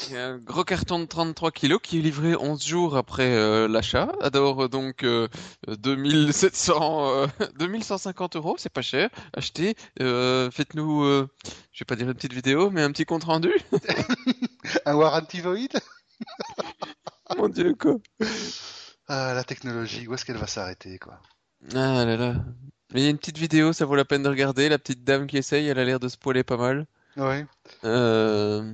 [0.08, 3.36] Il y a un gros carton de 33 kilos qui est livré 11 jours après
[3.36, 4.12] euh, l'achat.
[4.22, 5.28] Alors euh, donc euh,
[5.68, 9.10] 2700, euh, 2150 euros, c'est pas cher.
[9.34, 11.04] Achetez, faites-nous,
[11.72, 13.52] je vais pas dire une petite vidéo, mais un petit compte rendu.
[14.86, 15.80] Un warranty void
[17.38, 17.96] Mon Dieu quoi.
[19.08, 21.20] Ah, la technologie, où est-ce qu'elle va s'arrêter, quoi?
[21.74, 22.36] Ah là là.
[22.94, 24.70] Mais il y a une petite vidéo, ça vaut la peine de regarder.
[24.70, 26.86] La petite dame qui essaye, elle a l'air de se poiler pas mal.
[27.20, 27.46] Oui.
[27.84, 28.74] Euh...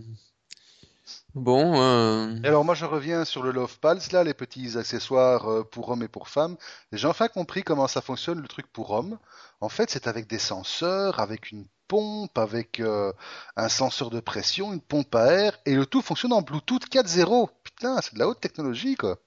[1.34, 2.40] Bon, euh...
[2.44, 5.90] Et alors moi je reviens sur le Love Pals, là, les petits accessoires euh, pour
[5.90, 6.56] hommes et pour femmes.
[6.92, 9.18] J'ai enfin compris comment ça fonctionne le truc pour hommes.
[9.60, 13.12] En fait c'est avec des senseurs, avec une pompe, avec euh,
[13.58, 17.50] un senseur de pression, une pompe à air, et le tout fonctionne en Bluetooth 4.0.
[17.64, 19.18] Putain, c'est de la haute technologie quoi.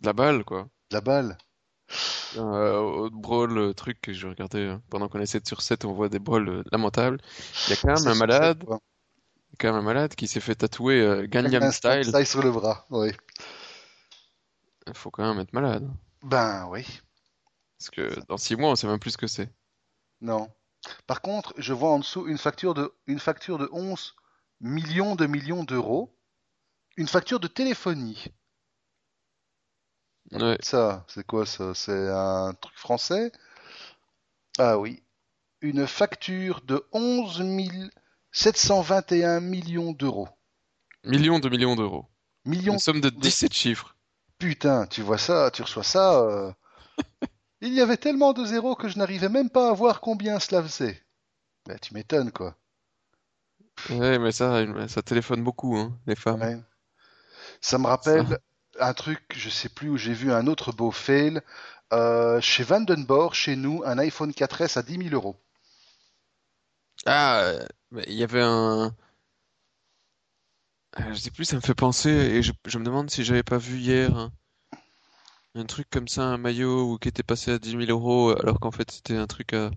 [0.00, 0.68] de la balle quoi.
[0.90, 1.38] De la balle.
[2.36, 5.84] Euh, autre brawl, euh, truc que je regardais euh, pendant qu'on essaie de sur 7,
[5.84, 7.18] on voit des brawls euh, lamentables.
[7.66, 8.64] Il y a quand même un malade,
[9.58, 12.04] quand même un malade qui s'est fait tatouer euh, Gangnam Style.
[12.04, 13.12] style sur le bras, oui.
[14.86, 15.88] Il faut quand même être malade.
[16.22, 16.84] Ben oui,
[17.78, 19.50] Parce que dans 6 mois, on sait même plus ce que c'est.
[20.20, 20.48] non.
[21.08, 24.14] Par contre, je vois en dessous une facture de, une facture de 11
[24.60, 26.16] millions de millions d'euros.
[26.96, 28.26] Une facture de téléphonie.
[30.32, 30.56] Ouais.
[30.60, 31.74] Ça, c'est quoi ça?
[31.74, 33.32] C'est un truc français?
[34.58, 35.02] Ah oui.
[35.62, 37.42] Une facture de 11
[38.32, 40.28] 721 millions d'euros.
[41.04, 42.04] Millions de millions d'euros.
[42.44, 43.18] Millions Une somme de de...
[43.20, 43.96] 17 chiffres.
[44.38, 46.20] Putain, tu vois ça, tu reçois ça.
[46.22, 46.52] euh,
[47.60, 50.62] Il y avait tellement de zéros que je n'arrivais même pas à voir combien cela
[50.62, 51.02] faisait.
[51.66, 52.56] Ben, tu m'étonnes, quoi.
[53.90, 56.40] Ouais, mais ça, ça téléphone beaucoup, hein, les femmes.
[56.40, 56.56] Ouais.
[57.60, 58.38] Ça me Ça.
[58.80, 61.40] Un truc, je sais plus où j'ai vu un autre beau fail.
[61.92, 65.36] Euh, chez Vandenborg, chez nous, un iPhone 4S à 10 000 euros.
[67.06, 67.52] Ah,
[68.06, 68.94] il y avait un...
[71.00, 73.42] euh, Je sais plus, ça me fait penser, et je, je me demande si j'avais
[73.42, 74.32] pas vu hier un,
[75.56, 78.60] un truc comme ça, un maillot ou qui était passé à 10 000 euros, alors
[78.60, 79.70] qu'en fait c'était un truc à...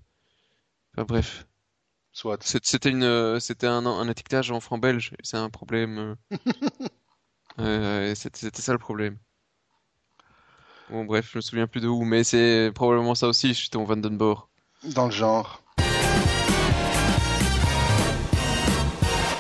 [0.94, 1.48] Enfin bref,
[2.14, 2.60] Soit.
[2.64, 6.16] C'était une, euh, c'était un, un étiquetage en franc belge, et c'est un problème.
[7.60, 9.18] euh, c'était ça le problème.
[10.90, 13.84] Bon bref, je me souviens plus de où, mais c'est probablement ça aussi, j'étais en
[13.84, 14.48] Vandenborg.
[14.84, 15.62] Dans le genre.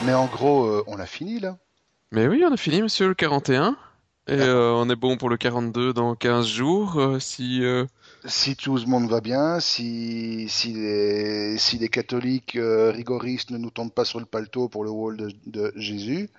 [0.05, 1.57] Mais en gros, euh, on a fini là.
[2.11, 3.77] Mais oui, on a fini, monsieur, le 41.
[4.27, 6.99] Et euh, on est bon pour le 42 dans 15 jours.
[6.99, 7.85] euh, si, euh,
[8.25, 13.71] Si tout le monde va bien, si, si, les, si les catholiques rigoristes ne nous
[13.71, 16.29] tombent pas sur le paletot pour le wall de, de Jésus.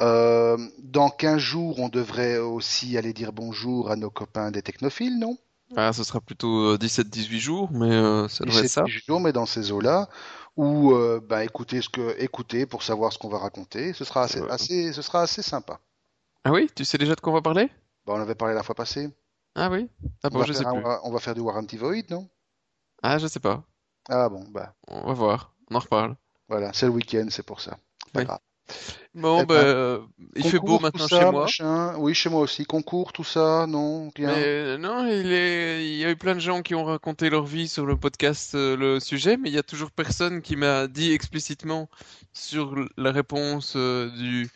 [0.00, 5.18] Euh, dans 15 jours, on devrait aussi aller dire bonjour à nos copains des technophiles,
[5.18, 5.36] non?
[5.76, 8.82] Ah, ce sera plutôt euh, 17-18 jours, mais euh, ça devrait être ça.
[8.84, 10.08] 17 jours, mais dans ces eaux-là,
[10.56, 13.92] ou euh, bah, écoutez ce que écoutez pour savoir ce qu'on va raconter.
[13.92, 15.80] Ce sera assez, Euh, assez, ce sera assez sympa.
[16.44, 17.70] Ah oui, tu sais déjà de quoi on va parler?
[18.06, 19.08] Bah, on avait parlé la fois passée.
[19.54, 19.88] Ah oui?
[20.22, 20.82] Ah On bon, va je sais un- plus.
[21.04, 22.28] on va faire du Warranty Void, non?
[23.02, 23.64] Ah, je sais pas.
[24.08, 25.54] Ah bon, bah On va voir.
[25.70, 26.16] On en reparle.
[26.48, 27.78] voilà, c'est le week-end, c'est pour ça.
[28.12, 28.26] Pas Oui.
[28.26, 28.40] grave.
[29.14, 30.00] Bon, Eh bah, ben, euh,
[30.36, 31.44] il fait beau maintenant ça, chez moi.
[31.44, 31.94] machin.
[31.98, 32.64] Oui, chez moi aussi.
[32.64, 34.28] Concours, tout ça, non, rien.
[34.28, 35.86] Mais euh, non, il est...
[35.86, 38.54] il y a eu plein de gens qui ont raconté leur vie sur le podcast,
[38.54, 41.90] euh, le sujet, mais il y a toujours personne qui m'a dit explicitement
[42.32, 44.48] sur la réponse euh, du,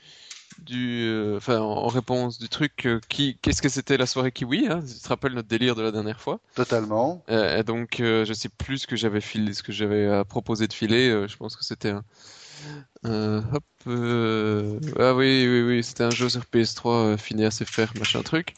[0.59, 4.69] du, enfin, en en réponse du truc, euh, qui, qu'est-ce que c'était la soirée kiwi,
[4.69, 4.83] hein?
[4.87, 6.41] Tu te rappelles notre délire de la dernière fois?
[6.55, 7.23] Totalement.
[7.28, 10.66] Euh, et donc, je sais plus ce que j'avais filé, ce que j'avais à proposer
[10.69, 11.27] de filer.
[11.28, 12.05] je pense que c'était un,
[13.05, 17.97] euh, hop, euh, ah oui, oui, oui, c'était un jeu sur PS3, euh, Phineas FR,
[17.99, 18.55] machin truc.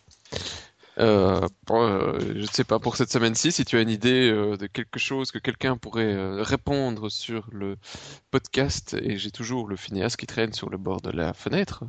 [0.99, 4.99] Euh, je ne sais pas pour cette semaine-ci si tu as une idée de quelque
[4.99, 7.77] chose que quelqu'un pourrait répondre sur le
[8.33, 11.85] podcast et j'ai toujours le Phineas qui traîne sur le bord de la fenêtre.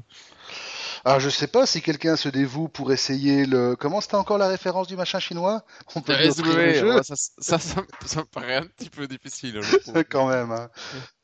[1.06, 3.76] Ah, je sais pas si quelqu'un se dévoue pour essayer le.
[3.76, 5.64] Comment c'était encore la référence du machin chinois?
[5.96, 9.60] On peut le jeu ouais, ça, ça, ça, ça me paraît un petit peu difficile.
[9.60, 10.04] trouve.
[10.10, 10.52] quand même.
[10.52, 10.70] hein.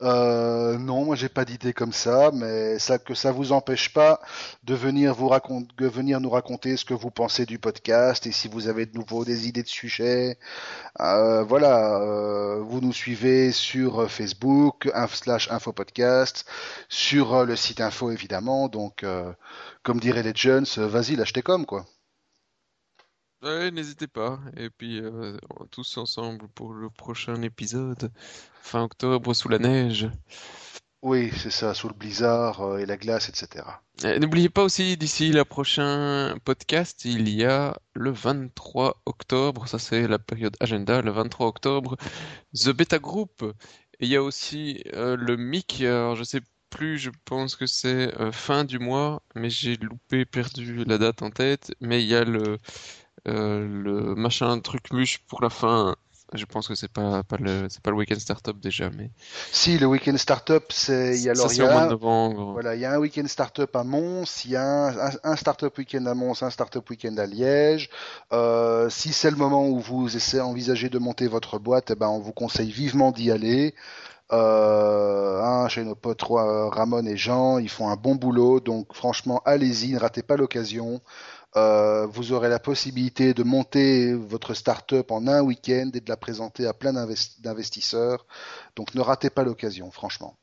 [0.01, 4.19] Euh, non, moi j'ai pas d'idée comme ça, mais ça que ça vous empêche pas
[4.63, 8.31] de venir vous raconter, de venir nous raconter ce que vous pensez du podcast et
[8.31, 10.37] si vous avez de nouveau des idées de sujets.
[11.01, 16.45] Euh, voilà, euh, vous nous suivez sur Facebook, inf slash infopodcast,
[16.89, 18.67] sur euh, le site info évidemment.
[18.69, 19.31] Donc, euh,
[19.83, 21.85] comme diraient les jeunes, euh, vas-y, lâche tes com quoi.
[23.41, 24.39] Ouais, n'hésitez pas.
[24.57, 25.37] Et puis, euh,
[25.69, 28.11] tous ensemble pour le prochain épisode,
[28.61, 30.09] fin octobre, sous la neige.
[31.03, 33.63] Oui, c'est ça, sous le blizzard euh, et la glace, etc.
[34.03, 39.77] Et N'oubliez pas aussi, d'ici le prochain podcast, il y a le 23 octobre, ça
[39.77, 41.97] c'est la période agenda, le 23 octobre,
[42.55, 43.43] The Beta Group.
[43.99, 46.41] Et il y a aussi euh, le MIC, alors je sais
[46.75, 51.21] plus, je pense que c'est euh, fin du mois, mais j'ai loupé, perdu la date
[51.21, 51.73] en tête.
[51.81, 52.57] Mais il y a le,
[53.27, 55.95] euh, le machin truc muche pour la fin.
[56.33, 59.11] Je pense que c'est pas, pas le c'est pas le week-end startup déjà, mais
[59.51, 61.15] Si, le week-end startup, c'est.
[61.17, 62.53] il y a- ça Alors, il au mois de novembre.
[62.53, 65.35] Voilà, il y a un week-end startup à Mons, il y a un, un, un
[65.35, 67.89] startup week-end à Mons, un startup week-end à Liège.
[68.33, 72.07] Euh, si c'est le moment où vous essayez, envisagez de monter votre boîte, eh ben,
[72.07, 73.75] on vous conseille vivement d'y aller.
[74.31, 79.41] Euh, hein, chez nos potes Ramon et Jean, ils font un bon boulot, donc franchement,
[79.45, 81.01] allez-y, ne ratez pas l'occasion.
[81.57, 86.17] Euh, vous aurez la possibilité de monter votre startup en un week-end et de la
[86.17, 88.25] présenter à plein d'invest- d'investisseurs.
[88.75, 90.37] Donc ne ratez pas l'occasion, franchement.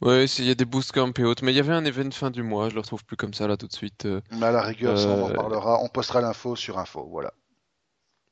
[0.00, 1.84] Ouais, c'est- il y a des boost camp et autres, mais il y avait un
[1.84, 4.06] event fin du mois, je le retrouve plus comme ça là tout de suite.
[4.06, 4.20] euh.
[4.32, 5.82] Mais à la rigueur, ça, on en parlera.
[5.82, 7.06] On postera l'info sur info.
[7.10, 7.32] Voilà.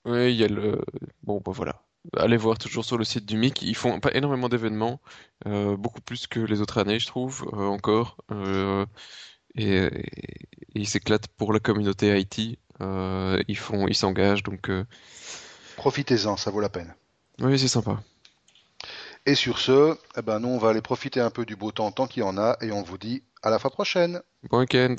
[0.04, 0.80] Ouais, il y a le.
[1.22, 1.80] Bon, bah voilà.
[2.16, 3.62] Allez voir toujours sur le site du MIC.
[3.62, 5.00] Ils font pas énormément d'événements,
[5.46, 8.16] euh, beaucoup plus que les autres années, je trouve, euh, encore.
[8.32, 8.84] Euh,
[9.54, 9.88] et,
[10.74, 12.58] ils s'éclatent pour la communauté IT.
[12.80, 14.70] Ils font, ils s'engagent, donc
[15.76, 16.94] Profitez-en, ça vaut la peine.
[17.40, 18.02] oui, c'est sympa.
[19.24, 21.92] Et sur ce, eh ben, nous, on va aller profiter un peu du beau temps
[21.92, 24.20] tant qu'il y en a et on vous dit à la fois prochaine.
[24.50, 24.96] Bon week-end.